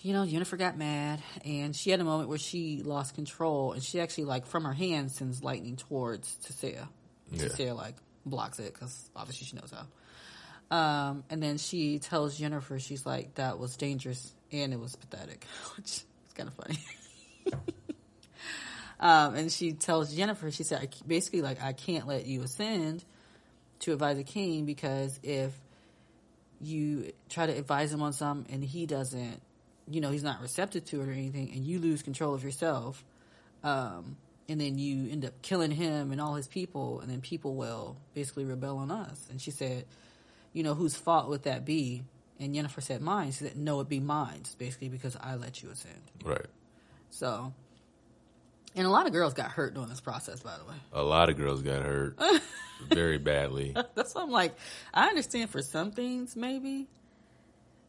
you 0.00 0.12
know, 0.12 0.24
Yennefer 0.24 0.58
got 0.58 0.76
mad 0.76 1.22
and 1.44 1.76
she 1.76 1.90
had 1.90 2.00
a 2.00 2.04
moment 2.04 2.28
where 2.28 2.38
she 2.38 2.82
lost 2.82 3.14
control 3.14 3.72
and 3.72 3.82
she 3.82 4.00
actually 4.00 4.24
like 4.24 4.46
from 4.46 4.64
her 4.64 4.72
hand 4.72 5.12
sends 5.12 5.44
lightning 5.44 5.76
towards 5.76 6.36
Tissaia. 6.44 6.88
Yeah. 7.30 7.44
Tissaia 7.44 7.76
like 7.76 7.94
blocks 8.26 8.58
it 8.58 8.72
because 8.72 9.10
obviously 9.14 9.46
she 9.46 9.56
knows 9.56 9.72
how. 9.72 9.86
Um, 10.70 11.24
and 11.30 11.42
then 11.42 11.58
she 11.58 11.98
tells 11.98 12.38
Jennifer, 12.38 12.78
she's 12.78 13.04
like, 13.04 13.34
that 13.34 13.58
was 13.58 13.76
dangerous 13.76 14.32
and 14.52 14.72
it 14.72 14.78
was 14.78 14.94
pathetic, 14.96 15.44
which 15.76 15.86
is 15.86 16.04
kind 16.34 16.48
of 16.48 16.54
funny. 16.54 16.78
um, 19.00 19.34
and 19.34 19.52
she 19.52 19.72
tells 19.72 20.14
Jennifer, 20.14 20.50
she 20.50 20.62
said, 20.62 20.80
I, 20.82 20.88
basically 21.06 21.42
like, 21.42 21.62
I 21.62 21.72
can't 21.72 22.06
let 22.06 22.26
you 22.26 22.42
ascend 22.42 23.04
to 23.80 23.92
advise 23.92 24.18
a 24.18 24.24
king 24.24 24.64
because 24.64 25.18
if 25.22 25.52
you 26.60 27.12
try 27.28 27.46
to 27.46 27.52
advise 27.52 27.92
him 27.92 28.02
on 28.02 28.12
something 28.12 28.52
and 28.54 28.62
he 28.62 28.86
doesn't, 28.86 29.40
you 29.88 30.00
know, 30.00 30.10
he's 30.10 30.22
not 30.22 30.40
receptive 30.40 30.84
to 30.84 31.00
it 31.00 31.08
or 31.08 31.12
anything, 31.12 31.50
and 31.52 31.64
you 31.64 31.80
lose 31.80 32.02
control 32.02 32.34
of 32.34 32.44
yourself, 32.44 33.04
um, 33.64 34.16
and 34.50 34.60
then 34.60 34.78
you 34.78 35.08
end 35.10 35.24
up 35.24 35.40
killing 35.42 35.70
him 35.70 36.10
and 36.10 36.20
all 36.20 36.34
his 36.34 36.48
people, 36.48 37.00
and 37.00 37.08
then 37.08 37.20
people 37.20 37.54
will 37.54 37.96
basically 38.14 38.44
rebel 38.44 38.78
on 38.78 38.90
us. 38.90 39.24
And 39.30 39.40
she 39.40 39.52
said, 39.52 39.84
you 40.52 40.64
know, 40.64 40.74
whose 40.74 40.96
fault 40.96 41.28
would 41.28 41.44
that 41.44 41.64
be? 41.64 42.02
And 42.40 42.52
Yennefer 42.52 42.82
said, 42.82 43.00
mine. 43.00 43.28
She 43.28 43.44
said, 43.44 43.56
no, 43.56 43.76
it'd 43.76 43.88
be 43.88 44.00
mine, 44.00 44.42
basically, 44.58 44.88
because 44.88 45.16
I 45.20 45.36
let 45.36 45.62
you 45.62 45.70
ascend. 45.70 46.02
Right. 46.24 46.46
So, 47.10 47.52
and 48.74 48.86
a 48.86 48.90
lot 48.90 49.06
of 49.06 49.12
girls 49.12 49.34
got 49.34 49.52
hurt 49.52 49.74
during 49.74 49.88
this 49.88 50.00
process, 50.00 50.40
by 50.40 50.56
the 50.58 50.64
way. 50.64 50.76
A 50.94 51.02
lot 51.02 51.28
of 51.28 51.36
girls 51.36 51.62
got 51.62 51.82
hurt 51.82 52.18
very 52.88 53.18
badly. 53.18 53.76
That's 53.94 54.16
why 54.16 54.22
I'm 54.22 54.32
like, 54.32 54.56
I 54.92 55.06
understand 55.06 55.50
for 55.50 55.62
some 55.62 55.92
things, 55.92 56.34
maybe 56.34 56.88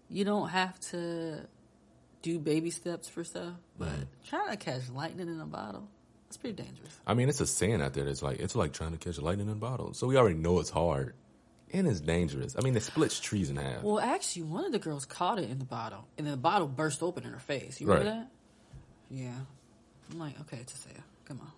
you 0.10 0.26
don't 0.26 0.50
have 0.50 0.80
to 0.92 1.48
do 2.22 2.38
baby 2.38 2.70
steps 2.70 3.10
for 3.10 3.24
stuff, 3.24 3.54
but 3.80 3.90
mm. 3.90 4.06
trying 4.28 4.52
to 4.52 4.58
catch 4.58 4.90
lightning 4.90 5.28
in 5.28 5.40
a 5.40 5.46
bottle, 5.48 5.88
that's 6.32 6.38
pretty 6.38 6.64
dangerous. 6.64 6.98
I 7.06 7.14
mean, 7.14 7.28
it's 7.28 7.42
a 7.42 7.46
saying 7.46 7.82
out 7.82 7.94
there 7.94 8.06
that's 8.06 8.22
like, 8.24 8.40
it's 8.40 8.56
like 8.56 8.72
trying 8.72 8.94
to 8.94 8.98
catch 8.98 9.20
lightning 9.20 9.48
in 9.48 9.54
a 9.54 9.56
bottle. 9.58 9.94
So 9.94 10.08
we 10.08 10.16
already 10.16 10.36
know 10.38 10.60
it's 10.60 10.70
hard 10.70 11.14
and 11.74 11.86
it's 11.88 12.00
dangerous. 12.00 12.56
I 12.58 12.62
mean, 12.62 12.76
it 12.78 12.84
splits 12.84 13.20
trees 13.20 13.50
in 13.50 13.58
half. 13.58 13.84
Well, 13.84 14.00
actually, 14.00 14.44
one 14.44 14.64
of 14.64 14.72
the 14.72 14.80
girls 14.80 15.06
caught 15.06 15.40
it 15.40 15.50
in 15.50 15.60
the 15.60 15.66
bottle, 15.66 16.08
and 16.18 16.26
then 16.26 16.32
the 16.32 16.38
bottle 16.38 16.68
burst 16.70 17.04
open 17.04 17.26
in 17.26 17.32
her 17.34 17.40
face. 17.40 17.82
You 17.82 17.88
remember 17.88 18.10
Right. 18.12 18.20
that? 18.20 18.32
Yeah. 19.10 19.40
I'm 20.12 20.20
like, 20.20 20.40
okay, 20.42 20.60
Tissaia, 20.66 21.02
come 21.26 21.42
on. 21.42 21.52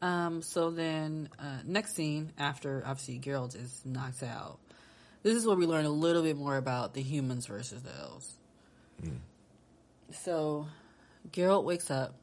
Um, 0.00 0.42
so 0.42 0.70
then, 0.70 1.28
uh, 1.40 1.58
next 1.64 1.96
scene, 1.96 2.32
after 2.38 2.82
obviously 2.86 3.18
Geralt 3.18 3.56
is 3.56 3.82
knocked 3.84 4.22
out, 4.22 4.58
this 5.24 5.34
is 5.34 5.44
where 5.46 5.56
we 5.56 5.66
learn 5.66 5.84
a 5.84 5.90
little 5.90 6.22
bit 6.22 6.36
more 6.36 6.56
about 6.56 6.94
the 6.94 7.02
humans 7.02 7.46
versus 7.46 7.82
the 7.82 7.90
elves. 8.00 8.34
So, 10.12 10.66
Geralt 11.32 11.64
wakes 11.64 11.90
up, 11.90 12.14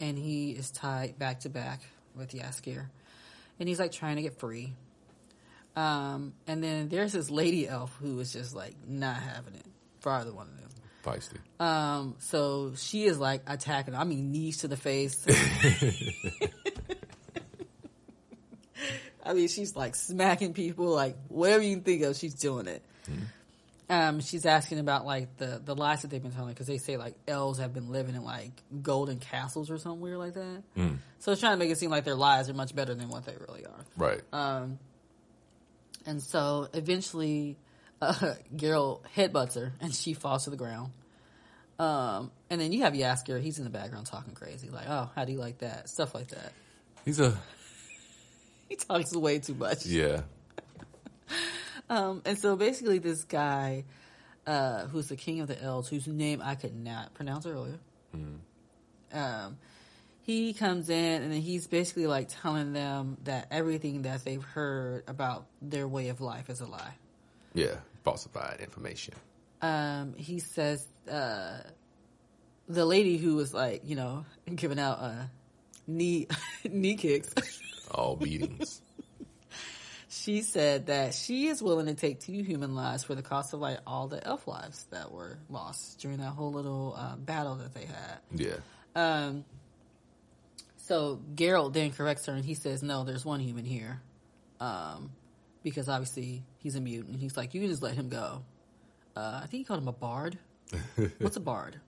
and 0.00 0.18
he 0.18 0.50
is 0.52 0.70
tied 0.70 1.18
back 1.18 1.40
to 1.40 1.48
back 1.48 1.80
with 2.14 2.32
Jaskier, 2.32 2.86
and 3.58 3.68
he's 3.68 3.78
like 3.78 3.92
trying 3.92 4.16
to 4.16 4.22
get 4.22 4.38
free. 4.38 4.72
Um, 5.76 6.34
and 6.46 6.62
then 6.62 6.88
there's 6.88 7.12
this 7.12 7.30
lady 7.30 7.68
elf 7.68 7.96
who 8.00 8.18
is 8.18 8.32
just 8.32 8.54
like 8.54 8.74
not 8.86 9.16
having 9.16 9.54
it 9.54 9.66
for 10.00 10.12
either 10.12 10.32
one 10.32 10.48
of 10.48 10.56
them. 10.56 10.68
Feisty. 11.04 11.38
Um, 11.64 12.16
so 12.18 12.72
she 12.76 13.04
is 13.04 13.18
like 13.18 13.42
attacking. 13.46 13.94
I 13.94 14.04
mean, 14.04 14.32
knees 14.32 14.58
to 14.58 14.68
the 14.68 14.76
face. 14.76 15.24
I 19.24 19.34
mean, 19.34 19.48
she's 19.48 19.76
like 19.76 19.94
smacking 19.94 20.54
people, 20.54 20.86
like 20.86 21.16
whatever 21.28 21.62
you 21.62 21.80
think 21.80 22.02
of, 22.02 22.16
she's 22.16 22.34
doing 22.34 22.66
it. 22.66 22.82
Um, 23.90 24.20
she's 24.20 24.44
asking 24.44 24.80
about 24.80 25.06
like 25.06 25.36
the 25.38 25.60
the 25.64 25.74
lies 25.74 26.02
that 26.02 26.10
they've 26.10 26.22
been 26.22 26.32
telling 26.32 26.50
because 26.52 26.66
they 26.66 26.76
say 26.76 26.96
like 26.98 27.14
elves 27.26 27.58
have 27.58 27.72
been 27.72 27.88
living 27.90 28.14
in 28.14 28.22
like 28.22 28.50
golden 28.82 29.18
castles 29.18 29.70
or 29.70 29.78
something 29.78 30.00
weird 30.00 30.18
like 30.18 30.34
that. 30.34 30.62
So 31.20 31.32
it's 31.32 31.40
trying 31.40 31.54
to 31.54 31.58
make 31.58 31.70
it 31.70 31.78
seem 31.78 31.90
like 31.90 32.04
their 32.04 32.14
lies 32.14 32.50
are 32.50 32.54
much 32.54 32.74
better 32.74 32.94
than 32.94 33.08
what 33.08 33.24
they 33.24 33.34
really 33.48 33.64
are. 33.64 33.84
Right. 33.96 34.20
Um, 34.32 34.78
and 36.06 36.22
so 36.22 36.68
eventually, 36.74 37.56
uh, 38.02 38.12
Geralt 38.54 39.00
headbutts 39.16 39.54
her 39.54 39.72
and 39.80 39.94
she 39.94 40.12
falls 40.12 40.44
to 40.44 40.50
the 40.50 40.56
ground. 40.56 40.92
Um, 41.78 42.30
and 42.50 42.60
then 42.60 42.72
you 42.72 42.82
have 42.82 42.92
Jaskier, 42.92 43.40
he's 43.40 43.58
in 43.58 43.64
the 43.64 43.70
background 43.70 44.06
talking 44.06 44.34
crazy, 44.34 44.68
like, 44.68 44.86
oh, 44.88 45.10
how 45.14 45.24
do 45.24 45.32
you 45.32 45.38
like 45.38 45.58
that? 45.58 45.88
Stuff 45.88 46.14
like 46.14 46.28
that. 46.28 46.52
He's 47.04 47.20
a 47.20 47.38
He 48.68 48.76
talks 48.76 49.14
way 49.16 49.38
too 49.38 49.54
much. 49.54 49.86
yeah. 49.86 50.22
Um, 51.90 52.22
and 52.24 52.38
so 52.38 52.56
basically, 52.56 52.98
this 52.98 53.24
guy, 53.24 53.84
uh, 54.46 54.86
who's 54.86 55.08
the 55.08 55.16
king 55.16 55.40
of 55.40 55.48
the 55.48 55.60
elves, 55.62 55.88
whose 55.88 56.06
name 56.06 56.42
I 56.44 56.54
could 56.54 56.74
not 56.74 57.14
pronounce 57.14 57.46
earlier, 57.46 57.78
um, 59.12 59.58
he 60.22 60.52
comes 60.52 60.90
in 60.90 61.22
and 61.22 61.32
he's 61.32 61.66
basically 61.66 62.06
like 62.06 62.28
telling 62.28 62.72
them 62.74 63.16
that 63.24 63.48
everything 63.50 64.02
that 64.02 64.24
they've 64.24 64.42
heard 64.44 65.04
about 65.08 65.46
their 65.62 65.88
way 65.88 66.08
of 66.08 66.20
life 66.20 66.50
is 66.50 66.60
a 66.60 66.66
lie. 66.66 66.94
Yeah. 67.54 67.76
Falsified 68.04 68.60
information. 68.60 69.14
um, 69.62 70.14
he 70.16 70.38
says 70.38 70.86
uh, 71.10 71.58
the 72.68 72.84
lady 72.84 73.16
who 73.16 73.36
was 73.36 73.52
like, 73.54 73.82
you 73.84 73.96
know, 73.96 74.24
giving 74.54 74.78
out 74.78 74.98
uh, 75.00 75.24
knee 75.86 76.26
knee 76.70 76.96
kicks. 76.96 77.34
All 77.90 78.16
beatings. 78.16 78.82
She 80.28 80.42
said 80.42 80.88
that 80.88 81.14
she 81.14 81.46
is 81.46 81.62
willing 81.62 81.86
to 81.86 81.94
take 81.94 82.20
two 82.20 82.42
human 82.42 82.74
lives 82.74 83.02
for 83.02 83.14
the 83.14 83.22
cost 83.22 83.54
of 83.54 83.60
like 83.60 83.78
all 83.86 84.08
the 84.08 84.22
elf 84.26 84.46
lives 84.46 84.84
that 84.90 85.10
were 85.10 85.38
lost 85.48 86.00
during 86.00 86.18
that 86.18 86.28
whole 86.28 86.52
little 86.52 86.94
uh, 86.98 87.16
battle 87.16 87.54
that 87.54 87.72
they 87.72 87.86
had. 87.86 88.18
Yeah. 88.34 88.56
Um, 88.94 89.46
so 90.76 91.18
Geralt 91.34 91.72
then 91.72 91.92
corrects 91.92 92.26
her 92.26 92.34
and 92.34 92.44
he 92.44 92.52
says, 92.52 92.82
"No, 92.82 93.04
there's 93.04 93.24
one 93.24 93.40
human 93.40 93.64
here." 93.64 94.02
Um, 94.60 95.12
because 95.62 95.88
obviously 95.88 96.42
he's 96.58 96.76
a 96.76 96.80
mutant. 96.82 97.18
He's 97.18 97.34
like, 97.34 97.54
"You 97.54 97.62
can 97.62 97.70
just 97.70 97.82
let 97.82 97.94
him 97.94 98.10
go." 98.10 98.44
Uh, 99.16 99.40
I 99.42 99.46
think 99.46 99.52
he 99.52 99.64
called 99.64 99.80
him 99.80 99.88
a 99.88 99.92
bard. 99.92 100.38
What's 101.20 101.38
a 101.38 101.40
bard? 101.40 101.80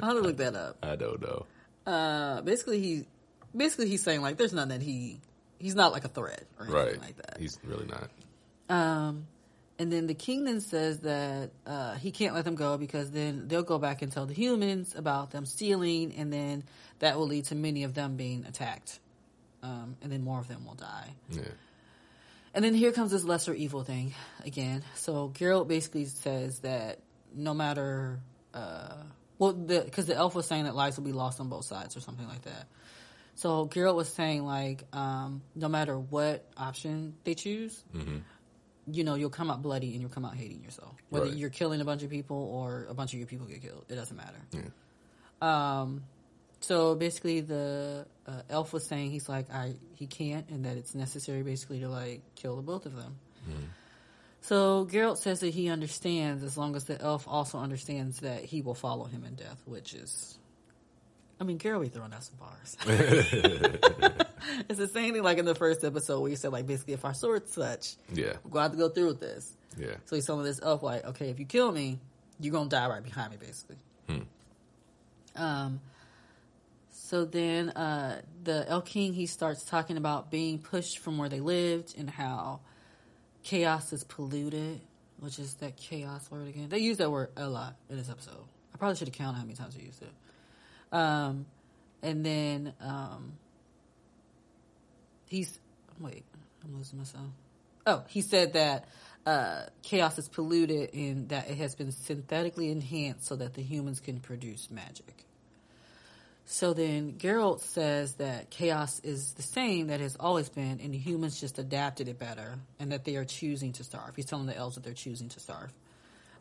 I'll 0.00 0.14
have 0.14 0.16
to 0.16 0.22
look 0.22 0.38
that 0.38 0.54
up. 0.54 0.78
I 0.82 0.96
don't 0.96 1.20
know. 1.20 1.44
Uh, 1.86 2.40
basically, 2.40 2.80
he 2.80 3.04
basically 3.54 3.90
he's 3.90 4.02
saying 4.02 4.22
like, 4.22 4.38
"There's 4.38 4.54
none 4.54 4.68
that 4.68 4.80
he 4.80 5.20
he's 5.58 5.74
not 5.74 5.92
like 5.92 6.04
a 6.04 6.08
threat 6.08 6.44
or 6.58 6.64
anything 6.66 6.74
Right. 6.84 7.00
like 7.00 7.16
that." 7.16 7.36
He's 7.38 7.58
really 7.64 7.86
not. 7.86 8.10
Um, 8.68 9.26
and 9.78 9.92
then 9.92 10.06
the 10.06 10.14
king 10.14 10.44
then 10.44 10.60
says 10.60 11.00
that 11.00 11.50
uh, 11.66 11.94
he 11.94 12.10
can't 12.10 12.34
let 12.34 12.44
them 12.44 12.56
go 12.56 12.76
because 12.76 13.10
then 13.10 13.46
they'll 13.48 13.62
go 13.62 13.78
back 13.78 14.02
and 14.02 14.10
tell 14.10 14.26
the 14.26 14.34
humans 14.34 14.94
about 14.96 15.30
them 15.30 15.46
stealing, 15.46 16.14
and 16.16 16.32
then 16.32 16.64
that 16.98 17.16
will 17.16 17.26
lead 17.28 17.44
to 17.46 17.54
many 17.54 17.84
of 17.84 17.94
them 17.94 18.16
being 18.16 18.44
attacked, 18.46 18.98
um, 19.62 19.96
and 20.02 20.10
then 20.10 20.22
more 20.24 20.40
of 20.40 20.48
them 20.48 20.64
will 20.66 20.74
die. 20.74 21.10
Yeah. 21.30 21.42
And 22.54 22.64
then 22.64 22.74
here 22.74 22.90
comes 22.92 23.12
this 23.12 23.24
lesser 23.24 23.54
evil 23.54 23.84
thing 23.84 24.14
again. 24.44 24.82
So 24.96 25.30
Geralt 25.34 25.68
basically 25.68 26.06
says 26.06 26.58
that 26.60 26.98
no 27.32 27.54
matter, 27.54 28.18
uh, 28.54 28.94
well, 29.38 29.52
because 29.52 30.06
the, 30.06 30.16
elf 30.16 30.34
was 30.34 30.46
saying 30.46 30.64
that 30.64 30.74
lives 30.74 30.96
will 30.96 31.04
be 31.04 31.12
lost 31.12 31.38
on 31.40 31.48
both 31.48 31.66
sides 31.66 31.96
or 31.96 32.00
something 32.00 32.26
like 32.26 32.42
that. 32.42 32.66
So 33.38 33.66
Geralt 33.68 33.94
was 33.94 34.08
saying 34.08 34.44
like, 34.44 34.82
um, 34.92 35.42
no 35.54 35.68
matter 35.68 35.96
what 35.96 36.44
option 36.56 37.14
they 37.22 37.34
choose, 37.34 37.80
you 38.90 39.04
know, 39.04 39.14
you'll 39.14 39.30
come 39.30 39.48
out 39.48 39.62
bloody 39.62 39.92
and 39.92 40.00
you'll 40.00 40.10
come 40.10 40.24
out 40.24 40.34
hating 40.34 40.64
yourself. 40.64 40.96
Whether 41.10 41.26
Right. 41.26 41.34
you're 41.36 41.50
killing 41.50 41.80
a 41.80 41.84
bunch 41.84 42.02
of 42.02 42.10
people 42.10 42.36
or 42.36 42.86
a 42.90 42.94
bunch 42.94 43.12
of 43.12 43.20
your 43.20 43.28
people 43.28 43.46
get 43.46 43.62
killed, 43.62 43.84
it 43.88 43.94
doesn't 43.94 44.16
matter. 44.16 44.40
Yeah. 44.52 44.62
Um, 45.40 46.02
so 46.60 46.96
basically, 46.96 47.40
the 47.40 48.06
uh, 48.26 48.42
elf 48.50 48.72
was 48.72 48.84
saying 48.86 49.12
he's 49.12 49.28
like 49.28 49.48
I 49.52 49.76
he 49.94 50.08
can't, 50.08 50.48
and 50.50 50.64
that 50.64 50.76
it's 50.76 50.96
necessary 50.96 51.44
basically 51.44 51.78
to 51.80 51.88
like 51.88 52.22
kill 52.34 52.56
the 52.56 52.62
both 52.62 52.86
of 52.86 52.96
them. 52.96 53.18
So 54.40 54.84
Geralt 54.90 55.18
says 55.18 55.40
that 55.40 55.54
he 55.54 55.68
understands 55.68 56.42
as 56.42 56.56
long 56.58 56.74
as 56.74 56.84
the 56.84 57.00
elf 57.00 57.28
also 57.28 57.58
understands 57.58 58.20
that 58.20 58.44
he 58.44 58.62
will 58.62 58.74
follow 58.74 59.04
him 59.04 59.22
in 59.24 59.34
death, 59.36 59.62
which 59.64 59.94
is, 59.94 60.38
I 61.40 61.44
mean, 61.44 61.58
Geralt 61.58 61.82
be 61.82 61.88
throwing 61.88 62.12
out 62.12 62.24
some 62.24 62.36
bars. 62.36 62.76
it's 64.68 64.78
the 64.78 64.88
same 64.92 65.14
thing 65.14 65.22
like 65.22 65.38
in 65.38 65.44
the 65.44 65.54
first 65.54 65.84
episode 65.84 66.20
where 66.20 66.30
he 66.30 66.36
said 66.36 66.52
like 66.52 66.66
basically 66.66 66.94
if 66.94 67.04
our 67.04 67.14
swords 67.14 67.54
touch, 67.54 67.94
Yeah. 68.12 68.34
we're 68.44 68.50
going 68.50 68.54
to 68.54 68.60
have 68.62 68.72
to 68.72 68.78
go 68.78 68.88
through 68.88 69.06
with 69.08 69.20
this. 69.20 69.54
Yeah. 69.76 69.94
So 70.06 70.16
he's 70.16 70.26
telling 70.26 70.44
this 70.44 70.60
elf 70.62 70.82
like, 70.82 71.04
okay, 71.04 71.30
if 71.30 71.38
you 71.38 71.44
kill 71.44 71.70
me, 71.70 72.00
you're 72.40 72.52
gonna 72.52 72.68
die 72.68 72.86
right 72.88 73.02
behind 73.02 73.30
me, 73.32 73.36
basically. 73.38 73.76
Um. 75.36 75.80
So 76.90 77.24
then, 77.24 77.70
uh, 77.70 78.20
the 78.44 78.68
Elf 78.68 78.84
King 78.84 79.12
he 79.14 79.26
starts 79.26 79.64
talking 79.64 79.96
about 79.96 80.30
being 80.30 80.58
pushed 80.58 80.98
from 80.98 81.16
where 81.18 81.28
they 81.28 81.40
lived 81.40 81.94
and 81.96 82.08
how 82.10 82.60
chaos 83.44 83.92
is 83.92 84.04
polluted, 84.04 84.80
which 85.20 85.38
is 85.38 85.54
that 85.54 85.76
chaos 85.76 86.30
word 86.30 86.48
again. 86.48 86.68
They 86.68 86.78
use 86.78 86.98
that 86.98 87.10
word 87.10 87.30
a 87.36 87.48
lot 87.48 87.76
in 87.88 87.96
this 87.96 88.10
episode. 88.10 88.44
I 88.74 88.76
probably 88.78 88.96
should 88.96 89.08
have 89.08 89.16
counted 89.16 89.38
how 89.38 89.44
many 89.44 89.54
times 89.54 89.74
they 89.74 89.82
used 89.82 90.02
it. 90.02 90.10
Um, 90.92 91.46
and 92.02 92.24
then 92.24 92.72
um, 92.80 93.32
he's 95.26 95.58
wait, 96.00 96.24
I'm 96.64 96.76
losing 96.76 96.98
myself. 96.98 97.26
Oh, 97.86 98.04
he 98.08 98.20
said 98.20 98.52
that 98.52 98.86
uh, 99.26 99.62
chaos 99.82 100.18
is 100.18 100.28
polluted 100.28 100.94
and 100.94 101.28
that 101.30 101.50
it 101.50 101.56
has 101.58 101.74
been 101.74 101.92
synthetically 101.92 102.70
enhanced 102.70 103.26
so 103.26 103.36
that 103.36 103.54
the 103.54 103.62
humans 103.62 104.00
can 104.00 104.20
produce 104.20 104.70
magic. 104.70 105.24
So 106.50 106.72
then 106.72 107.16
Geralt 107.18 107.60
says 107.60 108.14
that 108.14 108.48
chaos 108.48 109.00
is 109.00 109.34
the 109.34 109.42
same 109.42 109.88
that 109.88 110.00
has 110.00 110.16
always 110.18 110.48
been, 110.48 110.80
and 110.82 110.94
the 110.94 110.98
humans 110.98 111.38
just 111.38 111.58
adapted 111.58 112.08
it 112.08 112.18
better, 112.18 112.58
and 112.80 112.92
that 112.92 113.04
they 113.04 113.16
are 113.16 113.26
choosing 113.26 113.74
to 113.74 113.84
starve. 113.84 114.16
He's 114.16 114.24
telling 114.24 114.46
the 114.46 114.56
elves 114.56 114.76
that 114.76 114.84
they're 114.84 114.94
choosing 114.94 115.28
to 115.28 115.40
starve. 115.40 115.70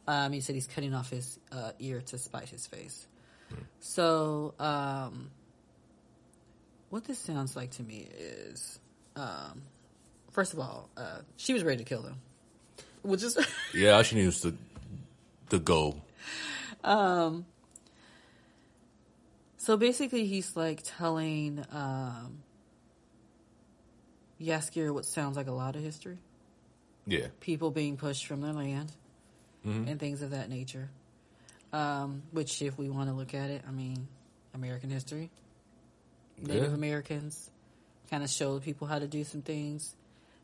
Um, 0.07 0.31
he 0.31 0.39
said 0.39 0.55
he's 0.55 0.67
cutting 0.67 0.93
off 0.93 1.09
his 1.09 1.37
uh, 1.51 1.71
ear 1.79 2.01
to 2.05 2.17
spite 2.17 2.47
his 2.47 2.65
face. 2.65 3.05
So, 3.79 4.53
um, 4.59 5.29
what 6.89 7.05
this 7.05 7.19
sounds 7.19 7.55
like 7.55 7.71
to 7.71 7.83
me 7.83 8.07
is, 8.17 8.79
um, 9.15 9.61
first 10.31 10.53
of 10.53 10.59
all, 10.59 10.89
uh, 10.97 11.19
she 11.37 11.53
was 11.53 11.63
ready 11.63 11.77
to 11.77 11.83
kill 11.83 12.01
them, 12.01 12.17
which 13.03 13.23
is 13.23 13.37
Yeah, 13.73 14.01
she 14.03 14.15
needs 14.15 14.41
to 14.41 14.55
to 15.49 15.59
go. 15.59 15.95
Um. 16.83 17.45
so 19.57 19.77
basically 19.77 20.25
he's 20.27 20.55
like 20.55 20.81
telling 20.83 21.63
um, 21.71 22.39
Jaskier 24.41 24.93
what 24.93 25.05
sounds 25.05 25.35
like 25.37 25.47
a 25.47 25.51
lot 25.51 25.75
of 25.75 25.81
history, 25.81 26.19
Yeah. 27.05 27.27
people 27.39 27.71
being 27.71 27.97
pushed 27.97 28.25
from 28.27 28.41
their 28.41 28.53
land, 28.53 28.91
and 29.63 29.99
things 29.99 30.21
of 30.21 30.29
that 30.31 30.49
nature. 30.49 30.89
Um, 31.77 32.23
which, 32.31 32.61
if 32.61 32.77
we 32.77 32.89
want 32.89 33.09
to 33.09 33.15
look 33.15 33.33
at 33.33 33.49
it, 33.49 33.61
I 33.67 33.71
mean, 33.71 34.07
American 34.53 34.89
history, 34.89 35.29
Native 36.41 36.69
Yeah. 36.69 36.73
Americans 36.73 37.49
kind 38.09 38.23
of 38.23 38.29
showed 38.29 38.63
people 38.63 38.87
how 38.87 38.99
to 38.99 39.07
do 39.07 39.23
some 39.23 39.41
things. 39.41 39.93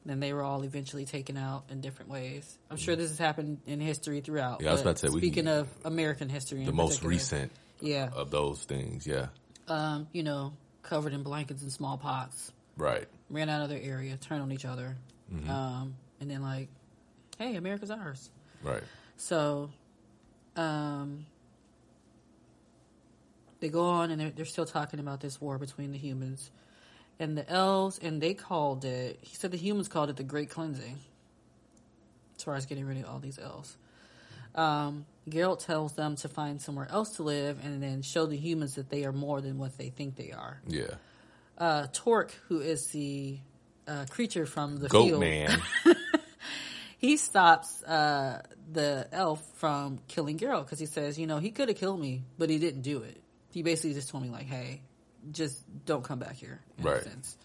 Then 0.05 0.19
they 0.19 0.33
were 0.33 0.43
all 0.43 0.63
eventually 0.63 1.05
taken 1.05 1.37
out 1.37 1.63
in 1.69 1.79
different 1.81 2.11
ways. 2.11 2.57
I'm 2.69 2.77
sure 2.77 2.95
this 2.95 3.09
has 3.09 3.17
happened 3.17 3.59
in 3.65 3.79
history 3.79 4.19
throughout. 4.21 4.61
Yeah, 4.61 4.69
I 4.69 4.71
was 4.73 4.81
about 4.81 4.97
to 4.97 5.07
say, 5.07 5.17
Speaking 5.17 5.45
can- 5.45 5.47
of 5.47 5.69
American 5.85 6.27
history, 6.29 6.65
The 6.65 6.73
most 6.73 7.03
recent 7.03 7.51
yeah, 7.79 8.09
of 8.13 8.29
those 8.29 8.63
things. 8.63 9.07
Yeah. 9.07 9.27
um, 9.69 10.07
you 10.11 10.23
know, 10.23 10.53
covered 10.81 11.13
in 11.13 11.23
blankets 11.23 11.61
and 11.63 11.71
smallpox, 11.71 12.51
Right. 12.75 13.07
ran 13.29 13.49
out 13.49 13.61
of 13.61 13.69
their 13.69 13.81
area, 13.81 14.17
turned 14.17 14.41
on 14.41 14.51
each 14.51 14.65
other, 14.65 14.97
um, 15.47 15.95
and 16.19 16.29
then 16.29 16.41
like, 16.41 16.67
hey, 17.39 17.55
America's 17.55 17.89
ours. 17.89 18.29
Right. 18.61 18.83
So, 19.15 19.69
um, 20.55 21.25
they 23.59 23.69
go 23.69 23.85
on 23.85 24.11
and 24.11 24.19
they're, 24.19 24.31
they're 24.31 24.45
still 24.45 24.65
talking 24.65 24.99
about 24.99 25.21
this 25.21 25.39
war 25.39 25.57
between 25.57 25.91
the 25.91 25.97
humans 25.97 26.51
and 27.19 27.37
the 27.37 27.49
elves, 27.49 27.99
and 28.01 28.21
they 28.21 28.33
called 28.33 28.85
it. 28.85 29.19
He 29.21 29.35
said 29.35 29.51
the 29.51 29.57
humans 29.57 29.87
called 29.87 30.09
it 30.09 30.17
the 30.17 30.23
Great 30.23 30.49
Cleansing. 30.49 30.99
As 32.35 32.43
far 32.43 32.55
as 32.55 32.65
getting 32.65 32.85
rid 32.85 32.97
of 32.97 33.05
all 33.05 33.19
these 33.19 33.39
elves, 33.39 33.77
um, 34.55 35.05
Geralt 35.29 35.63
tells 35.65 35.93
them 35.93 36.15
to 36.17 36.27
find 36.27 36.61
somewhere 36.61 36.87
else 36.89 37.15
to 37.17 37.23
live, 37.23 37.63
and 37.63 37.81
then 37.81 38.01
show 38.01 38.25
the 38.25 38.35
humans 38.35 38.75
that 38.75 38.89
they 38.89 39.05
are 39.05 39.13
more 39.13 39.39
than 39.39 39.57
what 39.57 39.77
they 39.77 39.89
think 39.89 40.15
they 40.15 40.31
are. 40.31 40.59
Yeah. 40.67 40.95
Uh, 41.57 41.87
Torque, 41.93 42.33
who 42.47 42.59
is 42.59 42.87
the 42.87 43.37
uh, 43.87 44.05
creature 44.09 44.45
from 44.45 44.77
the 44.77 44.89
Goat 44.89 45.05
field, 45.05 45.19
man. 45.21 45.61
he 47.03 47.17
stops 47.17 47.83
uh, 47.83 48.41
the 48.71 49.05
elf 49.11 49.45
from 49.55 49.99
killing 50.07 50.37
Geralt 50.39 50.63
because 50.63 50.79
he 50.79 50.85
says, 50.85 51.19
you 51.19 51.27
know, 51.27 51.37
he 51.37 51.51
could 51.51 51.67
have 51.67 51.77
killed 51.77 51.99
me, 51.99 52.23
but 52.37 52.49
he 52.49 52.59
didn't 52.59 52.83
do 52.83 53.03
it. 53.03 53.21
He 53.51 53.61
basically 53.61 53.93
just 53.93 54.07
told 54.07 54.23
me 54.23 54.29
like, 54.29 54.45
hey, 54.45 54.79
just 55.29 55.65
don't 55.85 56.05
come 56.05 56.19
back 56.19 56.35
here. 56.35 56.61
In 56.77 56.85
Right. 56.85 57.03
Sense. 57.03 57.37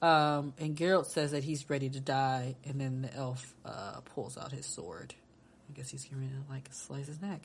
Um, 0.00 0.54
and 0.60 0.76
Geralt 0.76 1.06
says 1.06 1.32
that 1.32 1.42
he's 1.42 1.68
ready 1.68 1.90
to 1.90 1.98
die, 1.98 2.54
and 2.64 2.80
then 2.80 3.02
the 3.02 3.12
elf 3.16 3.52
uh, 3.64 3.98
pulls 4.14 4.38
out 4.38 4.52
his 4.52 4.64
sword. 4.64 5.12
I 5.68 5.72
guess 5.72 5.88
he's 5.88 6.04
going 6.04 6.28
to 6.28 6.52
like 6.52 6.68
slice 6.70 7.08
his 7.08 7.20
neck. 7.20 7.40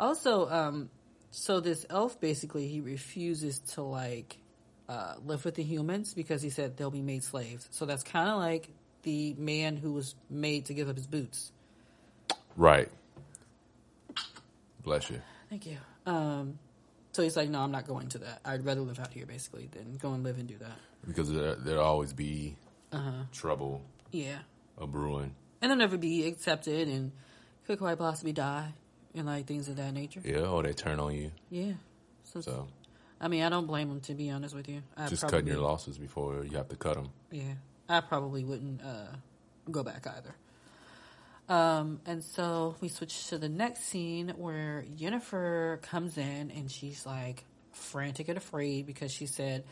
Also, 0.00 0.50
um, 0.50 0.90
so 1.30 1.60
this 1.60 1.86
elf 1.88 2.20
basically 2.20 2.66
he 2.66 2.80
refuses 2.80 3.60
to 3.74 3.82
like 3.82 4.38
uh, 4.88 5.14
live 5.24 5.44
with 5.44 5.54
the 5.54 5.62
humans 5.62 6.14
because 6.14 6.42
he 6.42 6.50
said 6.50 6.76
they'll 6.76 6.90
be 6.90 7.00
made 7.00 7.22
slaves. 7.22 7.68
So 7.70 7.86
that's 7.86 8.02
kind 8.02 8.28
of 8.28 8.38
like 8.38 8.70
the 9.02 9.34
man 9.34 9.76
who 9.76 9.92
was 9.92 10.14
made 10.28 10.66
to 10.66 10.74
give 10.74 10.88
up 10.88 10.96
his 10.96 11.06
boots. 11.06 11.52
Right. 12.56 12.88
Bless 14.82 15.10
you. 15.10 15.20
Thank 15.48 15.66
you. 15.66 15.76
Um, 16.06 16.58
so 17.12 17.22
he's 17.22 17.36
like, 17.36 17.48
no, 17.50 17.60
I'm 17.60 17.70
not 17.70 17.86
going 17.86 18.08
to 18.10 18.18
that. 18.18 18.40
I'd 18.44 18.64
rather 18.64 18.80
live 18.80 18.98
out 18.98 19.12
here 19.12 19.26
basically 19.26 19.68
than 19.72 19.96
go 19.96 20.12
and 20.12 20.22
live 20.24 20.38
and 20.38 20.46
do 20.48 20.56
that. 20.58 20.78
Because 21.06 21.30
there, 21.32 21.54
there'll 21.56 21.84
always 21.84 22.12
be 22.12 22.56
Uh-huh. 22.92 23.24
trouble 23.32 23.82
Yeah. 24.10 24.38
a 24.78 24.86
brewing. 24.86 25.34
And 25.60 25.70
they'll 25.70 25.78
never 25.78 25.96
be 25.98 26.26
accepted 26.26 26.88
and 26.88 27.12
could 27.66 27.78
quite 27.78 27.98
possibly 27.98 28.32
die 28.32 28.72
and 29.14 29.26
like 29.26 29.46
things 29.46 29.68
of 29.68 29.76
that 29.76 29.92
nature. 29.92 30.20
Yeah, 30.24 30.46
or 30.46 30.62
they 30.62 30.72
turn 30.72 30.98
on 31.00 31.14
you. 31.14 31.32
Yeah. 31.50 31.72
So, 32.24 32.40
So 32.40 32.68
I 33.20 33.28
mean, 33.28 33.42
I 33.42 33.48
don't 33.50 33.66
blame 33.66 33.88
them 33.88 34.00
to 34.02 34.14
be 34.14 34.30
honest 34.30 34.54
with 34.54 34.68
you. 34.68 34.82
I 34.96 35.08
just 35.08 35.22
cutting 35.28 35.46
your 35.48 35.58
losses 35.58 35.98
before 35.98 36.44
you 36.44 36.56
have 36.56 36.68
to 36.68 36.76
cut 36.76 36.94
them. 36.94 37.10
Yeah, 37.30 37.54
I 37.90 38.00
probably 38.00 38.44
wouldn't 38.44 38.82
uh, 38.82 39.16
go 39.70 39.82
back 39.82 40.06
either. 40.06 40.34
Um, 41.48 42.00
and 42.06 42.22
so 42.22 42.76
we 42.80 42.88
switch 42.88 43.26
to 43.28 43.38
the 43.38 43.48
next 43.48 43.80
scene 43.80 44.32
where 44.36 44.84
Jennifer 44.96 45.80
comes 45.82 46.16
in 46.16 46.52
and 46.52 46.70
she's 46.70 47.04
like 47.04 47.44
frantic 47.72 48.28
and 48.28 48.38
afraid 48.38 48.86
because 48.86 49.12
she 49.12 49.26
said 49.26 49.64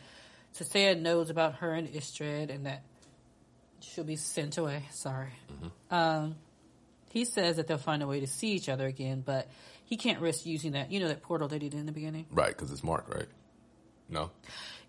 Tissaia 0.57 0.99
knows 0.99 1.29
about 1.29 1.55
her 1.55 1.73
and 1.73 1.87
Istredd 1.87 2.53
and 2.53 2.65
that 2.65 2.83
she'll 3.79 4.03
be 4.03 4.17
sent 4.17 4.57
away. 4.57 4.83
Sorry. 4.91 5.31
Um, 5.89 6.35
he 7.11 7.23
says 7.23 7.55
that 7.55 7.67
they'll 7.67 7.77
find 7.77 8.03
a 8.03 8.07
way 8.07 8.19
to 8.19 8.27
see 8.27 8.49
each 8.49 8.67
other 8.67 8.85
again, 8.85 9.23
but 9.25 9.47
he 9.85 9.95
can't 9.95 10.19
risk 10.19 10.45
using 10.45 10.73
that. 10.73 10.91
You 10.91 10.99
know 10.99 11.07
that 11.07 11.21
portal 11.21 11.47
that 11.47 11.61
he 11.61 11.69
did 11.69 11.79
in 11.79 11.85
the 11.85 11.93
beginning. 11.93 12.25
Right, 12.29 12.49
because 12.49 12.71
it's 12.71 12.83
marked, 12.83 13.13
right? 13.13 13.27
No? 14.09 14.31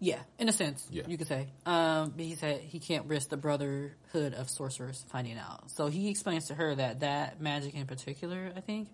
Yeah, 0.02 0.20
in 0.38 0.48
a 0.48 0.52
sense, 0.52 0.86
Yeah. 0.90 1.02
you 1.06 1.18
could 1.18 1.28
say. 1.28 1.48
Um, 1.66 2.14
but 2.16 2.24
he 2.24 2.34
said 2.34 2.60
he 2.62 2.78
can't 2.78 3.04
risk 3.06 3.28
the 3.28 3.36
Brotherhood 3.36 4.32
of 4.34 4.48
Sorcerers 4.48 5.04
finding 5.10 5.36
out. 5.36 5.70
So 5.70 5.88
he 5.88 6.08
explains 6.08 6.46
to 6.48 6.54
her 6.54 6.74
that 6.74 7.00
that 7.00 7.40
magic 7.40 7.74
in 7.74 7.86
particular, 7.86 8.50
I 8.56 8.60
think, 8.60 8.88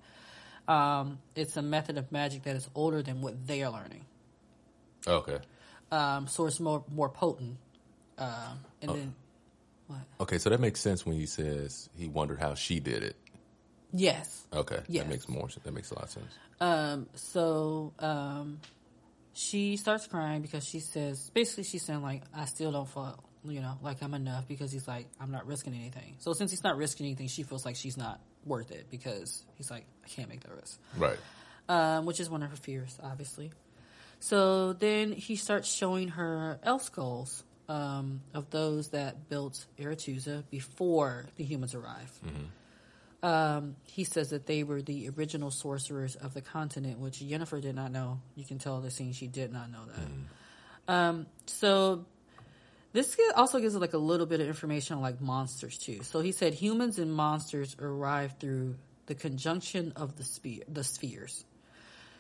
um, 0.66 1.18
it's 1.36 1.56
a 1.56 1.62
method 1.62 1.96
of 1.96 2.10
magic 2.10 2.42
that 2.42 2.56
is 2.56 2.68
older 2.74 3.02
than 3.02 3.22
what 3.22 3.46
they 3.46 3.62
are 3.62 3.70
learning. 3.70 4.04
Okay. 5.06 5.38
Um, 5.92 6.26
so 6.26 6.46
it's 6.46 6.58
more 6.58 6.82
more 6.92 7.08
potent. 7.08 7.56
Um, 8.18 8.58
and 8.82 8.90
then, 8.90 9.14
what? 9.86 10.00
Okay, 10.22 10.38
so 10.38 10.50
that 10.50 10.58
makes 10.58 10.80
sense 10.80 11.06
when 11.06 11.14
he 11.16 11.26
says 11.26 11.88
he 11.96 12.08
wondered 12.08 12.40
how 12.40 12.54
she 12.54 12.80
did 12.80 13.04
it. 13.04 13.14
Yes. 13.92 14.42
Okay, 14.52 14.80
Yes. 14.88 15.04
that 15.04 15.08
makes 15.10 15.28
more. 15.28 15.48
That 15.62 15.72
makes 15.72 15.92
a 15.92 15.94
lot 15.94 16.04
of 16.04 16.10
sense. 16.10 16.32
Um, 16.60 17.06
so 17.14 17.92
um, 18.00 18.60
she 19.36 19.76
starts 19.76 20.06
crying 20.06 20.40
because 20.40 20.66
she 20.66 20.80
says, 20.80 21.30
basically, 21.34 21.64
she's 21.64 21.84
saying 21.84 22.02
like, 22.02 22.22
I 22.34 22.46
still 22.46 22.72
don't 22.72 22.88
feel, 22.88 23.22
you 23.44 23.60
know, 23.60 23.76
like 23.82 24.02
I'm 24.02 24.14
enough 24.14 24.48
because 24.48 24.72
he's 24.72 24.88
like, 24.88 25.08
I'm 25.20 25.30
not 25.30 25.46
risking 25.46 25.74
anything. 25.74 26.16
So 26.20 26.32
since 26.32 26.50
he's 26.50 26.64
not 26.64 26.78
risking 26.78 27.04
anything, 27.04 27.28
she 27.28 27.42
feels 27.42 27.66
like 27.66 27.76
she's 27.76 27.98
not 27.98 28.18
worth 28.46 28.70
it 28.70 28.86
because 28.90 29.44
he's 29.56 29.70
like, 29.70 29.84
I 30.02 30.08
can't 30.08 30.30
make 30.30 30.40
that 30.40 30.52
risk. 30.54 30.80
Right. 30.96 31.18
Um, 31.68 32.06
which 32.06 32.18
is 32.18 32.30
one 32.30 32.42
of 32.42 32.48
her 32.48 32.56
fears, 32.56 32.98
obviously. 33.02 33.52
So 34.20 34.72
then 34.72 35.12
he 35.12 35.36
starts 35.36 35.70
showing 35.70 36.08
her 36.08 36.58
elf 36.62 36.84
skulls 36.84 37.44
um, 37.68 38.22
of 38.32 38.48
those 38.48 38.88
that 38.88 39.28
built 39.28 39.66
Aretuza 39.78 40.44
before 40.48 41.26
the 41.36 41.44
humans 41.44 41.74
arrived. 41.74 42.12
Um, 43.26 43.74
he 43.82 44.04
says 44.04 44.30
that 44.30 44.46
they 44.46 44.62
were 44.62 44.80
the 44.80 45.10
original 45.16 45.50
sorcerers 45.50 46.14
of 46.14 46.32
the 46.32 46.40
continent, 46.40 47.00
which 47.00 47.18
Yennefer 47.18 47.60
did 47.60 47.74
not 47.74 47.90
know. 47.90 48.20
You 48.36 48.44
can 48.44 48.60
tell 48.60 48.80
the 48.80 48.88
scene 48.88 49.12
she 49.12 49.26
did 49.26 49.52
not 49.52 49.68
know 49.68 49.80
that. 49.84 50.94
Um, 50.94 51.26
so 51.46 52.04
this 52.92 53.16
also 53.34 53.58
gives 53.58 53.74
like 53.74 53.94
a 53.94 53.98
little 53.98 54.26
bit 54.26 54.38
of 54.38 54.46
information 54.46 54.94
on 54.94 55.02
like 55.02 55.20
monsters 55.20 55.76
too. 55.76 56.04
So 56.04 56.20
he 56.20 56.30
said 56.30 56.54
humans 56.54 57.00
and 57.00 57.12
monsters 57.12 57.74
arrived 57.80 58.38
through 58.38 58.76
the 59.06 59.16
conjunction 59.16 59.92
of 59.96 60.16
the 60.16 60.22
sphere, 60.22 60.62
the 60.68 60.84
spheres. 60.84 61.44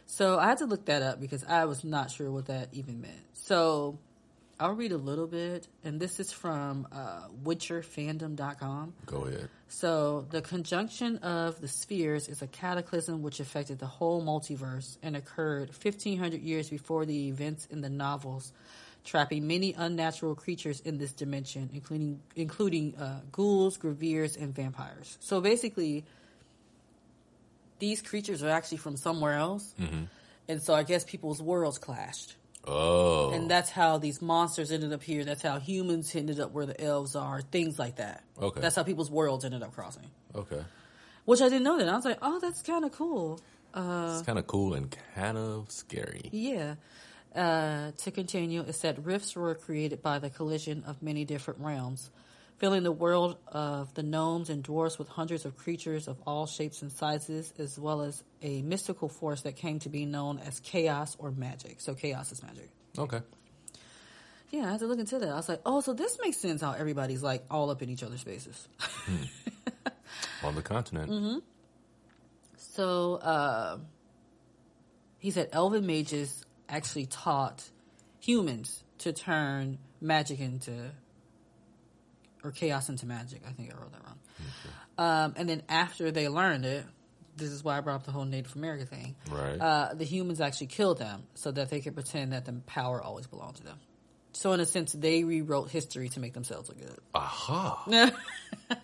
So 0.06 0.40
I 0.40 0.46
had 0.46 0.58
to 0.58 0.66
look 0.66 0.86
that 0.86 1.02
up 1.02 1.20
because 1.20 1.44
I 1.44 1.66
was 1.66 1.84
not 1.84 2.10
sure 2.10 2.32
what 2.32 2.46
that 2.46 2.70
even 2.72 3.00
meant. 3.00 3.14
So 3.32 4.00
I'll 4.58 4.72
read 4.72 4.92
a 4.92 4.96
little 4.96 5.26
bit, 5.26 5.68
and 5.84 6.00
this 6.00 6.18
is 6.18 6.32
from 6.32 6.88
uh, 6.90 7.28
WitcherFandom.com. 7.44 8.94
Go 9.04 9.24
ahead. 9.24 9.50
So, 9.68 10.26
the 10.30 10.40
conjunction 10.40 11.18
of 11.18 11.60
the 11.60 11.68
spheres 11.68 12.28
is 12.28 12.40
a 12.40 12.46
cataclysm 12.46 13.20
which 13.22 13.38
affected 13.38 13.78
the 13.78 13.86
whole 13.86 14.24
multiverse 14.24 14.96
and 15.02 15.14
occurred 15.14 15.68
1500 15.68 16.40
years 16.40 16.70
before 16.70 17.04
the 17.04 17.28
events 17.28 17.66
in 17.70 17.82
the 17.82 17.90
novels, 17.90 18.50
trapping 19.04 19.46
many 19.46 19.74
unnatural 19.76 20.34
creatures 20.34 20.80
in 20.80 20.96
this 20.96 21.12
dimension, 21.12 21.68
including 21.74 22.20
including 22.34 22.96
uh, 22.96 23.20
ghouls, 23.32 23.76
graveirs, 23.76 24.40
and 24.40 24.54
vampires. 24.54 25.18
So, 25.20 25.42
basically, 25.42 26.06
these 27.78 28.00
creatures 28.00 28.42
are 28.42 28.48
actually 28.48 28.78
from 28.78 28.96
somewhere 28.96 29.34
else, 29.34 29.74
and 30.48 30.62
so 30.62 30.72
I 30.72 30.82
guess 30.82 31.04
people's 31.04 31.42
worlds 31.42 31.76
clashed. 31.76 32.36
Oh. 32.66 33.30
And 33.30 33.50
that's 33.50 33.70
how 33.70 33.98
these 33.98 34.20
monsters 34.20 34.72
ended 34.72 34.92
up 34.92 35.02
here. 35.02 35.24
That's 35.24 35.42
how 35.42 35.58
humans 35.58 36.14
ended 36.16 36.40
up 36.40 36.52
where 36.52 36.66
the 36.66 36.80
elves 36.80 37.14
are. 37.14 37.40
Things 37.40 37.78
like 37.78 37.96
that. 37.96 38.24
Okay. 38.40 38.60
That's 38.60 38.74
how 38.76 38.82
people's 38.82 39.10
worlds 39.10 39.44
ended 39.44 39.62
up 39.62 39.74
crossing. 39.74 40.10
okay. 40.34 40.64
Which 41.24 41.40
I 41.40 41.48
didn't 41.48 41.64
know 41.64 41.78
that. 41.78 41.88
I 41.88 41.96
was 41.96 42.04
like, 42.04 42.18
oh, 42.22 42.38
that's 42.38 42.62
kind 42.62 42.84
of 42.84 42.92
cool. 42.92 43.40
Uh, 43.74 44.14
it's 44.16 44.26
kind 44.26 44.38
of 44.38 44.46
cool 44.46 44.74
and 44.74 44.94
kind 45.16 45.36
of 45.36 45.70
scary. 45.72 46.28
Yeah. 46.32 46.76
Uh, 47.34 47.90
to 47.98 48.10
continue, 48.12 48.60
it 48.62 48.74
said 48.74 49.04
rifts 49.04 49.34
were 49.34 49.54
created 49.54 50.02
by 50.02 50.18
the 50.20 50.30
collision 50.30 50.84
of 50.86 51.02
many 51.02 51.24
different 51.24 51.60
realms, 51.60 52.10
filling 52.58 52.82
the 52.82 52.92
world 52.92 53.36
of 53.48 53.92
the 53.94 54.02
gnomes 54.02 54.50
and 54.50 54.62
dwarfs 54.62 54.98
with 54.98 55.08
hundreds 55.08 55.44
of 55.44 55.56
creatures 55.56 56.08
of 56.08 56.16
all 56.26 56.46
shapes 56.46 56.82
and 56.82 56.90
sizes, 56.90 57.52
as 57.58 57.78
well 57.78 58.02
as 58.02 58.22
a 58.42 58.62
mystical 58.62 59.08
force 59.08 59.42
that 59.42 59.56
came 59.56 59.78
to 59.80 59.88
be 59.88 60.06
known 60.06 60.38
as 60.38 60.60
chaos 60.60 61.16
or 61.18 61.30
magic. 61.30 61.80
So 61.80 61.94
chaos 61.94 62.32
is 62.32 62.42
magic. 62.42 62.70
Okay. 62.98 63.20
Yeah, 64.50 64.68
I 64.68 64.70
had 64.72 64.80
to 64.80 64.86
look 64.86 64.98
into 64.98 65.18
that. 65.18 65.28
I 65.28 65.34
was 65.34 65.48
like, 65.48 65.60
oh, 65.66 65.80
so 65.80 65.92
this 65.92 66.18
makes 66.22 66.38
sense 66.38 66.60
how 66.62 66.72
everybody's 66.72 67.22
like 67.22 67.44
all 67.50 67.70
up 67.70 67.82
in 67.82 67.90
each 67.90 68.02
other's 68.02 68.22
faces. 68.22 68.68
On 70.42 70.54
the 70.54 70.62
continent. 70.62 71.10
Mm-hmm. 71.16 71.38
So 72.58 73.14
uh, 73.14 73.78
he 75.18 75.30
said 75.30 75.48
elven 75.52 75.86
mages 75.86 76.44
actually 76.68 77.06
taught 77.06 77.64
humans 78.20 78.84
to 78.98 79.14
turn 79.14 79.78
magic 80.00 80.40
into 80.40 80.90
or 82.46 82.52
chaos 82.52 82.88
into 82.88 83.06
magic. 83.06 83.42
I 83.46 83.52
think 83.52 83.72
I 83.72 83.76
wrote 83.76 83.92
that 83.92 84.02
wrong. 84.04 84.18
Um, 84.98 85.34
and 85.36 85.48
then 85.48 85.62
after 85.68 86.10
they 86.10 86.28
learned 86.28 86.64
it, 86.64 86.84
this 87.36 87.50
is 87.50 87.62
why 87.62 87.76
I 87.76 87.80
brought 87.80 87.96
up 87.96 88.06
the 88.06 88.12
whole 88.12 88.24
Native 88.24 88.56
America 88.56 88.86
thing. 88.86 89.14
Right. 89.30 89.60
Uh, 89.60 89.94
the 89.94 90.04
humans 90.04 90.40
actually 90.40 90.68
killed 90.68 90.98
them 90.98 91.24
so 91.34 91.50
that 91.50 91.68
they 91.68 91.80
could 91.80 91.94
pretend 91.94 92.32
that 92.32 92.46
the 92.46 92.54
power 92.66 93.02
always 93.02 93.26
belonged 93.26 93.56
to 93.56 93.64
them. 93.64 93.78
So 94.32 94.52
in 94.52 94.60
a 94.60 94.66
sense, 94.66 94.92
they 94.92 95.24
rewrote 95.24 95.70
history 95.70 96.08
to 96.10 96.20
make 96.20 96.32
themselves 96.34 96.68
look 96.68 96.78
good. 96.78 96.98
Aha. 97.14 97.84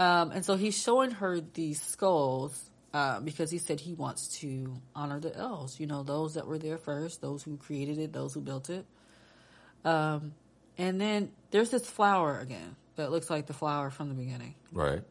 Um, 0.00 0.30
and 0.30 0.42
so 0.42 0.56
he's 0.56 0.80
showing 0.80 1.10
her 1.10 1.42
these 1.42 1.78
skulls 1.82 2.70
uh, 2.94 3.20
because 3.20 3.50
he 3.50 3.58
said 3.58 3.80
he 3.80 3.92
wants 3.92 4.38
to 4.38 4.74
honor 4.96 5.20
the 5.20 5.36
elves. 5.36 5.78
You 5.78 5.86
know, 5.86 6.02
those 6.02 6.34
that 6.34 6.46
were 6.46 6.56
there 6.56 6.78
first, 6.78 7.20
those 7.20 7.42
who 7.42 7.58
created 7.58 7.98
it, 7.98 8.10
those 8.10 8.32
who 8.32 8.40
built 8.40 8.70
it. 8.70 8.86
Um, 9.84 10.32
and 10.80 11.00
then 11.00 11.30
there's 11.50 11.70
this 11.70 11.86
flower 11.86 12.38
again 12.38 12.76
that 12.96 13.10
looks 13.10 13.30
like 13.30 13.46
the 13.46 13.52
flower 13.52 13.90
from 13.90 14.08
the 14.08 14.14
beginning. 14.14 14.54
Right. 14.72 15.02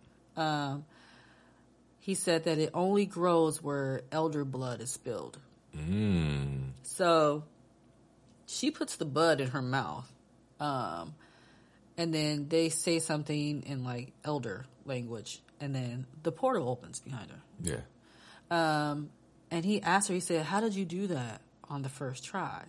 He 1.99 2.15
said 2.15 2.45
that 2.45 2.57
it 2.57 2.72
only 2.74 3.05
grows 3.05 3.61
where 3.61 4.01
elder 4.11 4.43
blood 4.43 4.82
is 4.82 4.89
spilled. 4.89 5.38
Mm. 5.78 6.72
So 6.82 7.43
she 8.47 8.72
puts 8.72 8.95
the 8.95 9.05
bud 9.05 9.41
in 9.41 9.49
her 9.49 9.61
mouth. 9.61 10.11
Um, 10.59 11.13
and 11.97 12.11
then 12.11 12.47
they 12.49 12.70
say 12.70 12.97
something 12.97 13.61
in 13.61 13.84
like 13.84 14.13
elder 14.24 14.65
language. 14.86 15.41
And 15.61 15.76
then 15.76 16.07
the 16.24 16.32
portal 16.32 16.67
opens 16.67 16.99
behind 16.99 17.30
her. 17.30 17.41
Yeah. 17.61 17.82
Um, 18.49 19.11
and 19.51 19.63
he 19.63 19.82
asked 19.82 20.07
her, 20.07 20.15
he 20.15 20.20
said, 20.20 20.45
How 20.45 20.61
did 20.61 20.74
you 20.74 20.86
do 20.86 21.07
that 21.07 21.41
on 21.70 21.84
the 21.84 21.89
first 21.89 22.24
try? 22.24 22.63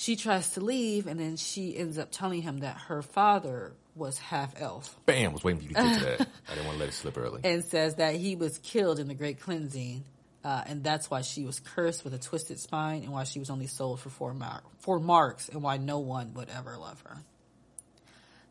She 0.00 0.16
tries 0.16 0.52
to 0.52 0.62
leave, 0.62 1.06
and 1.06 1.20
then 1.20 1.36
she 1.36 1.76
ends 1.76 1.98
up 1.98 2.10
telling 2.10 2.40
him 2.40 2.60
that 2.60 2.74
her 2.88 3.02
father 3.02 3.74
was 3.94 4.16
half 4.16 4.54
elf 4.58 4.98
Bam. 5.04 5.34
Was 5.34 5.44
waiting 5.44 5.60
for 5.60 5.64
you 5.64 5.74
to 5.74 5.74
get 5.74 5.98
to 5.98 6.04
that. 6.06 6.20
I 6.48 6.54
didn't 6.54 6.64
want 6.64 6.78
to 6.78 6.80
let 6.80 6.88
it 6.88 6.92
slip 6.92 7.18
early. 7.18 7.42
and 7.44 7.62
says 7.62 7.96
that 7.96 8.14
he 8.14 8.34
was 8.34 8.56
killed 8.60 8.98
in 8.98 9.08
the 9.08 9.14
Great 9.14 9.40
Cleansing. 9.40 10.02
Uh, 10.42 10.62
and 10.64 10.82
that's 10.82 11.10
why 11.10 11.20
she 11.20 11.44
was 11.44 11.60
cursed 11.60 12.02
with 12.02 12.14
a 12.14 12.18
twisted 12.18 12.58
spine, 12.58 13.02
and 13.02 13.12
why 13.12 13.24
she 13.24 13.38
was 13.38 13.50
only 13.50 13.66
sold 13.66 14.00
for 14.00 14.08
four, 14.08 14.32
mar- 14.32 14.62
four 14.78 14.98
marks, 14.98 15.50
and 15.50 15.62
why 15.62 15.76
no 15.76 15.98
one 15.98 16.32
would 16.32 16.48
ever 16.48 16.78
love 16.78 16.98
her. 17.06 17.18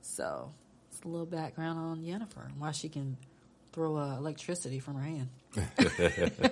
So, 0.04 0.52
it's 0.92 1.02
a 1.02 1.08
little 1.08 1.26
background 1.26 1.80
on 1.80 2.04
Yennefer 2.04 2.46
and 2.46 2.60
why 2.60 2.74
she 2.74 2.90
can 2.90 3.18
throw 3.74 3.98
uh, 3.98 4.18
electricity 4.18 4.78
from 4.78 4.98
her 4.98 5.02
hand. 5.02 5.30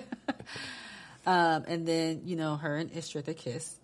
um, 1.24 1.64
and 1.68 1.86
then 1.86 2.22
you 2.24 2.34
know 2.34 2.56
her 2.56 2.76
and 2.76 2.90
Istredd 2.90 3.26
they 3.26 3.34
kiss, 3.34 3.78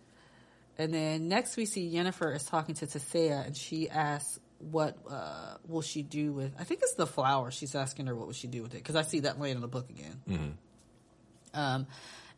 and 0.79 0.93
then 0.93 1.29
next 1.29 1.57
we 1.57 1.67
see 1.67 1.91
Jennifer 1.91 2.33
is 2.33 2.45
talking 2.45 2.75
to 2.77 2.87
Tissaia, 2.87 3.47
and 3.47 3.57
she 3.57 3.89
asks 3.89 4.39
what 4.59 4.97
uh, 5.11 5.57
will 5.67 5.83
she 5.83 6.03
do 6.03 6.33
with 6.33 6.53
I 6.59 6.65
think 6.65 6.81
it's 6.83 6.95
the 6.95 7.07
flower. 7.07 7.51
She's 7.51 7.75
asking 7.75 8.07
her 8.07 8.15
what 8.15 8.27
would 8.27 8.37
she 8.37 8.47
do 8.47 8.63
with 8.63 8.75
it 8.75 8.79
because 8.79 8.97
I 8.97 9.03
see 9.03 9.21
that 9.21 9.41
laying 9.41 9.57
in 9.57 9.61
the 9.61 9.69
book 9.69 9.91
again. 9.91 10.21
Um, 11.53 11.87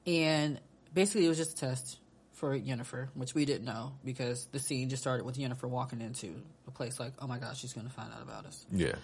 and 0.06 0.60
basically 0.92 1.24
it 1.26 1.28
was 1.28 1.38
just 1.38 1.52
a 1.52 1.66
test 1.66 1.98
for 2.32 2.58
Jennifer, 2.58 3.08
which 3.14 3.34
we 3.34 3.44
didn't 3.44 3.64
know 3.64 3.92
because 4.04 4.46
the 4.52 4.58
scene 4.58 4.90
just 4.90 5.02
started 5.02 5.24
with 5.24 5.38
Jennifer 5.38 5.66
walking 5.66 6.00
into 6.02 6.42
a 6.66 6.70
place 6.70 7.00
like, 7.00 7.12
oh 7.18 7.26
my 7.26 7.38
gosh, 7.38 7.58
she's 7.58 7.72
going 7.72 7.86
to 7.86 7.92
find 7.92 8.12
out 8.12 8.22
about 8.22 8.44
us. 8.44 8.66
Yeah. 8.70 8.96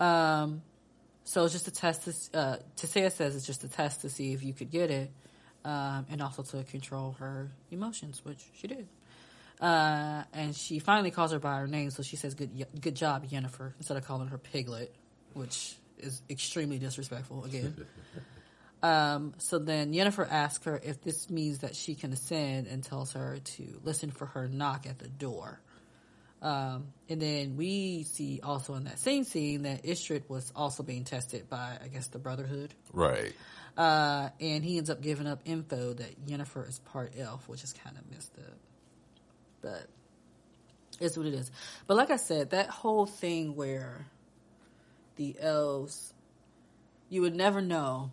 Um, 0.00 0.62
so 1.22 1.44
it's 1.44 1.52
just 1.52 1.68
a 1.68 1.70
test. 1.70 2.04
To, 2.04 2.38
uh, 2.38 2.56
Tissaia 2.76 3.12
says 3.12 3.36
it's 3.36 3.46
just 3.46 3.62
a 3.62 3.68
test 3.68 4.02
to 4.02 4.10
see 4.10 4.32
if 4.32 4.42
you 4.42 4.52
could 4.52 4.70
get 4.70 4.90
it, 4.90 5.10
um, 5.64 6.06
and 6.10 6.20
also 6.22 6.42
to 6.42 6.64
control 6.64 7.16
her 7.18 7.50
emotions, 7.70 8.24
which 8.24 8.44
she 8.54 8.66
did. 8.66 8.88
Uh, 9.60 10.24
and 10.32 10.54
she 10.54 10.78
finally 10.78 11.10
calls 11.10 11.32
her 11.32 11.38
by 11.38 11.58
her 11.58 11.66
name, 11.66 11.90
so 11.90 12.02
she 12.02 12.16
says, 12.16 12.34
"Good, 12.34 12.66
good 12.80 12.94
job, 12.94 13.28
Yennefer," 13.28 13.72
instead 13.78 13.96
of 13.96 14.04
calling 14.04 14.28
her 14.28 14.38
Piglet, 14.38 14.94
which 15.32 15.76
is 15.98 16.22
extremely 16.28 16.78
disrespectful. 16.78 17.44
Again. 17.44 17.86
Um, 18.84 19.32
so 19.38 19.58
then 19.58 19.94
Yennefer 19.94 20.30
asks 20.30 20.66
her 20.66 20.78
if 20.84 21.00
this 21.00 21.30
means 21.30 21.60
that 21.60 21.74
she 21.74 21.94
can 21.94 22.12
ascend 22.12 22.66
and 22.66 22.84
tells 22.84 23.14
her 23.14 23.38
to 23.42 23.80
listen 23.82 24.10
for 24.10 24.26
her 24.26 24.46
knock 24.46 24.84
at 24.86 24.98
the 24.98 25.08
door. 25.08 25.58
Um, 26.42 26.88
and 27.08 27.22
then 27.22 27.56
we 27.56 28.02
see 28.02 28.40
also 28.42 28.74
in 28.74 28.84
that 28.84 28.98
same 28.98 29.24
scene 29.24 29.62
that 29.62 29.84
Istredd 29.84 30.28
was 30.28 30.52
also 30.54 30.82
being 30.82 31.04
tested 31.04 31.48
by, 31.48 31.78
I 31.82 31.88
guess, 31.88 32.08
the 32.08 32.18
Brotherhood. 32.18 32.74
Right. 32.92 33.32
Uh, 33.76 34.28
and 34.40 34.64
he 34.64 34.78
ends 34.78 34.88
up 34.88 35.00
giving 35.02 35.26
up 35.26 35.40
info 35.44 35.94
that 35.94 36.26
Yennefer 36.26 36.68
is 36.68 36.78
part 36.78 37.12
elf, 37.18 37.48
which 37.48 37.64
is 37.64 37.72
kind 37.72 37.96
of 37.96 38.08
messed 38.10 38.32
up. 38.38 38.56
But 39.62 39.86
it's 41.00 41.16
what 41.16 41.26
it 41.26 41.34
is. 41.34 41.50
But 41.86 41.96
like 41.96 42.10
I 42.10 42.16
said, 42.16 42.50
that 42.50 42.68
whole 42.68 43.06
thing 43.06 43.56
where 43.56 44.06
the 45.16 45.36
elves, 45.40 46.12
you 47.08 47.22
would 47.22 47.34
never 47.34 47.60
know 47.60 48.12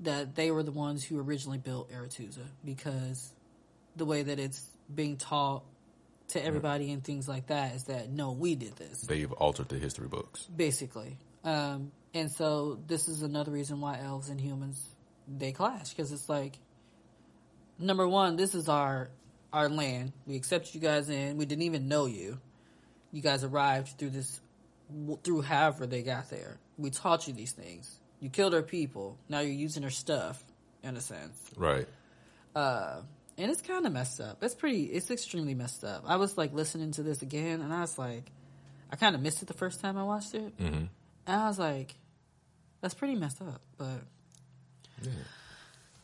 that 0.00 0.34
they 0.34 0.50
were 0.50 0.62
the 0.62 0.72
ones 0.72 1.04
who 1.04 1.18
originally 1.20 1.58
built 1.58 1.90
Aretuza 1.90 2.46
because 2.64 3.32
the 3.94 4.04
way 4.04 4.22
that 4.24 4.38
it's 4.38 4.62
being 4.92 5.16
taught 5.16 5.62
to 6.28 6.44
everybody 6.44 6.90
and 6.92 7.02
things 7.04 7.28
like 7.28 7.46
that 7.46 7.74
is 7.76 7.84
that 7.84 8.10
no, 8.10 8.32
we 8.32 8.56
did 8.56 8.74
this 8.76 9.02
They've 9.02 9.30
altered 9.32 9.68
the 9.68 9.78
history 9.78 10.08
books. 10.08 10.44
basically. 10.44 11.16
Um, 11.44 11.92
and 12.12 12.30
so 12.30 12.78
this 12.86 13.08
is 13.08 13.22
another 13.22 13.52
reason 13.52 13.80
why 13.80 14.00
elves 14.00 14.28
and 14.28 14.40
humans 14.40 14.84
they 15.28 15.52
clash 15.52 15.90
because 15.90 16.12
it's 16.12 16.28
like 16.28 16.58
number 17.78 18.06
one, 18.06 18.36
this 18.36 18.54
is 18.54 18.68
our 18.68 19.10
our 19.52 19.68
land. 19.68 20.12
We 20.26 20.36
accept 20.36 20.74
you 20.74 20.80
guys 20.80 21.08
in. 21.08 21.36
We 21.36 21.46
didn't 21.46 21.62
even 21.64 21.88
know 21.88 22.06
you. 22.06 22.38
You 23.12 23.22
guys 23.22 23.44
arrived 23.44 23.98
through 23.98 24.10
this 24.10 24.40
through 25.24 25.42
however 25.42 25.86
they 25.86 26.02
got 26.02 26.30
there. 26.30 26.58
We 26.78 26.90
taught 26.90 27.26
you 27.26 27.32
these 27.34 27.52
things. 27.52 27.98
You 28.20 28.28
killed 28.30 28.54
our 28.54 28.62
people. 28.62 29.18
Now 29.28 29.40
you're 29.40 29.52
using 29.52 29.84
our 29.84 29.90
stuff 29.90 30.42
in 30.82 30.96
a 30.96 31.00
sense. 31.00 31.50
Right. 31.56 31.88
Uh, 32.54 33.00
and 33.38 33.50
it's 33.50 33.60
kind 33.62 33.86
of 33.86 33.92
messed 33.92 34.20
up. 34.20 34.42
It's 34.42 34.54
pretty. 34.54 34.84
It's 34.84 35.10
extremely 35.10 35.54
messed 35.54 35.84
up. 35.84 36.04
I 36.06 36.16
was 36.16 36.36
like 36.38 36.52
listening 36.54 36.92
to 36.92 37.02
this 37.02 37.22
again, 37.22 37.60
and 37.60 37.72
I 37.72 37.80
was 37.82 37.98
like, 37.98 38.30
I 38.90 38.96
kind 38.96 39.14
of 39.14 39.20
missed 39.20 39.42
it 39.42 39.48
the 39.48 39.54
first 39.54 39.80
time 39.80 39.98
I 39.98 40.04
watched 40.04 40.34
it, 40.34 40.56
Mm-hmm. 40.58 40.74
and 40.74 40.88
I 41.26 41.46
was 41.48 41.58
like, 41.58 41.94
that's 42.80 42.94
pretty 42.94 43.14
messed 43.14 43.42
up. 43.42 43.60
But 43.76 44.00
Yeah. 45.02 45.10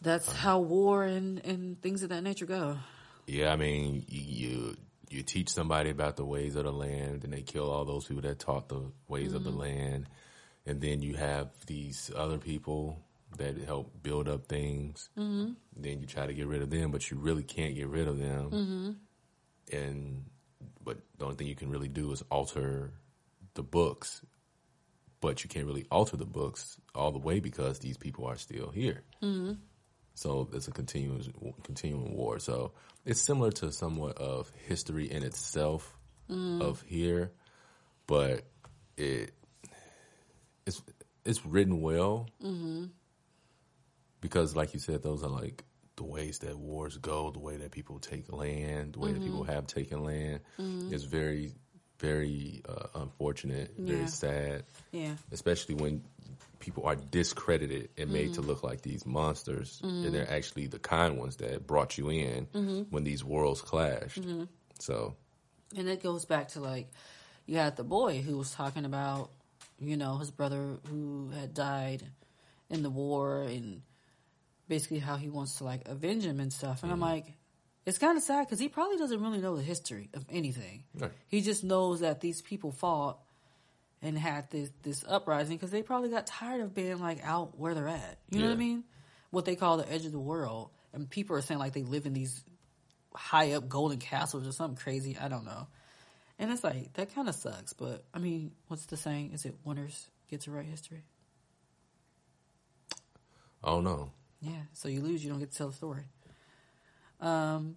that's 0.00 0.32
how 0.32 0.60
war 0.60 1.04
and 1.04 1.44
and 1.44 1.80
things 1.80 2.02
of 2.02 2.10
that 2.10 2.22
nature 2.22 2.46
go. 2.46 2.78
Yeah, 3.26 3.52
I 3.52 3.56
mean, 3.56 4.04
you, 4.08 4.76
you 5.08 5.22
teach 5.22 5.48
somebody 5.50 5.90
about 5.90 6.16
the 6.16 6.24
ways 6.24 6.56
of 6.56 6.64
the 6.64 6.72
land, 6.72 7.24
and 7.24 7.32
they 7.32 7.42
kill 7.42 7.70
all 7.70 7.84
those 7.84 8.06
people 8.06 8.22
that 8.22 8.38
taught 8.38 8.68
the 8.68 8.82
ways 9.08 9.32
of 9.32 9.44
the 9.44 9.50
land, 9.50 10.06
and 10.66 10.80
then 10.80 11.02
you 11.02 11.14
have 11.14 11.48
these 11.66 12.10
other 12.16 12.38
people 12.38 12.98
that 13.38 13.56
help 13.58 14.02
build 14.02 14.28
up 14.28 14.46
things. 14.46 15.08
Mm-hmm. 15.16 15.52
Then 15.76 16.00
you 16.00 16.06
try 16.06 16.26
to 16.26 16.34
get 16.34 16.46
rid 16.46 16.62
of 16.62 16.70
them, 16.70 16.90
but 16.90 17.10
you 17.10 17.16
really 17.16 17.42
can't 17.42 17.74
get 17.74 17.88
rid 17.88 18.08
of 18.08 18.18
them. 18.18 18.50
Mm-hmm. 18.50 19.76
And 19.76 20.24
but 20.84 20.98
the 21.18 21.24
only 21.24 21.36
thing 21.36 21.46
you 21.46 21.54
can 21.54 21.70
really 21.70 21.88
do 21.88 22.10
is 22.12 22.22
alter 22.30 22.92
the 23.54 23.62
books, 23.62 24.20
but 25.22 25.44
you 25.44 25.48
can't 25.48 25.66
really 25.66 25.86
alter 25.90 26.16
the 26.18 26.26
books 26.26 26.76
all 26.94 27.12
the 27.12 27.18
way 27.18 27.40
because 27.40 27.78
these 27.78 27.96
people 27.96 28.26
are 28.26 28.36
still 28.36 28.70
here. 28.70 29.02
Mm-hmm. 29.22 29.52
So 30.14 30.50
it's 30.52 30.68
a 30.68 30.72
continuous 30.72 31.30
continuing 31.62 32.14
war. 32.14 32.38
So 32.40 32.72
it's 33.06 33.20
similar 33.20 33.52
to 33.52 33.72
somewhat 33.72 34.18
of 34.18 34.50
history 34.66 35.10
in 35.10 35.22
itself 35.22 35.96
mm-hmm. 36.28 36.60
of 36.60 36.82
here, 36.82 37.32
but 38.06 38.42
it 38.98 39.32
it's 40.66 40.82
it's 41.24 41.46
written 41.46 41.80
well 41.80 42.28
mm-hmm. 42.42 42.86
because, 44.20 44.54
like 44.56 44.74
you 44.74 44.80
said, 44.80 45.02
those 45.02 45.22
are 45.22 45.30
like 45.30 45.64
the 45.96 46.04
ways 46.04 46.40
that 46.40 46.58
wars 46.58 46.96
go, 46.98 47.30
the 47.30 47.38
way 47.38 47.58
that 47.58 47.70
people 47.70 48.00
take 48.00 48.30
land, 48.32 48.94
the 48.94 48.98
way 48.98 49.12
that 49.12 49.22
people 49.22 49.44
have 49.44 49.68
taken 49.68 50.02
land. 50.02 50.40
It's 50.58 51.04
very 51.04 51.52
very 52.02 52.62
uh, 52.68 52.88
unfortunate, 53.02 53.70
Yeah. 53.78 53.94
very 53.94 54.06
sad 54.08 54.64
Yeah, 54.92 55.14
especially 55.30 55.76
when 55.76 56.02
people 56.58 56.84
are 56.86 56.96
discredited 56.96 57.88
and 57.96 58.12
made 58.12 58.34
to 58.34 58.40
Mm-hmm. 58.40 58.50
look 58.50 58.62
like 58.62 58.82
these 58.82 59.06
monsters, 59.06 59.80
and 59.82 60.12
they're 60.14 60.30
actually 60.30 60.66
the 60.66 60.78
kind 60.78 61.16
ones 61.18 61.36
that 61.36 61.66
brought 61.66 61.96
you 61.98 62.10
in 62.10 62.46
Mm-hmm. 62.54 62.82
when 62.90 63.04
these 63.04 63.24
worlds 63.24 63.62
clashed. 63.62 64.22
So, 64.78 65.14
and 65.76 65.88
it 65.88 66.02
goes 66.02 66.24
back 66.26 66.48
to 66.54 66.60
like 66.60 66.88
you 67.46 67.56
had 67.56 67.76
the 67.76 67.84
boy 67.84 68.20
who 68.20 68.36
was 68.38 68.50
talking 68.52 68.84
about 68.84 69.30
you 69.80 69.96
know 69.96 70.18
his 70.18 70.30
brother 70.30 70.76
who 70.90 71.30
had 71.38 71.54
died 71.54 72.02
in 72.70 72.82
the 72.82 72.90
war 72.90 73.42
and 73.42 73.82
basically 74.68 74.98
how 75.00 75.16
he 75.16 75.28
wants 75.30 75.58
to 75.58 75.64
like 75.64 75.88
avenge 75.88 76.24
him 76.24 76.40
and 76.40 76.52
stuff. 76.52 76.82
And 76.82 76.92
I'm 76.92 77.00
like, 77.00 77.26
it's 77.84 77.98
kind 77.98 78.16
of 78.16 78.22
sad 78.22 78.46
because 78.46 78.60
he 78.60 78.68
probably 78.68 78.96
doesn't 78.96 79.20
really 79.20 79.40
know 79.40 79.56
the 79.56 79.62
history 79.62 80.08
of 80.14 80.24
anything. 80.30 80.84
Right. 80.96 81.10
He 81.26 81.40
just 81.40 81.64
knows 81.64 82.00
that 82.00 82.20
these 82.20 82.40
people 82.40 82.72
fought 82.72 83.18
and 84.00 84.18
had 84.18 84.50
this 84.50 84.70
this 84.82 85.04
uprising 85.08 85.56
because 85.56 85.70
they 85.70 85.82
probably 85.82 86.10
got 86.10 86.26
tired 86.26 86.60
of 86.60 86.74
being 86.74 86.98
like 86.98 87.20
out 87.24 87.58
where 87.58 87.74
they're 87.74 87.88
at. 87.88 88.18
You 88.30 88.40
know 88.40 88.46
what 88.46 88.54
I 88.54 88.56
mean? 88.56 88.84
What 89.30 89.44
they 89.44 89.56
call 89.56 89.78
the 89.78 89.90
edge 89.90 90.04
of 90.04 90.12
the 90.12 90.18
world, 90.18 90.70
and 90.92 91.08
people 91.08 91.36
are 91.36 91.42
saying 91.42 91.58
like 91.58 91.72
they 91.72 91.82
live 91.82 92.06
in 92.06 92.12
these 92.12 92.44
high 93.14 93.52
up 93.52 93.68
golden 93.68 93.98
castles 93.98 94.46
or 94.46 94.52
something 94.52 94.76
crazy. 94.76 95.16
I 95.20 95.28
don't 95.28 95.44
know. 95.44 95.66
And 96.38 96.50
it's 96.50 96.64
like 96.64 96.92
that 96.94 97.14
kind 97.14 97.28
of 97.28 97.34
sucks. 97.34 97.72
But 97.72 98.04
I 98.12 98.18
mean, 98.18 98.52
what's 98.68 98.86
the 98.86 98.96
saying? 98.96 99.32
Is 99.32 99.44
it 99.44 99.54
winners 99.64 100.08
get 100.28 100.42
to 100.42 100.50
write 100.50 100.66
history? 100.66 101.04
I 103.64 103.70
don't 103.70 103.84
know. 103.84 104.10
Yeah. 104.40 104.62
So 104.72 104.88
you 104.88 105.00
lose, 105.00 105.24
you 105.24 105.30
don't 105.30 105.38
get 105.38 105.52
to 105.52 105.58
tell 105.58 105.68
the 105.68 105.76
story. 105.76 106.04
Um. 107.22 107.76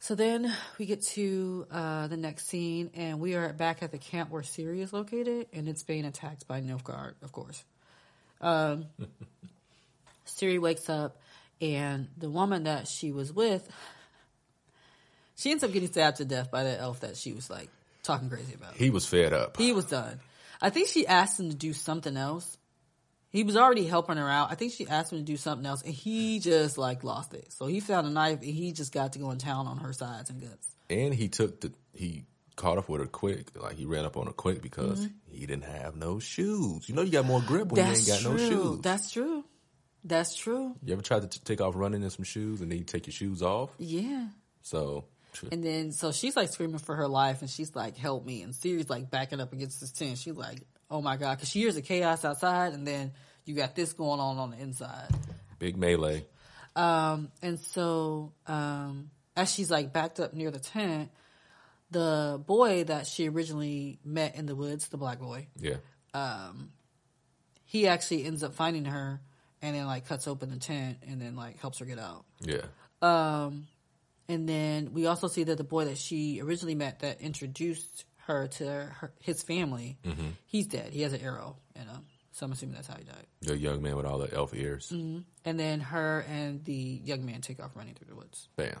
So 0.00 0.16
then 0.16 0.52
we 0.80 0.86
get 0.86 1.02
to 1.10 1.64
uh, 1.70 2.08
the 2.08 2.16
next 2.16 2.48
scene, 2.48 2.90
and 2.94 3.20
we 3.20 3.36
are 3.36 3.52
back 3.52 3.84
at 3.84 3.92
the 3.92 3.98
camp 3.98 4.30
where 4.30 4.42
Ciri 4.42 4.80
is 4.80 4.92
located, 4.92 5.46
and 5.52 5.68
it's 5.68 5.84
being 5.84 6.04
attacked 6.04 6.48
by 6.48 6.60
Nilfgaard, 6.60 7.14
of 7.22 7.30
course. 7.30 7.62
Um, 8.40 8.86
Ciri 10.26 10.60
wakes 10.60 10.90
up, 10.90 11.18
and 11.60 12.08
the 12.18 12.28
woman 12.28 12.64
that 12.64 12.88
she 12.88 13.12
was 13.12 13.32
with, 13.32 13.70
she 15.36 15.52
ends 15.52 15.62
up 15.62 15.72
getting 15.72 15.88
stabbed 15.88 16.16
to 16.16 16.24
death 16.24 16.50
by 16.50 16.64
that 16.64 16.80
elf 16.80 16.98
that 17.00 17.16
she 17.16 17.32
was 17.32 17.48
like 17.48 17.68
talking 18.02 18.28
crazy 18.28 18.54
about. 18.54 18.74
He 18.74 18.90
was 18.90 19.06
fed 19.06 19.32
up. 19.32 19.56
He 19.56 19.72
was 19.72 19.84
done. 19.84 20.18
I 20.60 20.70
think 20.70 20.88
she 20.88 21.06
asked 21.06 21.38
him 21.38 21.50
to 21.50 21.56
do 21.56 21.72
something 21.72 22.16
else. 22.16 22.58
He 23.32 23.44
was 23.44 23.56
already 23.56 23.86
helping 23.86 24.18
her 24.18 24.28
out. 24.28 24.52
I 24.52 24.54
think 24.56 24.72
she 24.74 24.86
asked 24.86 25.12
him 25.12 25.18
to 25.18 25.24
do 25.24 25.36
something 25.38 25.64
else, 25.66 25.80
and 25.82 25.94
he 25.94 26.38
just 26.38 26.76
like 26.78 27.02
lost 27.02 27.32
it. 27.34 27.50
So 27.52 27.66
he 27.66 27.80
found 27.80 28.06
a 28.06 28.10
knife, 28.10 28.40
and 28.42 28.50
he 28.50 28.72
just 28.72 28.92
got 28.92 29.14
to 29.14 29.18
go 29.18 29.30
in 29.30 29.38
town 29.38 29.66
on 29.66 29.78
her 29.78 29.92
sides 29.92 30.28
and 30.30 30.40
guts. 30.40 30.68
and 30.90 31.14
he 31.14 31.28
took 31.28 31.60
the 31.62 31.72
he 31.94 32.24
caught 32.56 32.76
up 32.76 32.88
with 32.90 33.00
her 33.00 33.06
quick. 33.06 33.46
Like 33.58 33.76
he 33.76 33.86
ran 33.86 34.04
up 34.04 34.16
on 34.18 34.26
her 34.26 34.32
quick 34.32 34.60
because 34.60 35.00
Mm-hmm. 35.00 35.34
he 35.38 35.46
didn't 35.46 35.64
have 35.64 35.96
no 35.96 36.18
shoes. 36.18 36.86
You 36.88 36.94
know, 36.94 37.00
you 37.02 37.10
got 37.10 37.24
more 37.24 37.40
grip 37.40 37.68
when 37.72 37.82
That's 37.86 38.06
you 38.06 38.12
ain't 38.12 38.22
got 38.22 38.28
true. 38.30 38.38
no 38.38 38.50
shoes. 38.50 38.80
That's 38.82 39.10
true. 39.10 39.44
That's 40.04 40.34
true. 40.36 40.74
you 40.84 40.92
ever 40.92 41.00
tried 41.02 41.22
to 41.22 41.28
t- 41.28 41.40
take 41.44 41.60
off 41.60 41.74
running 41.76 42.02
in 42.02 42.10
some 42.10 42.24
shoes 42.24 42.60
and 42.60 42.70
then 42.70 42.78
you 42.78 42.84
take 42.84 43.06
your 43.06 43.12
shoes 43.14 43.40
off? 43.40 43.70
Yeah. 43.78 44.26
So, 44.62 45.04
And 45.50 45.64
then 45.64 45.92
so 45.92 46.12
she's 46.12 46.36
like 46.36 46.48
screaming 46.52 46.78
for 46.78 46.94
her 46.96 47.08
life, 47.08 47.40
and 47.40 47.48
she's 47.48 47.74
like, 47.74 47.96
"Help 47.96 48.26
me!" 48.26 48.42
And 48.42 48.52
Ciri's 48.52 48.90
like 48.90 49.10
backing 49.10 49.40
up 49.40 49.52
against 49.54 49.80
this 49.80 49.90
tent. 49.92 50.18
She's 50.18 50.34
like, 50.36 50.60
"Oh 50.92 51.00
my 51.02 51.16
god!" 51.16 51.36
Because 51.38 51.48
she 51.48 51.60
hears 51.60 51.74
the 51.74 51.82
chaos 51.82 52.24
outside, 52.24 52.72
and 52.74 52.86
then 52.86 53.12
you 53.44 53.54
got 53.56 53.74
this 53.74 53.92
going 53.92 54.20
on 54.20 54.38
on 54.38 54.50
the 54.52 54.58
inside. 54.58 55.08
big 55.58 55.76
melee. 55.76 56.24
Um, 56.76 57.30
and 57.42 57.58
so, 57.58 58.32
um, 58.46 59.10
as 59.36 59.52
she's 59.52 59.70
like 59.70 59.92
backed 59.92 60.20
up 60.20 60.32
near 60.34 60.50
the 60.50 60.58
tent, 60.60 61.10
the 61.90 62.42
boy 62.46 62.84
that 62.84 63.06
she 63.06 63.28
originally 63.28 63.98
met 64.04 64.34
in 64.36 64.46
the 64.46 64.54
woods, 64.56 64.88
the 64.88 64.96
black 64.96 65.18
boy, 65.20 65.48
Yeah. 65.58 65.76
um, 66.14 66.70
he 67.64 67.86
actually 67.86 68.24
ends 68.24 68.42
up 68.42 68.54
finding 68.54 68.86
her 68.86 69.20
and 69.60 69.76
then 69.76 69.86
like 69.86 70.06
cuts 70.08 70.26
open 70.26 70.50
the 70.50 70.56
tent 70.56 70.98
and 71.06 71.20
then 71.20 71.36
like 71.36 71.58
helps 71.60 71.78
her 71.78 71.84
get 71.84 71.98
out. 71.98 72.24
Yeah. 72.40 72.62
Um, 73.02 73.66
and 74.28 74.48
then 74.48 74.92
we 74.92 75.06
also 75.06 75.28
see 75.28 75.44
that 75.44 75.58
the 75.58 75.64
boy 75.64 75.84
that 75.86 75.98
she 75.98 76.40
originally 76.40 76.74
met 76.74 77.00
that 77.00 77.20
introduced 77.20 78.04
her 78.26 78.46
to 78.46 78.64
her, 78.64 79.12
his 79.20 79.42
family, 79.42 79.98
mm-hmm. 80.04 80.28
he's 80.46 80.66
dead. 80.66 80.92
He 80.92 81.02
has 81.02 81.12
an 81.12 81.20
arrow 81.20 81.56
in 81.74 81.82
him. 81.82 82.06
So 82.32 82.46
I'm 82.46 82.52
assuming 82.52 82.76
that's 82.76 82.88
how 82.88 82.96
he 82.96 83.04
died. 83.04 83.26
The 83.42 83.58
young 83.58 83.82
man 83.82 83.96
with 83.96 84.06
all 84.06 84.18
the 84.18 84.32
elf 84.32 84.54
ears. 84.54 84.90
Mm-hmm. 84.92 85.20
And 85.44 85.60
then 85.60 85.80
her 85.80 86.24
and 86.28 86.64
the 86.64 87.00
young 87.04 87.26
man 87.26 87.42
take 87.42 87.62
off 87.62 87.76
running 87.76 87.94
through 87.94 88.08
the 88.08 88.16
woods. 88.16 88.48
Bam. 88.56 88.74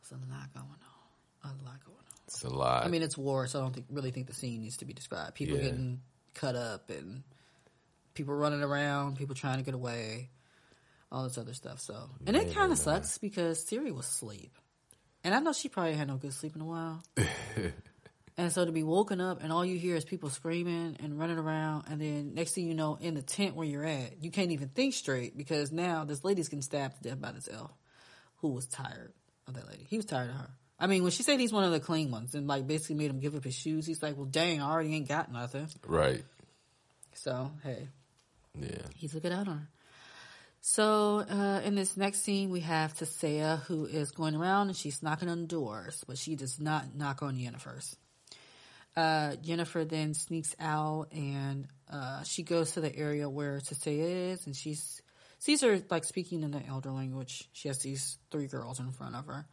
It's 0.00 0.10
a 0.10 0.14
lot 0.14 0.52
going 0.52 0.66
on. 0.66 1.50
A 1.50 1.64
lot 1.64 1.84
going 1.84 1.96
on. 1.96 2.04
It's 2.26 2.42
a 2.44 2.50
lot. 2.50 2.84
I 2.84 2.88
mean, 2.88 3.02
it's 3.02 3.16
war, 3.16 3.46
so 3.46 3.60
I 3.60 3.62
don't 3.62 3.72
think, 3.72 3.86
really 3.90 4.10
think 4.10 4.26
the 4.26 4.34
scene 4.34 4.60
needs 4.60 4.78
to 4.78 4.84
be 4.84 4.92
described. 4.92 5.34
People 5.34 5.56
Yeah. 5.56 5.64
getting 5.64 6.02
cut 6.34 6.56
up 6.56 6.90
and 6.90 7.22
people 8.14 8.34
running 8.34 8.62
around, 8.62 9.16
people 9.16 9.34
trying 9.34 9.58
to 9.58 9.64
get 9.64 9.74
away, 9.74 10.28
all 11.10 11.24
this 11.24 11.38
other 11.38 11.54
stuff. 11.54 11.80
So, 11.80 12.10
and 12.26 12.36
it 12.36 12.54
kind 12.54 12.70
of 12.70 12.78
sucks 12.78 13.16
because 13.16 13.64
Ciri 13.64 13.94
was 13.94 14.06
asleep, 14.06 14.58
and 15.28 15.34
I 15.36 15.40
know 15.40 15.52
she 15.52 15.68
probably 15.68 15.92
had 15.92 16.08
no 16.08 16.16
good 16.16 16.32
sleep 16.32 16.54
in 16.56 16.62
a 16.62 16.64
while. 16.64 17.02
and 18.38 18.50
so 18.50 18.64
to 18.64 18.72
be 18.72 18.82
woken 18.82 19.20
up 19.20 19.42
and 19.42 19.52
all 19.52 19.62
you 19.62 19.76
hear 19.78 19.94
is 19.94 20.04
people 20.06 20.30
screaming 20.30 20.96
and 21.02 21.18
running 21.18 21.36
around, 21.38 21.84
and 21.90 22.00
then 22.00 22.32
next 22.34 22.52
thing 22.54 22.66
you 22.66 22.72
know, 22.74 22.96
in 22.98 23.12
the 23.14 23.20
tent 23.22 23.54
where 23.54 23.66
you're 23.66 23.84
at, 23.84 24.22
you 24.24 24.30
can't 24.30 24.52
even 24.52 24.68
think 24.68 24.94
straight 24.94 25.36
because 25.36 25.70
now 25.70 26.04
this 26.04 26.24
lady's 26.24 26.48
getting 26.48 26.62
stabbed 26.62 27.02
to 27.02 27.10
death 27.10 27.20
by 27.20 27.32
this 27.32 27.46
elf 27.52 27.70
who 28.38 28.48
was 28.48 28.66
tired 28.66 29.12
of 29.46 29.52
that 29.54 29.68
lady. 29.68 29.84
He 29.90 29.96
was 29.98 30.06
tired 30.06 30.30
of 30.30 30.36
her. 30.36 30.50
I 30.80 30.86
mean, 30.86 31.02
when 31.02 31.10
she 31.12 31.22
said 31.24 31.40
he's 31.40 31.52
one 31.52 31.64
of 31.64 31.72
the 31.72 31.80
clean 31.80 32.10
ones 32.10 32.34
and 32.34 32.46
like 32.46 32.66
basically 32.66 32.94
made 32.96 33.10
him 33.10 33.20
give 33.20 33.34
up 33.34 33.44
his 33.44 33.54
shoes, 33.54 33.84
he's 33.84 34.02
like, 34.02 34.16
well, 34.16 34.24
dang, 34.26 34.62
I 34.62 34.70
already 34.70 34.94
ain't 34.94 35.08
got 35.08 35.30
nothing. 35.30 35.68
right. 35.86 36.24
So, 37.14 37.50
hey, 37.64 37.88
Yeah. 38.58 38.82
he 38.94 39.08
took 39.08 39.24
it 39.24 39.32
out 39.32 39.48
on 39.48 39.58
her. 39.58 39.68
So, 40.70 41.20
uh, 41.20 41.62
in 41.64 41.76
this 41.76 41.96
next 41.96 42.20
scene, 42.20 42.50
we 42.50 42.60
have 42.60 42.92
Tissaia 42.92 43.62
who 43.62 43.86
is 43.86 44.10
going 44.10 44.34
around 44.34 44.68
and 44.68 44.76
she's 44.76 45.02
knocking 45.02 45.30
on 45.30 45.46
doors, 45.46 46.04
but 46.06 46.18
she 46.18 46.36
does 46.36 46.60
not 46.60 46.94
knock 46.94 47.22
on 47.22 47.36
Yennefer's. 47.38 47.96
Uh, 48.94 49.30
Yennefer 49.42 49.88
then 49.88 50.12
sneaks 50.12 50.54
out 50.60 51.06
and 51.10 51.68
uh, 51.90 52.22
she 52.24 52.42
goes 52.42 52.72
to 52.72 52.82
the 52.82 52.94
area 52.94 53.30
where 53.30 53.60
Tissaia 53.60 54.32
is 54.34 54.44
and 54.44 54.54
she's 54.54 55.00
sees 55.38 55.62
her 55.62 55.80
like 55.88 56.04
speaking 56.04 56.42
in 56.42 56.50
the 56.50 56.62
elder 56.66 56.90
language. 56.90 57.48
She 57.54 57.68
has 57.68 57.78
these 57.78 58.18
three 58.30 58.46
girls 58.46 58.78
in 58.78 58.92
front 58.92 59.16
of 59.16 59.24
her. 59.24 59.46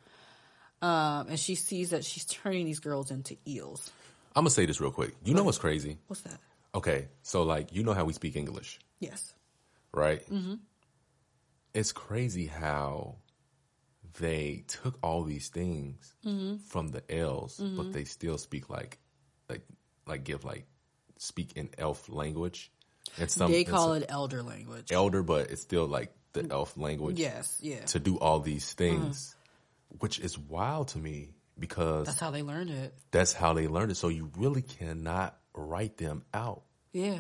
Um, 0.82 1.30
and 1.30 1.40
she 1.40 1.56
sees 1.56 1.92
that 1.92 2.04
she's 2.04 2.26
turning 2.44 2.66
these 2.66 2.82
girls 2.82 3.10
into 3.10 3.38
eels. 3.48 3.90
I'm 4.36 4.42
gonna 4.44 4.50
say 4.50 4.66
this 4.66 4.82
real 4.82 4.92
quick. 4.92 5.16
You 5.24 5.34
know 5.34 5.46
what's 5.46 5.60
crazy? 5.60 5.98
What's 6.08 6.24
that? 6.24 6.42
Okay, 6.76 7.08
so 7.24 7.44
like 7.44 7.74
you 7.74 7.84
know 7.84 7.94
how 7.94 8.04
we 8.04 8.12
speak 8.12 8.36
English, 8.36 8.80
Yes. 9.00 9.34
right? 9.94 10.20
Mm-hmm. 10.30 10.56
It's 11.76 11.92
crazy 11.92 12.48
how 12.48 13.18
they 14.20 14.64
took 14.68 14.98
all 15.04 15.24
these 15.24 15.50
things 15.50 16.14
Mm-hmm. 16.26 16.58
from 16.68 16.88
the 16.88 17.04
elves, 17.14 17.58
but 17.58 17.66
mm-hmm. 17.68 17.92
they 17.92 18.06
still 18.06 18.38
speak 18.38 18.70
like, 18.70 18.98
like, 19.50 19.62
like 20.08 20.24
give 20.24 20.44
like 20.44 20.66
speak 21.18 21.52
in 21.56 21.70
elf 21.78 22.10
language. 22.10 22.72
And 23.20 23.30
some 23.30 23.52
they 23.52 23.64
call 23.64 23.90
some 23.94 23.98
it 24.04 24.06
elder 24.10 24.42
language. 24.42 24.92
elder, 24.92 25.22
but 25.22 25.52
it's 25.52 25.62
still 25.62 25.86
like 25.86 26.12
the 26.34 26.42
mm. 26.44 26.52
elf 26.52 26.76
language. 26.78 27.20
yes, 27.20 27.58
yeah. 27.62 27.86
to 27.86 28.00
do 28.00 28.18
all 28.18 28.40
these 28.40 28.66
mm. 28.74 28.78
things, 28.78 29.36
which 30.00 30.20
is 30.20 30.38
wild 30.38 30.88
to 30.90 30.98
me 30.98 31.36
because 31.60 32.08
That's 32.08 32.20
how 32.20 32.32
they 32.32 32.42
learned 32.42 32.72
it. 32.72 32.94
that's 33.12 33.34
how 33.34 33.54
they 33.54 33.68
learned 33.68 33.92
it. 33.92 33.96
So 33.96 34.08
you 34.10 34.32
really 34.38 34.64
cannot 34.64 35.38
write 35.54 35.98
them 35.98 36.24
out 36.34 36.64
Yeah. 36.92 37.20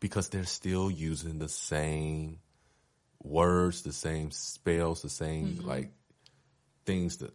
because 0.00 0.28
they're 0.28 0.44
still 0.44 0.90
using 0.90 1.38
the 1.38 1.48
same 1.48 2.38
words, 3.24 3.82
the 3.82 3.92
same 3.92 4.30
spells, 4.30 5.02
the 5.02 5.08
same 5.08 5.56
Mm-hmm. 5.56 5.68
like 5.68 5.90
things 6.84 7.16
that 7.18 7.32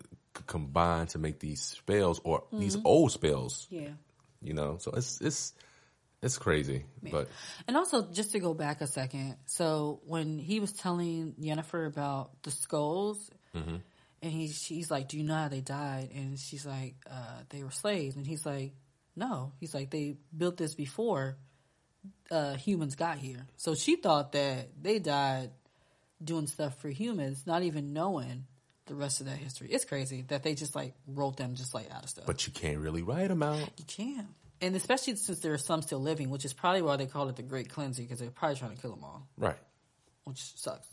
combine 0.48 1.08
to 1.08 1.18
make 1.20 1.40
these 1.40 1.62
spells 1.62 2.22
or 2.24 2.44
these 2.58 2.76
Mm-hmm. 2.78 2.86
old 2.88 3.12
spells. 3.12 3.68
Yeah. 3.70 3.90
You 4.42 4.54
know, 4.54 4.78
so 4.80 4.92
it's 4.96 5.20
it's 5.22 5.54
it's 6.22 6.38
crazy, 6.38 6.86
but 7.12 7.28
And 7.68 7.76
also, 7.78 8.04
just 8.12 8.32
to 8.32 8.40
go 8.40 8.54
back 8.54 8.82
a 8.82 8.88
second, 8.88 9.38
so 9.46 10.02
when 10.06 10.38
he 10.38 10.60
was 10.60 10.72
telling 10.74 11.36
Jennifer 11.40 11.86
about 11.86 12.42
the 12.44 12.52
skulls, 12.52 13.30
and 13.54 14.32
he 14.32 14.48
she's 14.50 14.92
like, 14.92 15.08
"Do 15.10 15.18
you 15.18 15.24
know 15.24 15.36
how 15.36 15.48
they 15.50 15.62
died?" 15.62 16.10
And 16.14 16.38
she's 16.40 16.66
like, 16.66 16.96
uh, 17.10 17.44
"They 17.50 17.64
were 17.64 17.72
slaves." 17.72 18.16
And 18.16 18.26
he's 18.28 18.46
like, 18.46 18.74
"No." 19.16 19.52
He's 19.60 19.74
like, 19.74 19.90
"They 19.92 20.18
built 20.36 20.58
this 20.58 20.76
before 20.76 21.38
uh, 22.32 22.56
humans 22.56 22.96
got 22.96 23.18
here." 23.18 23.46
So 23.58 23.76
she 23.76 23.96
thought 23.96 24.32
that 24.34 24.70
they 24.82 25.00
died 25.00 25.52
doing 26.24 26.48
stuff 26.48 26.78
for 26.80 26.90
humans, 26.90 27.44
not 27.46 27.64
even 27.64 27.94
knowing 27.94 28.46
the 28.88 28.96
rest 28.96 29.20
of 29.22 29.28
that 29.28 29.38
history. 29.38 29.70
It's 29.72 29.86
crazy 29.86 30.24
that 30.30 30.44
they 30.44 30.56
just 30.56 30.76
like 30.76 30.94
wrote 31.08 31.38
them 31.38 31.56
just 31.56 31.74
like 31.74 31.90
out 31.92 32.04
of 32.04 32.10
stuff. 32.10 32.26
but 32.26 32.46
you 32.48 32.54
can't 32.54 32.80
really 32.80 33.02
write 33.04 33.28
them 33.28 33.44
out. 33.44 33.70
You 33.78 33.86
can't. 33.88 34.28
And 34.62 34.76
especially 34.76 35.16
since 35.16 35.40
there 35.40 35.54
are 35.54 35.58
some 35.58 35.82
still 35.82 36.00
living, 36.02 36.30
which 36.30 36.44
is 36.44 36.52
probably 36.54 36.82
why 36.82 36.98
they 36.98 37.06
call 37.06 37.30
it 37.30 37.36
the 37.38 37.44
Great 37.44 37.70
Cleansing, 37.70 38.04
because 38.06 38.20
they're 38.20 38.30
probably 38.32 38.58
trying 38.58 38.76
to 38.76 38.82
kill 38.82 38.92
them 38.92 39.04
all, 39.04 39.26
Right. 39.38 39.56
which 40.26 40.40
sucks. 40.58 40.88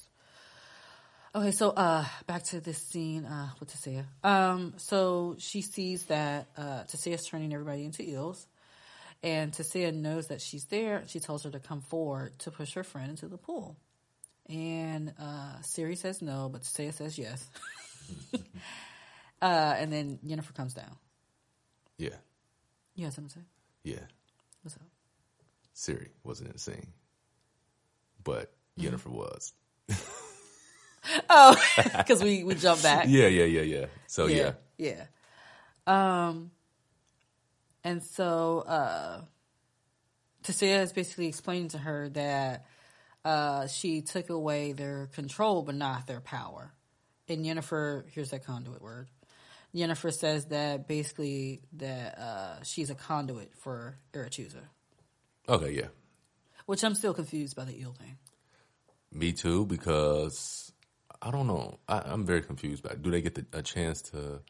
Okay, 1.34 1.50
so 1.50 1.70
uh, 1.70 2.04
back 2.26 2.44
to 2.44 2.60
this 2.60 2.78
scene 2.78 3.24
uh, 3.26 3.48
with 3.60 3.70
Tissaia. 3.70 4.04
Um, 4.24 4.74
so 4.78 5.34
she 5.38 5.60
sees 5.60 6.04
that 6.04 6.46
uh, 6.56 6.84
Tissaia's 6.84 7.26
turning 7.26 7.52
everybody 7.52 7.84
into 7.84 8.02
eels, 8.08 8.46
and 9.22 9.52
Tissaia 9.52 9.92
knows 9.92 10.28
that 10.28 10.40
she's 10.40 10.64
there. 10.66 11.02
She 11.08 11.18
tells 11.20 11.42
her 11.44 11.50
to 11.50 11.58
come 11.58 11.80
forward 11.82 12.38
to 12.40 12.50
push 12.50 12.72
her 12.74 12.84
friend 12.84 13.10
into 13.10 13.26
the 13.28 13.36
pool. 13.36 13.76
And 14.48 15.12
uh, 15.18 15.58
Ciri 15.62 15.96
says 15.96 16.22
no, 16.22 16.48
but 16.48 16.62
Tissaia 16.62 16.92
says 16.92 17.18
yes. 17.18 17.48
uh, 19.42 19.74
and 19.78 19.92
then 19.92 20.18
Yennefer 20.24 20.54
comes 20.54 20.74
down. 20.74 20.96
Yeah. 21.98 22.16
You 22.94 23.04
have 23.04 23.14
something 23.14 23.30
to 23.30 23.38
say? 23.40 23.44
Yeah. 23.82 24.06
What's 24.62 24.76
up? 24.76 24.82
Ciri 25.74 26.08
wasn't 26.24 26.52
insane, 26.52 26.92
but 28.22 28.52
Mm-hmm. 28.78 29.12
Was. 29.12 29.52
Oh, 31.30 31.56
because 31.98 32.20
we 32.20 32.42
we 32.42 32.56
jump 32.56 32.82
back. 32.82 33.04
Yeah, 33.08 33.28
yeah, 33.28 33.44
yeah, 33.44 33.60
yeah. 33.60 33.86
So 34.08 34.26
yeah, 34.26 34.54
yeah, 34.76 35.04
yeah. 35.86 36.26
Um, 36.26 36.50
and 37.84 38.02
so 38.02 38.64
uh, 38.66 39.20
Tissaia 40.42 40.82
is 40.82 40.92
basically 40.92 41.28
explaining 41.28 41.68
to 41.68 41.78
her 41.78 42.08
that 42.08 42.66
uh, 43.26 43.66
she 43.66 44.02
took 44.02 44.30
away 44.30 44.72
their 44.72 45.08
control, 45.12 45.62
but 45.62 45.74
not 45.74 46.06
their 46.06 46.20
power. 46.20 46.72
And 47.28 47.44
Yennefer, 47.44 48.04
here's 48.12 48.30
that 48.30 48.44
conduit 48.46 48.80
word. 48.80 49.08
Yennefer 49.74 50.12
says 50.14 50.46
that 50.46 50.86
basically 50.86 51.60
that 51.74 52.18
uh, 52.18 52.62
she's 52.62 52.88
a 52.88 52.94
conduit 52.94 53.52
for 53.58 53.98
Aretuza, 54.12 54.62
Okay, 55.48 55.72
yeah. 55.72 55.88
which 56.66 56.84
I'm 56.84 56.94
still 56.94 57.12
confused 57.12 57.56
by 57.56 57.64
the 57.64 57.78
eel 57.78 57.92
thing. 57.92 58.16
Me 59.12 59.32
too, 59.32 59.66
because 59.66 60.72
I 61.20 61.30
don't 61.32 61.46
know. 61.48 61.78
I, 61.88 62.02
I'm 62.06 62.24
very 62.24 62.42
confused 62.42 62.82
by. 62.84 62.90
It. 62.90 63.02
Do 63.02 63.10
they 63.10 63.20
get 63.22 63.34
the, 63.34 63.58
a 63.58 63.62
chance 63.62 64.02
to? 64.12 64.40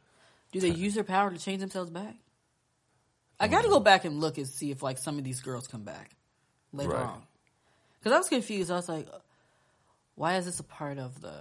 Do 0.53 0.61
they 0.61 0.69
use 0.69 0.95
their 0.95 1.05
power 1.05 1.31
to 1.31 1.39
change 1.39 1.61
themselves 1.61 1.91
back? 1.91 2.15
I 3.41 3.49
got 3.49 3.63
to 3.63 3.69
go 3.69 3.81
back 3.81 4.05
and 4.05 4.21
look 4.21 4.39
and 4.39 4.47
see 4.47 4.71
if 4.71 4.83
like 4.83 4.99
some 4.99 5.19
of 5.19 5.25
these 5.25 5.41
girls 5.41 5.67
come 5.67 5.83
back 5.83 6.11
later 6.73 6.93
Right. 6.93 7.07
on. 7.07 7.23
Because 8.07 8.15
I 8.15 8.19
was 8.19 8.29
confused. 8.29 8.71
I 8.71 8.77
was 8.77 8.89
like, 8.89 9.09
why 10.15 10.37
is 10.37 10.45
this 10.45 10.61
a 10.61 10.63
part 10.63 10.97
of 10.99 11.21
the? 11.21 11.35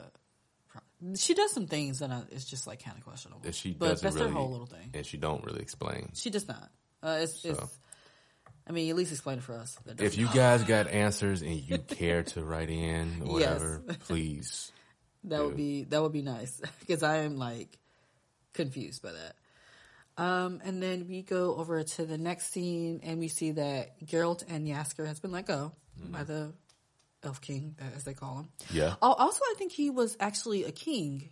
pro- 0.68 1.14
She 1.14 1.36
does 1.36 1.52
some 1.52 1.68
things 1.68 2.02
and 2.02 2.12
I, 2.12 2.24
it's 2.32 2.44
just 2.44 2.66
like 2.66 2.84
kind 2.84 2.98
of 2.98 3.04
questionable. 3.04 3.42
That 3.44 3.54
she 3.54 3.74
but 3.74 3.90
doesn't 3.90 4.04
that's 4.04 4.16
really, 4.16 4.26
their 4.32 4.34
whole 4.36 4.50
little 4.50 4.66
thing. 4.66 4.90
and 4.96 5.06
she 5.06 5.18
don't 5.18 5.44
really 5.46 5.62
explain. 5.62 6.10
She 6.16 6.32
does 6.32 6.48
not. 6.48 6.72
Uh, 7.04 7.20
it's, 7.22 7.40
So. 7.40 7.50
it's. 7.52 7.80
I 8.68 8.72
mean, 8.72 8.90
at 8.90 8.96
least 8.96 9.12
explain 9.12 9.38
it 9.38 9.44
for 9.44 9.54
us. 9.54 9.78
That 9.86 10.02
If 10.02 10.18
you 10.18 10.28
guys 10.28 10.64
got 10.64 10.88
answers 11.06 11.44
and 11.44 11.52
you 11.54 11.78
care 11.78 12.24
to 12.24 12.44
write 12.44 12.72
in 12.72 13.22
or 13.24 13.40
Yes. 13.40 13.60
whatever, 13.60 13.84
please. 14.08 14.72
That 15.26 15.46
would 15.46 15.56
be 15.56 15.84
that 15.84 16.02
would 16.02 16.14
be 16.14 16.24
nice 16.24 16.60
because 16.80 17.04
I 17.04 17.18
am 17.18 17.38
like 17.38 17.78
confused 18.56 19.04
by 19.04 19.12
that. 19.12 19.36
Um, 20.18 20.62
and 20.66 20.82
then 20.82 21.06
we 21.08 21.22
go 21.22 21.54
over 21.58 21.84
to 21.84 22.06
the 22.08 22.18
next 22.18 22.52
scene 22.52 23.02
and 23.04 23.20
we 23.20 23.28
see 23.28 23.52
that 23.52 24.04
Geralt 24.04 24.44
and 24.50 24.66
Jaskier 24.68 25.06
has 25.06 25.20
been 25.20 25.32
let 25.32 25.46
go 25.46 25.72
by 25.98 26.24
the 26.24 26.54
Elf 27.24 27.42
King, 27.42 27.76
as 27.96 28.04
they 28.04 28.14
call 28.14 28.38
him. 28.40 28.50
Yeah. 28.72 28.96
Also, 29.02 29.40
I 29.44 29.56
think 29.58 29.72
he 29.72 29.90
was 29.90 30.16
actually 30.20 30.64
a 30.64 30.72
king. 30.72 31.30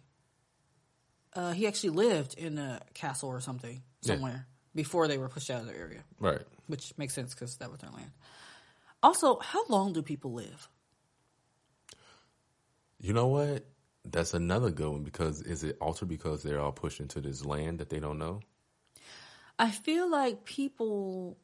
Uh, 1.33 1.51
he 1.53 1.67
actually 1.67 1.91
lived 1.91 2.35
in 2.37 2.57
a 2.57 2.79
castle 2.93 3.29
or 3.29 3.41
something 3.41 3.81
Yeah. 4.01 4.13
somewhere 4.15 4.47
before 4.75 5.07
they 5.07 5.17
were 5.17 5.29
pushed 5.29 5.49
out 5.49 5.61
of 5.61 5.67
their 5.67 5.75
area, 5.75 6.03
Right. 6.19 6.41
which 6.67 6.93
makes 6.97 7.13
sense 7.13 7.33
because 7.33 7.57
that 7.57 7.69
was 7.71 7.79
their 7.79 7.91
land. 7.91 8.11
Also, 9.01 9.37
how 9.39 9.65
long 9.67 9.93
do 9.93 10.01
people 10.01 10.33
live? 10.33 10.69
You 12.99 13.13
know 13.13 13.27
what? 13.27 13.65
That's 14.05 14.33
another 14.33 14.69
good 14.71 14.89
one 14.89 15.03
because 15.03 15.41
is 15.41 15.63
it 15.63 15.77
altered 15.79 16.07
because 16.09 16.43
they're 16.43 16.59
all 16.59 16.71
pushed 16.71 16.99
into 16.99 17.21
this 17.21 17.43
land 17.45 17.79
that 17.79 17.89
they 17.89 17.99
don't 17.99 18.17
know? 18.19 18.41
I 19.59 19.71
feel 19.71 20.09
like 20.09 20.45
people 20.45 21.37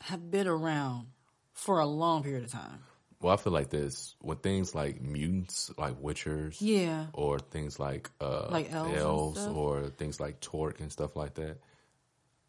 have 0.00 0.30
been 0.30 0.46
around 0.46 1.08
for 1.56 1.80
a 1.80 1.86
long 1.86 2.22
period 2.22 2.44
of 2.44 2.52
time. 2.52 2.80
Well, 3.20 3.32
I 3.32 3.36
feel 3.38 3.52
like 3.52 3.70
this 3.70 4.14
with 4.22 4.42
things 4.42 4.74
like 4.74 5.00
mutants, 5.00 5.70
like 5.78 6.00
Witchers, 6.00 6.58
Yeah. 6.60 7.06
or 7.14 7.38
things 7.38 7.80
like 7.80 8.10
uh, 8.20 8.48
Like 8.50 8.70
elves 8.72 9.40
stuff? 9.40 9.56
or 9.56 9.88
things 9.88 10.20
like 10.20 10.40
Torque 10.40 10.80
and 10.80 10.92
stuff 10.92 11.16
like 11.16 11.34
that. 11.34 11.58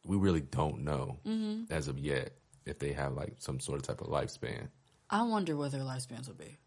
We 0.06 0.18
really 0.18 0.42
don't 0.42 0.84
know 0.84 1.20
Mm-hmm. 1.26 1.72
as 1.74 1.88
of 1.88 1.98
yet 1.98 2.32
if 2.66 2.80
they 2.80 2.92
have 2.94 3.14
like 3.14 3.36
some 3.40 3.60
sort 3.62 3.80
of 3.80 3.88
type 3.88 4.02
of 4.02 4.08
lifespan. 4.08 4.68
I 5.10 5.24
wonder 5.24 5.56
what 5.56 5.72
their 5.72 5.82
lifespans 5.82 6.28
will 6.28 6.36
be. 6.36 6.58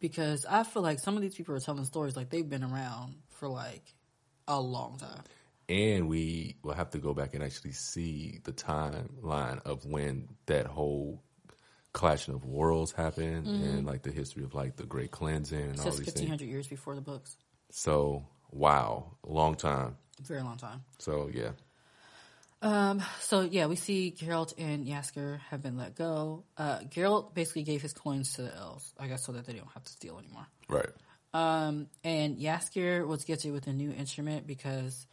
Because 0.00 0.44
I 0.44 0.62
feel 0.62 0.82
like 0.82 0.98
some 0.98 1.16
of 1.16 1.22
these 1.22 1.34
people 1.34 1.54
are 1.54 1.60
telling 1.60 1.84
stories 1.86 2.14
like 2.14 2.28
they've 2.28 2.48
been 2.48 2.62
around 2.62 3.14
for 3.30 3.48
like 3.48 3.94
a 4.46 4.60
long 4.60 4.98
time. 4.98 5.22
And 5.70 6.08
we 6.08 6.56
will 6.62 6.74
have 6.74 6.90
to 6.90 6.98
go 6.98 7.14
back 7.14 7.32
and 7.34 7.42
actually 7.42 7.72
see 7.72 8.38
the 8.44 8.52
timeline 8.52 9.60
of 9.64 9.86
when 9.86 10.28
that 10.44 10.66
whole 10.66 11.22
clashing 11.96 12.34
of 12.34 12.44
worlds 12.44 12.92
happened 12.92 13.46
and 13.46 13.86
like 13.86 14.02
the 14.02 14.12
history 14.12 14.44
of 14.44 14.52
like 14.54 14.76
the 14.76 14.84
Great 14.84 15.10
Cleansing 15.10 15.58
and 15.58 15.80
all 15.80 15.86
these 15.86 16.00
fifteen 16.00 16.28
things. 16.28 16.42
years 16.42 16.66
before 16.68 16.94
the 16.94 17.00
books. 17.00 17.36
So 17.70 18.26
wow, 18.50 19.16
long 19.24 19.54
time. 19.54 19.96
Very 20.20 20.42
long 20.42 20.58
time. 20.58 20.84
So 20.98 21.30
yeah, 21.32 21.52
um 22.60 23.02
So 23.20 23.40
yeah, 23.40 23.66
we 23.66 23.76
see 23.76 24.14
Geralt 24.16 24.52
and 24.58 24.86
Jaskier 24.86 25.40
have 25.50 25.62
been 25.62 25.78
let 25.78 25.94
go. 25.96 26.44
Uh, 26.58 26.80
Geralt 26.80 27.34
basically 27.34 27.62
gave 27.62 27.80
his 27.80 27.94
coins 27.94 28.34
to 28.34 28.42
the 28.42 28.54
elves, 28.54 28.92
I 29.00 29.06
guess, 29.08 29.24
so 29.24 29.32
that 29.32 29.46
they 29.46 29.54
don't 29.54 29.72
have 29.72 29.84
to 29.84 29.92
steal 29.92 30.18
anymore. 30.18 30.46
right. 30.68 30.92
Um, 31.32 31.88
and 32.04 32.38
Jaskier 32.38 33.06
was 33.06 33.24
gifted 33.24 33.52
with 33.52 33.66
a 33.66 33.72
new 33.72 33.90
instrument 33.90 34.46
because 34.46 35.06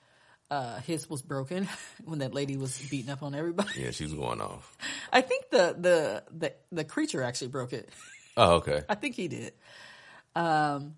uh, 0.54 0.80
his 0.82 1.10
was 1.10 1.22
broken 1.24 1.68
when 2.06 2.20
that 2.20 2.34
lady 2.34 2.58
was 2.58 2.78
beating 2.90 3.10
up 3.10 3.24
on 3.24 3.34
everybody. 3.34 3.82
Yeah, 3.82 3.92
she 3.92 4.04
was 4.04 4.14
going 4.14 4.40
off. 4.40 4.78
I 5.12 5.22
think 5.22 5.50
the 5.50 5.76
the 5.78 6.24
the, 6.32 6.54
the 6.72 6.84
creature 6.84 7.24
actually 7.24 7.50
broke 7.50 7.74
it. 7.74 7.90
Oh, 8.36 8.54
okay. 8.54 8.82
I 8.90 8.96
think 8.96 9.14
he 9.14 9.28
did. 9.28 9.54
Um, 10.36 10.96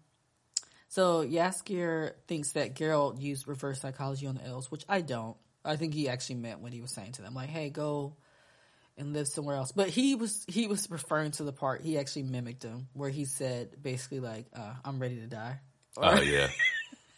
so 0.87 1.27
Jaskier 1.27 2.13
thinks 2.29 2.53
that 2.53 2.75
Geralt 2.75 3.21
used 3.21 3.45
reverse 3.45 3.81
psychology 3.81 4.25
on 4.25 4.35
the 4.35 4.45
elves, 4.45 4.71
which 4.71 4.85
I 4.87 5.01
don't. 5.01 5.35
I 5.65 5.75
think 5.75 5.93
he 5.93 6.07
actually 6.07 6.35
meant 6.35 6.61
what 6.61 6.71
he 6.71 6.79
was 6.79 6.93
saying 6.93 7.11
to 7.13 7.21
them, 7.21 7.33
like, 7.33 7.49
"Hey, 7.49 7.69
go 7.69 8.15
and 8.97 9.11
live 9.11 9.27
somewhere 9.27 9.57
else." 9.57 9.73
But 9.73 9.89
he 9.89 10.15
was 10.15 10.45
he 10.47 10.67
was 10.67 10.89
referring 10.89 11.31
to 11.31 11.43
the 11.43 11.51
part 11.51 11.81
he 11.81 11.97
actually 11.97 12.23
mimicked 12.23 12.63
him, 12.63 12.87
where 12.93 13.09
he 13.09 13.25
said 13.25 13.83
basically 13.83 14.21
like, 14.21 14.45
uh, 14.55 14.73
"I'm 14.85 14.97
ready 14.99 15.17
to 15.17 15.27
die." 15.27 15.59
Oh 15.97 16.21
yeah. 16.21 16.47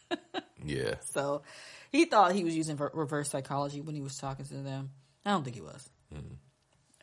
yeah. 0.65 0.95
So 1.11 1.43
he 1.91 2.05
thought 2.05 2.33
he 2.33 2.43
was 2.43 2.55
using 2.55 2.77
ver- 2.77 2.91
reverse 2.93 3.29
psychology 3.29 3.81
when 3.81 3.95
he 3.95 4.01
was 4.01 4.17
talking 4.17 4.45
to 4.45 4.53
them. 4.55 4.91
I 5.25 5.31
don't 5.31 5.43
think 5.43 5.55
he 5.55 5.61
was. 5.61 5.89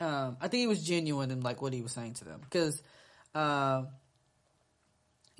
Um, 0.01 0.37
I 0.41 0.49
think 0.49 0.61
he 0.61 0.66
was 0.66 0.82
genuine 0.82 1.30
in 1.30 1.41
like 1.41 1.62
what 1.62 1.72
he 1.72 1.82
was 1.82 1.93
saying 1.93 2.14
to 2.14 2.24
them 2.24 2.41
because 2.41 2.82
uh, 3.35 3.85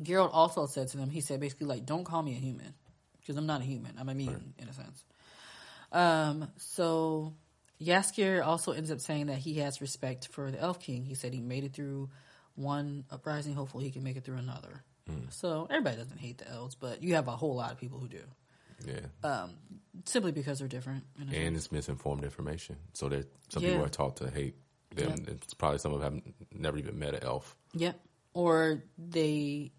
Geralt 0.01 0.31
also 0.33 0.67
said 0.67 0.89
to 0.89 0.97
them, 0.97 1.11
he 1.11 1.21
said 1.21 1.41
basically 1.41 1.67
like, 1.67 1.87
"Don't 1.87 2.05
call 2.05 2.23
me 2.23 2.33
a 2.33 2.39
human 2.39 2.75
because 3.21 3.37
I'm 3.37 3.47
not 3.47 3.61
a 3.61 3.65
human. 3.65 3.93
I'm 3.99 4.09
a 4.09 4.15
mutant 4.15 4.55
in 4.59 4.69
a 4.69 4.73
sense." 4.73 5.05
Um, 5.93 6.49
so 6.57 7.35
Jaskier 7.81 8.45
also 8.45 8.73
ends 8.73 8.91
up 8.91 9.01
saying 9.01 9.27
that 9.27 9.39
he 9.39 9.55
has 9.55 9.81
respect 9.81 10.29
for 10.29 10.51
the 10.51 10.61
Elf 10.61 10.81
King. 10.81 11.05
He 11.05 11.15
said 11.15 11.33
he 11.33 11.41
made 11.41 11.65
it 11.65 11.73
through 11.73 12.11
one 12.55 13.05
uprising. 13.11 13.55
Hopefully, 13.55 13.85
he 13.85 13.91
can 13.91 14.03
make 14.05 14.17
it 14.17 14.25
through 14.25 14.37
another. 14.39 14.83
So 15.31 15.67
everybody 15.69 15.97
doesn't 15.97 16.19
hate 16.19 16.39
the 16.39 16.49
elves, 16.51 16.75
but 16.77 17.03
you 17.03 17.15
have 17.15 17.29
a 17.29 17.33
whole 17.37 17.55
lot 17.57 17.73
of 17.73 17.79
people 17.79 17.99
who 17.99 18.09
do, 18.09 18.23
Yeah. 18.87 19.47
simply 20.07 20.33
because 20.33 20.59
they're 20.59 20.69
different. 20.69 21.05
and 21.19 21.57
it's 21.57 21.71
misinformed 21.73 22.25
information. 22.25 22.77
So 22.93 23.09
that 23.09 23.27
some 23.49 23.63
Yeah. 23.63 23.71
people 23.71 23.85
are 23.85 23.89
taught 23.89 24.17
to 24.19 24.31
hate 24.31 24.57
them. 24.95 25.11
Yep. 25.27 25.29
It's 25.29 25.55
probably 25.55 25.79
some 25.79 25.93
of 25.93 26.01
them 26.01 26.23
have 26.25 26.35
never 26.61 26.79
even 26.79 26.99
met 26.99 27.15
an 27.15 27.23
elf. 27.23 27.57
Yep. 27.75 28.01
Or 28.35 28.83
they, 28.99 29.73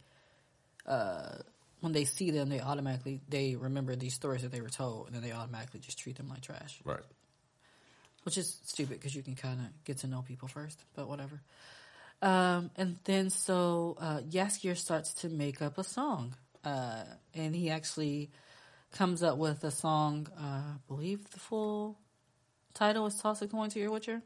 uh, 0.85 1.37
when 1.81 1.91
they 1.91 2.05
see 2.05 2.31
them, 2.31 2.49
they 2.49 2.61
automatically 2.61 3.21
they 3.27 3.55
remember 3.55 3.95
these 3.95 4.13
stories 4.13 4.41
that 4.43 4.51
they 4.51 4.61
were 4.61 4.69
told, 4.69 5.07
and 5.07 5.15
then 5.15 5.21
they 5.23 5.31
automatically 5.33 5.79
just 5.79 5.99
treat 5.99 6.15
them 6.15 6.29
like 6.29 6.41
trash, 6.41 6.79
Right. 6.83 7.03
which 8.23 8.37
is 8.37 8.57
stupid 8.63 8.97
because 8.99 9.13
you 9.13 9.21
can 9.23 9.35
kind 9.35 9.59
of 9.59 9.83
get 9.83 9.97
to 9.99 10.07
know 10.07 10.21
people 10.21 10.47
first. 10.47 10.83
But 10.95 11.07
whatever. 11.07 11.41
Um, 12.21 12.71
and 12.77 12.97
then 13.03 13.29
so 13.29 13.97
uh, 13.99 14.21
Jaskier 14.21 14.75
starts 14.77 15.13
to 15.15 15.29
make 15.29 15.61
up 15.61 15.77
a 15.77 15.83
song, 15.83 16.35
uh, 16.63 17.03
and 17.33 17.53
he 17.55 17.69
actually 17.69 18.31
comes 18.95 19.21
up 19.21 19.37
with 19.37 19.63
a 19.63 19.71
song. 19.71 20.27
Uh, 20.37 20.41
I 20.41 20.75
believe 20.87 21.29
the 21.29 21.39
full 21.39 21.99
title 22.73 23.05
is 23.05 23.15
"Toss 23.15 23.41
a 23.41 23.47
Coin 23.47 23.69
to 23.69 23.79
Your 23.79 23.91
Witcher." 23.91 24.23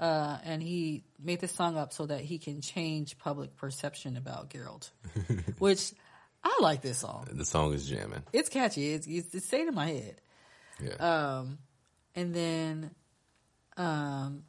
uh, 0.00 0.38
and 0.44 0.62
he 0.62 1.04
made 1.22 1.40
this 1.40 1.52
song 1.52 1.76
up 1.76 1.92
so 1.92 2.06
that 2.06 2.22
he 2.22 2.38
can 2.38 2.62
change 2.62 3.18
public 3.18 3.54
perception 3.56 4.16
about 4.16 4.48
Geralt, 4.48 4.90
which 5.58 5.92
I 6.42 6.58
like 6.62 6.80
this 6.80 6.98
song. 6.98 7.28
The 7.30 7.44
song 7.44 7.74
is 7.74 7.86
jamming. 7.86 8.22
It's 8.32 8.48
catchy. 8.48 8.94
It's, 8.94 9.06
it's, 9.06 9.34
it's 9.34 9.46
stayed 9.46 9.68
in 9.68 9.74
my 9.74 9.86
head. 9.86 10.20
Yeah. 10.82 10.94
Um, 10.94 11.58
and 12.14 12.34
then 12.34 12.90
um, 13.76 14.44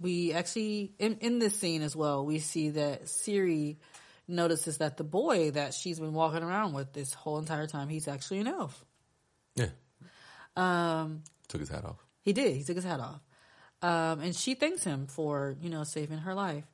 we 0.00 0.32
actually 0.32 0.92
in, 0.98 1.18
in 1.20 1.38
this 1.38 1.56
scene 1.56 1.82
as 1.82 1.94
well, 1.94 2.26
we 2.26 2.40
see 2.40 2.70
that 2.70 3.04
Ciri 3.04 3.76
notices 4.26 4.78
that 4.78 4.96
the 4.96 5.04
boy 5.04 5.52
that 5.52 5.72
she's 5.72 6.00
been 6.00 6.14
walking 6.14 6.42
around 6.42 6.72
with 6.72 6.92
this 6.92 7.14
whole 7.14 7.38
entire 7.38 7.68
time, 7.68 7.88
he's 7.88 8.08
actually 8.08 8.40
an 8.40 8.48
elf. 8.48 8.84
Yeah. 9.60 11.00
Um, 11.00 11.22
Took 11.48 11.60
his 11.60 11.68
hat 11.68 11.84
off. 11.84 12.04
He 12.22 12.32
did. 12.32 12.56
He 12.56 12.64
took 12.64 12.76
his 12.76 12.84
hat 12.84 13.00
off. 13.00 13.20
Um, 13.82 14.20
and 14.20 14.36
she 14.36 14.54
thanks 14.54 14.84
him 14.84 15.06
for, 15.06 15.56
you 15.60 15.70
know, 15.70 15.84
saving 15.84 16.18
her 16.18 16.34
life. 16.34 16.64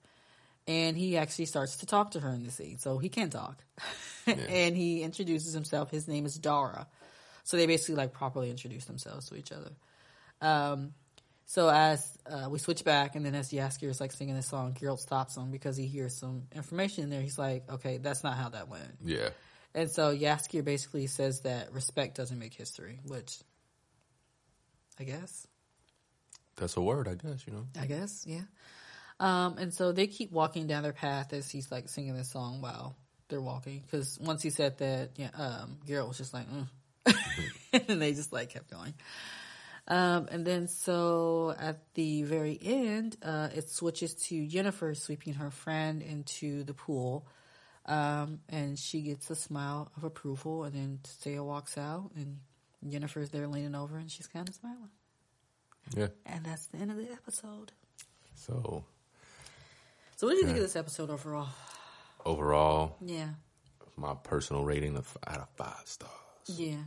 And 0.66 0.96
he 0.96 1.16
actually 1.16 1.44
starts 1.44 1.76
to 1.76 1.86
talk 1.86 2.12
to 2.12 2.20
her 2.20 2.30
in 2.30 2.42
the 2.42 2.50
scene. 2.50 2.78
So 2.78 2.98
he 2.98 3.08
can 3.08 3.30
talk. 3.30 3.62
and 4.26 4.76
he 4.76 5.02
introduces 5.02 5.52
himself. 5.52 5.90
His 5.90 6.08
name 6.08 6.26
is 6.26 6.34
Dara. 6.34 6.88
So 7.44 7.56
they 7.56 7.66
basically 7.66 7.94
like 7.94 8.12
properly 8.12 8.50
introduce 8.50 8.86
themselves 8.86 9.28
to 9.28 9.36
each 9.36 9.52
other. 9.52 9.70
Um, 10.40 10.94
so 11.44 11.68
as 11.68 12.18
uh, 12.28 12.48
we 12.50 12.58
switch 12.58 12.82
back, 12.84 13.14
and 13.14 13.24
then 13.24 13.36
as 13.36 13.52
Jaskier 13.52 13.88
is 13.88 14.00
like 14.00 14.10
singing 14.10 14.34
this 14.34 14.48
song, 14.48 14.74
Geralt 14.74 14.98
stops 14.98 15.36
him 15.36 15.52
because 15.52 15.76
he 15.76 15.86
hears 15.86 16.16
some 16.16 16.42
information 16.52 17.04
in 17.04 17.10
there. 17.10 17.22
He's 17.22 17.38
like, 17.38 17.70
okay, 17.70 17.98
that's 17.98 18.24
not 18.24 18.36
how 18.36 18.48
that 18.48 18.68
went. 18.68 18.96
Yeah. 19.04 19.28
And 19.76 19.90
so 19.90 20.16
Jaskier 20.16 20.64
basically 20.64 21.06
says 21.06 21.42
that 21.42 21.70
respect 21.74 22.16
doesn't 22.16 22.38
make 22.38 22.54
history, 22.54 22.98
which 23.04 23.38
I 24.98 25.04
guess. 25.04 25.46
That's 26.56 26.78
a 26.78 26.80
word, 26.80 27.06
I 27.06 27.14
guess, 27.14 27.46
you 27.46 27.52
know. 27.52 27.66
I 27.78 27.84
guess, 27.84 28.24
yeah. 28.26 28.40
Um, 29.20 29.58
and 29.58 29.74
so 29.74 29.92
they 29.92 30.06
keep 30.06 30.32
walking 30.32 30.66
down 30.66 30.82
their 30.82 30.94
path 30.94 31.34
as 31.34 31.50
he's 31.50 31.70
like 31.70 31.90
singing 31.90 32.16
this 32.16 32.30
song 32.30 32.62
while 32.62 32.96
they're 33.28 33.42
walking. 33.42 33.82
Because 33.82 34.18
once 34.18 34.42
he 34.42 34.48
said 34.48 34.78
that, 34.78 35.10
yeah, 35.16 35.28
um, 35.34 35.76
Geralt 35.86 36.08
was 36.08 36.16
just 36.16 36.32
like, 36.32 36.46
mm. 36.50 36.68
and 37.88 38.00
they 38.00 38.14
just 38.14 38.32
like 38.32 38.48
kept 38.48 38.70
going. 38.70 38.94
Um, 39.88 40.26
and 40.30 40.46
then 40.46 40.68
so 40.68 41.54
at 41.58 41.80
the 41.92 42.22
very 42.22 42.58
end, 42.60 43.18
uh, 43.22 43.50
it 43.54 43.68
switches 43.68 44.14
to 44.28 44.46
Jennifer 44.46 44.94
sweeping 44.94 45.34
her 45.34 45.50
friend 45.50 46.00
into 46.00 46.64
the 46.64 46.72
pool. 46.72 47.28
Um, 47.86 48.40
and 48.48 48.76
she 48.78 49.00
gets 49.02 49.30
a 49.30 49.36
smile 49.36 49.90
of 49.96 50.02
approval, 50.04 50.64
and 50.64 50.74
then 50.74 50.98
Thea 51.04 51.42
walks 51.44 51.78
out, 51.78 52.10
and 52.16 52.38
Jennifer's 52.88 53.30
there 53.30 53.46
leaning 53.46 53.74
over, 53.76 53.96
and 53.96 54.10
she's 54.10 54.26
kind 54.26 54.48
of 54.48 54.54
smiling. 54.56 54.90
Yeah. 55.96 56.08
And 56.26 56.44
that's 56.44 56.66
the 56.66 56.78
end 56.78 56.90
of 56.90 56.96
the 56.96 57.12
episode. 57.12 57.70
So 58.34 58.84
So, 60.16 60.26
what 60.26 60.32
did 60.32 60.40
you 60.40 60.46
think 60.46 60.56
of 60.56 60.62
this 60.64 60.74
episode 60.76 61.10
overall? 61.10 61.48
overall, 62.24 62.96
Yeah, 63.04 63.28
my 63.96 64.14
personal 64.14 64.64
rating 64.64 64.96
of 64.96 65.16
out 65.26 65.38
of 65.38 65.48
five 65.50 65.82
stars. 65.84 66.10
yeah, 66.48 66.82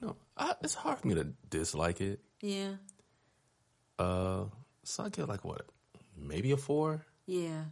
No, 0.00 0.14
I, 0.36 0.54
it's 0.62 0.74
hard 0.74 1.00
for 1.00 1.08
me 1.08 1.14
to 1.16 1.24
dislike 1.50 2.00
it. 2.00 2.20
yeah, 2.40 2.74
Uh, 3.98 4.44
so 4.84 5.02
I 5.04 5.08
get 5.08 5.28
like 5.28 5.44
what, 5.44 5.66
maybe 6.16 6.52
a 6.52 6.56
four, 6.56 7.04
yeah. 7.26 7.64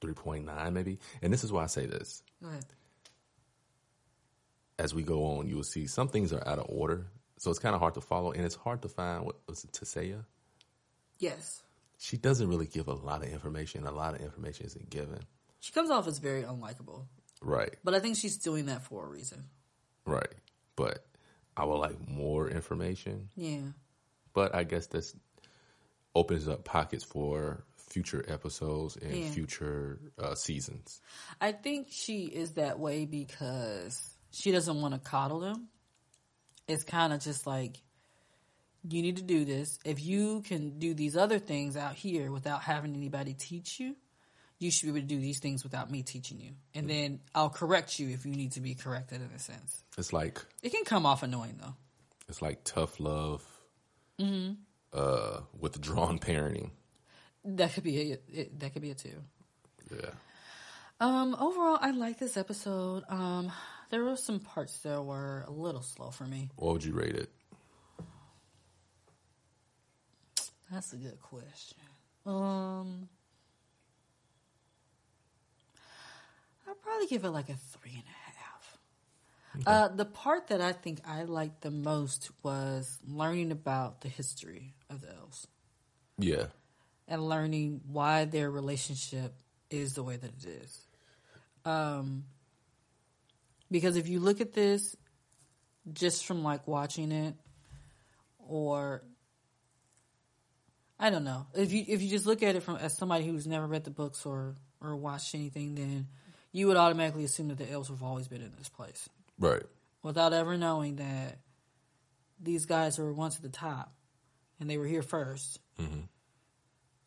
Three 0.00 0.14
point 0.14 0.44
nine, 0.46 0.74
maybe. 0.74 0.98
And 1.22 1.32
this 1.32 1.42
is 1.44 1.50
why 1.52 1.64
I 1.64 1.66
say 1.66 1.86
this. 1.86 2.22
Go 2.42 2.48
ahead. 2.48 2.64
As 4.78 4.94
we 4.94 5.02
go 5.02 5.24
on, 5.38 5.48
you 5.48 5.56
will 5.56 5.64
see 5.64 5.86
some 5.88 6.08
things 6.08 6.32
are 6.32 6.46
out 6.46 6.60
of 6.60 6.66
order, 6.68 7.08
so 7.36 7.50
it's 7.50 7.58
kind 7.58 7.74
of 7.74 7.80
hard 7.80 7.94
to 7.94 8.00
follow, 8.00 8.30
and 8.30 8.44
it's 8.44 8.54
hard 8.54 8.82
to 8.82 8.88
find 8.88 9.24
what 9.24 9.36
was 9.48 9.64
it 9.64 9.72
Tissaia. 9.72 10.24
Yes, 11.18 11.62
She 11.98 12.16
doesn't 12.16 12.48
really 12.48 12.66
give 12.66 12.86
a 12.86 12.92
lot 12.94 13.24
of 13.24 13.28
information. 13.32 13.84
A 13.88 13.90
lot 13.90 14.14
of 14.14 14.20
information 14.20 14.66
isn't 14.66 14.88
given. 14.88 15.18
she 15.58 15.72
comes 15.72 15.90
off 15.90 16.06
as 16.06 16.18
very 16.18 16.44
unlikable, 16.44 17.06
Right, 17.42 17.74
but 17.82 17.92
I 17.94 17.98
think 17.98 18.16
she's 18.16 18.36
doing 18.36 18.66
that 18.66 18.82
for 18.82 19.04
a 19.04 19.08
reason. 19.08 19.44
right. 20.04 20.32
But 20.76 21.04
I 21.56 21.64
would 21.64 21.78
like 21.78 22.08
more 22.08 22.48
information. 22.48 23.30
Yeah, 23.34 23.72
But 24.32 24.54
I 24.54 24.62
guess 24.62 24.86
this 24.86 25.12
opens 26.14 26.46
up 26.46 26.62
pockets 26.64 27.02
for 27.02 27.64
future 27.90 28.24
episodes 28.28 28.96
and 28.96 29.14
Yeah. 29.14 29.30
future 29.30 29.98
uh, 30.18 30.34
seasons. 30.34 31.00
I 31.40 31.52
think 31.52 31.88
she 31.90 32.24
is 32.24 32.52
that 32.52 32.78
way 32.78 33.04
because 33.06 34.00
she 34.30 34.52
doesn't 34.52 34.80
want 34.80 34.94
to 34.94 35.00
coddle 35.00 35.40
them. 35.40 35.68
It's 36.66 36.84
kind 36.84 37.12
of 37.12 37.20
just 37.20 37.46
like 37.46 37.78
You 38.88 39.02
need 39.02 39.16
to 39.16 39.22
do 39.24 39.44
this. 39.44 39.78
If 39.84 40.02
you 40.04 40.40
can 40.42 40.78
do 40.78 40.94
these 40.94 41.16
other 41.16 41.38
things 41.40 41.76
out 41.76 41.94
here 41.96 42.30
without 42.30 42.62
having 42.62 42.94
anybody 42.94 43.34
teach 43.34 43.80
you, 43.80 43.96
you 44.60 44.70
should 44.70 44.84
be 44.86 44.90
able 44.90 45.00
to 45.00 45.06
do 45.14 45.20
these 45.20 45.40
things 45.40 45.62
without 45.64 45.90
me 45.90 46.02
teaching 46.02 46.40
you. 46.40 46.52
And 46.74 46.88
then 46.88 47.20
I'll 47.34 47.50
correct 47.50 47.98
you 47.98 48.08
if 48.10 48.24
you 48.24 48.32
need 48.32 48.52
to 48.52 48.60
be 48.60 48.74
corrected 48.76 49.20
in 49.20 49.30
a 49.34 49.38
sense. 49.38 49.82
It's 49.98 50.12
like 50.12 50.44
It 50.62 50.70
can 50.70 50.84
come 50.84 51.06
off 51.06 51.22
annoying 51.24 51.58
though. 51.60 51.74
it's 52.28 52.40
like 52.40 52.62
tough 52.64 53.00
love, 53.00 53.42
Mm-hmm. 54.20 54.54
uh, 54.92 55.40
withdrawn 55.58 56.18
parenting. 56.18 56.70
That 57.56 57.72
could 57.72 57.84
be 57.84 58.12
a 58.12 58.18
it 58.32 58.60
that 58.60 58.72
could 58.74 58.82
be 58.82 58.90
a 58.90 58.94
two. 58.94 59.22
Yeah, 59.90 60.10
Um, 61.00 61.34
overall, 61.40 61.78
I 61.80 61.92
like 61.92 62.18
this 62.18 62.36
episode. 62.36 63.04
Um, 63.08 63.50
there 63.90 64.04
were 64.04 64.16
some 64.16 64.38
parts 64.40 64.78
that 64.80 65.02
were 65.02 65.44
a 65.46 65.50
little 65.50 65.80
slow 65.80 66.10
for 66.10 66.24
me. 66.24 66.50
what 66.56 66.74
would 66.74 66.84
you 66.84 66.92
rate 66.92 67.14
it? 67.16 67.30
That's 70.70 70.92
a 70.92 70.96
good 70.96 71.18
question. 71.22 71.78
Um, 72.26 73.08
I'd 76.68 76.82
probably 76.82 77.06
give 77.06 77.24
it 77.24 77.30
like 77.30 77.48
a 77.48 77.54
three 77.54 77.92
and 77.94 78.04
a 78.04 78.30
half. 78.38 78.78
Uh, 79.66 79.88
the 79.88 80.04
part 80.04 80.48
that 80.48 80.60
I 80.60 80.72
think 80.72 81.00
I 81.06 81.22
liked 81.22 81.62
the 81.62 81.70
most 81.70 82.30
was 82.42 82.98
learning 83.08 83.50
about 83.50 84.02
the 84.02 84.08
history 84.08 84.74
of 84.90 85.00
the 85.00 85.08
elves 85.16 85.46
Yeah, 86.18 86.46
and 87.08 87.28
learning 87.28 87.80
why 87.90 88.26
their 88.26 88.50
relationship 88.50 89.34
is 89.70 89.94
the 89.94 90.02
way 90.02 90.16
that 90.16 90.30
it 90.42 90.46
is. 90.62 90.86
Um, 91.64 92.24
because 93.70 93.96
if 93.96 94.08
you 94.08 94.20
look 94.20 94.40
at 94.40 94.52
this 94.52 94.96
just 95.92 96.26
from 96.26 96.44
like 96.44 96.66
watching 96.68 97.10
it, 97.12 97.34
or 98.38 99.02
I 100.98 101.10
don't 101.10 101.24
know, 101.24 101.46
if 101.54 101.72
you 101.72 101.84
if 101.86 102.02
you 102.02 102.08
just 102.08 102.26
look 102.26 102.42
at 102.42 102.56
it 102.56 102.62
from 102.62 102.76
as 102.76 102.96
somebody 102.96 103.26
who's 103.26 103.46
never 103.46 103.66
read 103.66 103.84
the 103.84 103.90
books 103.90 104.24
or 104.24 104.54
or 104.80 104.96
watched 104.96 105.34
anything, 105.34 105.74
then 105.74 106.08
you 106.52 106.66
would 106.66 106.76
automatically 106.76 107.24
assume 107.24 107.48
that 107.48 107.58
the 107.58 107.70
elves 107.70 107.88
have 107.88 108.02
always 108.02 108.28
been 108.28 108.42
in 108.42 108.52
this 108.56 108.68
place 108.68 109.08
right. 109.38 109.62
without 110.02 110.32
ever 110.32 110.56
knowing 110.56 110.96
that 110.96 111.38
these 112.40 112.66
guys 112.66 112.98
were 112.98 113.12
once 113.12 113.36
at 113.36 113.42
the 113.42 113.48
top 113.48 113.92
and 114.60 114.70
they 114.70 114.78
were 114.78 114.86
here 114.86 115.02
1st 115.02 115.58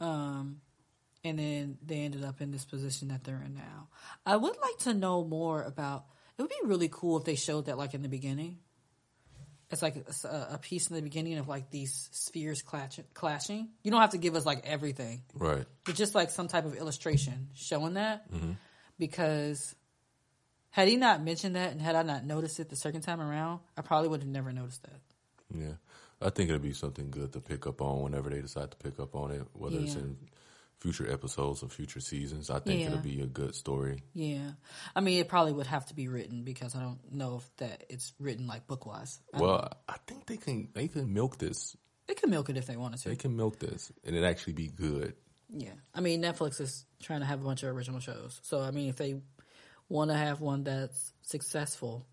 Um, 0.02 0.60
and 1.24 1.38
then 1.39 1.78
they 1.86 1.99
ended 2.02 2.24
up 2.24 2.41
in 2.41 2.52
this 2.52 2.66
position 2.66 3.10
that 3.10 3.24
they're 3.24 3.41
in 3.45 3.54
now. 3.56 3.88
I 4.26 4.36
would 4.36 4.56
like 4.62 4.78
to 4.80 4.93
know 4.93 5.24
more 5.24 5.62
about. 5.62 6.06
It 6.38 6.41
would 6.41 6.49
be 6.49 6.56
really 6.68 6.89
cool 6.91 7.18
if 7.20 7.24
they 7.24 7.36
showed 7.36 7.68
that, 7.68 7.78
like 7.78 7.93
in 7.93 8.02
the 8.02 8.10
beginning. 8.10 8.58
It's 9.70 9.82
like 9.82 9.95
a, 9.95 10.47
a 10.54 10.58
piece 10.58 10.89
in 10.89 10.95
the 10.97 11.02
beginning 11.02 11.38
of 11.38 11.47
like 11.47 11.70
these 11.70 12.10
spheres 12.12 12.62
clash, 12.62 12.99
clashing. 13.14 13.70
You 13.84 13.91
don't 13.91 14.02
have 14.02 14.10
to 14.10 14.18
give 14.18 14.36
us 14.36 14.45
like 14.45 14.66
everything, 14.66 15.22
Right. 15.34 15.66
but 15.86 15.95
just 15.95 16.14
like 16.16 16.30
some 16.32 16.47
type 16.49 16.66
of 16.66 16.76
illustration 16.76 17.47
showing 17.54 17.93
that. 17.93 18.26
Because 18.99 19.74
had 20.72 20.88
he 20.88 20.95
not 20.97 21.24
mentioned 21.24 21.56
that 21.56 21.72
and 21.72 21.82
had 21.82 21.95
I 21.95 22.02
not 22.04 22.26
noticed 22.26 22.60
it 22.60 22.70
the 22.70 22.76
second 22.76 23.02
time 23.02 23.22
around, 23.22 23.60
I 23.78 23.82
probably 23.82 24.10
would 24.10 24.22
have 24.22 24.30
never 24.30 24.52
noticed 24.52 24.84
that. 24.84 24.99
Yeah. 25.58 25.74
I 26.22 26.30
think 26.30 26.49
it'll 26.49 26.61
be 26.61 26.74
something 26.74 27.09
good 27.11 27.34
to 27.34 27.39
pick 27.41 27.65
up 27.67 27.82
on 27.82 28.01
whenever 28.03 28.30
they 28.30 28.41
decide 28.41 28.72
to 28.72 28.78
pick 28.78 28.99
up 28.99 29.15
on 29.15 29.32
it, 29.32 29.41
whether 29.53 29.80
it's 29.80 29.95
in 29.95 30.17
future 30.80 31.11
episodes 31.11 31.61
or 31.63 31.69
future 31.69 31.99
seasons. 31.99 32.49
I 32.49 32.59
think 32.59 32.82
Yeah. 32.82 32.88
it'll 32.88 32.99
be 32.99 33.22
a 33.22 33.28
good 33.28 33.53
story. 33.55 34.01
Yeah, 34.13 34.53
I 34.95 35.01
mean, 35.01 35.19
it 35.19 35.28
probably 35.28 35.53
would 35.53 35.67
have 35.67 35.86
to 35.88 35.93
be 35.95 36.07
written 36.07 36.43
because 36.43 36.76
I 36.76 36.82
don't 36.82 37.11
know 37.11 37.38
if 37.38 37.55
that 37.57 37.86
it's 37.89 38.13
written 38.19 38.47
like 38.47 38.67
book 38.67 38.86
wise. 38.86 39.19
Well, 39.34 39.72
I 39.88 39.97
think 40.07 40.26
they 40.26 40.38
can 40.38 40.69
they 40.74 40.88
can 40.88 41.13
milk 41.13 41.38
this. 41.38 41.76
They 42.07 42.15
can 42.15 42.30
milk 42.30 42.49
it 42.49 42.57
if 42.57 42.65
they 42.65 42.78
wanted 42.78 42.99
to. 43.01 43.09
They 43.09 43.15
can 43.15 43.36
milk 43.36 43.59
this 43.59 43.91
and 44.03 44.15
it 44.15 44.24
actually 44.24 44.53
be 44.53 44.67
good. 44.67 45.15
Yeah, 45.53 45.74
I 45.93 45.99
mean, 46.01 46.22
Netflix 46.22 46.59
is 46.61 46.86
trying 47.01 47.19
to 47.19 47.26
have 47.26 47.41
a 47.41 47.43
bunch 47.43 47.63
of 47.63 47.76
original 47.76 47.99
shows, 47.99 48.39
so 48.43 48.61
I 48.61 48.72
mean, 48.72 48.89
if 48.89 48.95
they 48.95 49.22
want 49.89 50.09
to 50.09 50.17
have 50.17 50.39
one 50.39 50.63
that's 50.63 51.13
successful, 51.24 52.07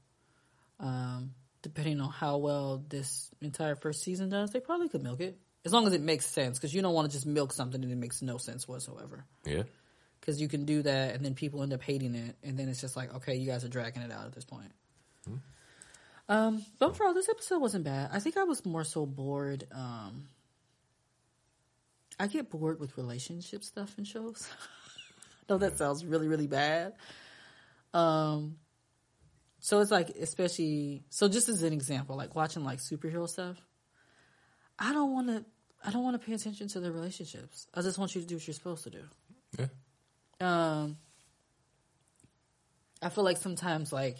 um, 0.80 1.34
depending 1.62 2.00
on 2.00 2.10
how 2.10 2.38
well 2.38 2.84
this 2.88 3.30
entire 3.40 3.76
first 3.76 4.02
season 4.02 4.28
does, 4.28 4.50
they 4.50 4.60
probably 4.60 4.88
could 4.88 5.02
milk 5.02 5.20
it 5.20 5.38
as 5.64 5.72
long 5.72 5.86
as 5.86 5.92
it 5.92 6.00
makes 6.00 6.26
sense. 6.26 6.58
Because 6.58 6.74
you 6.74 6.82
don't 6.82 6.94
want 6.94 7.10
to 7.10 7.16
just 7.16 7.26
milk 7.26 7.52
something 7.52 7.82
and 7.82 7.92
it 7.92 7.96
makes 7.96 8.22
no 8.22 8.38
sense 8.38 8.66
whatsoever. 8.66 9.24
Yeah. 9.44 9.64
Because 10.20 10.40
you 10.40 10.48
can 10.48 10.64
do 10.64 10.82
that, 10.82 11.14
and 11.14 11.24
then 11.24 11.34
people 11.34 11.62
end 11.62 11.72
up 11.72 11.82
hating 11.82 12.14
it, 12.14 12.36
and 12.42 12.58
then 12.58 12.68
it's 12.68 12.80
just 12.80 12.96
like, 12.96 13.14
okay, 13.14 13.36
you 13.36 13.46
guys 13.46 13.64
are 13.64 13.68
dragging 13.68 14.02
it 14.02 14.10
out 14.10 14.26
at 14.26 14.32
this 14.32 14.44
point. 14.44 14.72
Um, 16.28 16.64
but 16.78 16.90
overall, 16.90 17.14
this 17.14 17.28
episode 17.28 17.60
wasn't 17.60 17.84
bad. 17.84 18.10
I 18.12 18.20
think 18.20 18.36
I 18.36 18.42
was 18.44 18.64
more 18.66 18.84
so 18.84 19.06
bored. 19.06 19.64
Um, 19.72 20.28
I 22.20 22.26
get 22.26 22.50
bored 22.50 22.80
with 22.80 22.98
relationship 22.98 23.64
stuff 23.64 23.94
in 23.96 24.04
shows. 24.04 24.46
I 25.48 25.52
know 25.52 25.58
that 25.58 25.78
sounds 25.78 26.04
really, 26.04 26.28
really 26.28 26.46
bad. 26.46 26.94
Um, 27.94 28.56
so 29.60 29.80
it's 29.80 29.90
like, 29.90 30.10
especially, 30.10 31.02
so 31.10 31.28
just 31.28 31.48
as 31.48 31.62
an 31.62 31.72
example, 31.72 32.16
like 32.16 32.34
watching 32.34 32.64
like 32.64 32.78
superhero 32.78 33.28
stuff, 33.28 33.56
I 34.78 34.92
don't 34.92 35.12
want 35.12 35.28
to, 35.28 35.44
I 35.84 35.90
don't 35.90 36.04
want 36.04 36.20
to 36.20 36.26
pay 36.26 36.34
attention 36.34 36.68
to 36.68 36.80
the 36.80 36.92
relationships. 36.92 37.66
I 37.74 37.82
just 37.82 37.98
want 37.98 38.14
you 38.14 38.20
to 38.20 38.26
do 38.26 38.36
what 38.36 38.46
you're 38.46 38.54
supposed 38.54 38.84
to 38.84 38.90
do. 38.90 39.02
Yeah. 39.58 39.66
Um, 40.40 40.96
I 43.00 43.10
feel 43.10 43.22
like 43.22 43.36
sometimes, 43.36 43.92
like, 43.92 44.16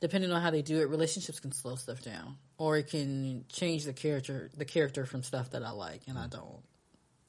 depending 0.00 0.32
on 0.32 0.42
how 0.42 0.50
they 0.50 0.62
do 0.62 0.80
it, 0.80 0.88
relationships 0.88 1.38
can 1.38 1.52
slow 1.52 1.76
stuff 1.76 2.02
down, 2.02 2.38
or 2.58 2.76
it 2.76 2.88
can 2.88 3.44
change 3.48 3.84
the 3.84 3.92
character, 3.92 4.50
the 4.56 4.64
character 4.64 5.06
from 5.06 5.22
stuff 5.22 5.50
that 5.50 5.62
I 5.62 5.70
like, 5.70 6.02
and 6.08 6.18
I 6.18 6.26
don't. 6.26 6.62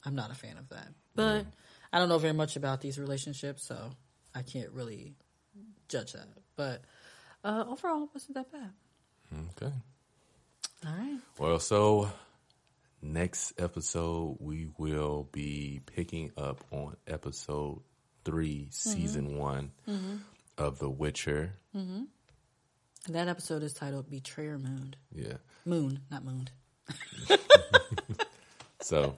I'm 0.04 0.16
not 0.16 0.30
a 0.30 0.34
fan 0.34 0.58
of 0.58 0.68
that. 0.70 0.88
But 1.14 1.46
I 1.92 1.98
don't 1.98 2.08
know 2.08 2.18
very 2.18 2.32
much 2.32 2.56
about 2.56 2.80
these 2.80 2.98
relationships, 2.98 3.64
so 3.64 3.90
I 4.34 4.42
can't 4.42 4.70
really 4.72 5.14
judge 5.88 6.12
that. 6.12 6.26
But 6.56 6.82
uh, 7.48 7.64
overall, 7.68 8.04
it 8.04 8.10
wasn't 8.14 8.34
that 8.34 8.52
bad. 8.52 8.70
Okay. 9.32 9.72
All 10.86 10.92
right. 10.92 11.18
Well, 11.38 11.58
so 11.58 12.10
next 13.02 13.60
episode 13.60 14.36
we 14.40 14.68
will 14.78 15.28
be 15.32 15.80
picking 15.86 16.32
up 16.36 16.64
on 16.70 16.96
episode 17.06 17.80
3 18.24 18.48
mm-hmm. 18.48 18.70
season 18.70 19.38
one 19.38 19.72
mm-hmm. 19.88 20.16
of 20.56 20.78
The 20.78 20.88
Witcher. 20.88 21.54
Mm-hmm. 21.76 22.04
That 23.12 23.28
episode 23.28 23.62
is 23.62 23.72
titled 23.72 24.10
"Betrayer 24.10 24.58
Moon." 24.58 24.94
Yeah. 25.14 25.38
Moon, 25.64 26.00
not 26.10 26.24
moon. 26.24 26.48
So 28.88 29.16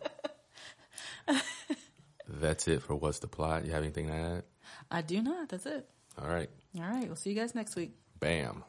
that's 2.26 2.66
it 2.66 2.82
for 2.82 2.96
what's 2.96 3.20
the 3.20 3.28
plot. 3.28 3.64
You 3.64 3.70
have 3.70 3.84
anything 3.84 4.08
to 4.08 4.12
add? 4.12 4.42
I 4.90 5.00
do 5.02 5.22
not. 5.22 5.48
That's 5.48 5.64
it. 5.64 5.88
All 6.20 6.26
right. 6.26 6.50
All 6.76 6.82
right. 6.82 7.06
We'll 7.06 7.14
see 7.14 7.30
you 7.30 7.36
guys 7.36 7.54
next 7.54 7.76
week. 7.76 7.92
Bam. 8.20 8.64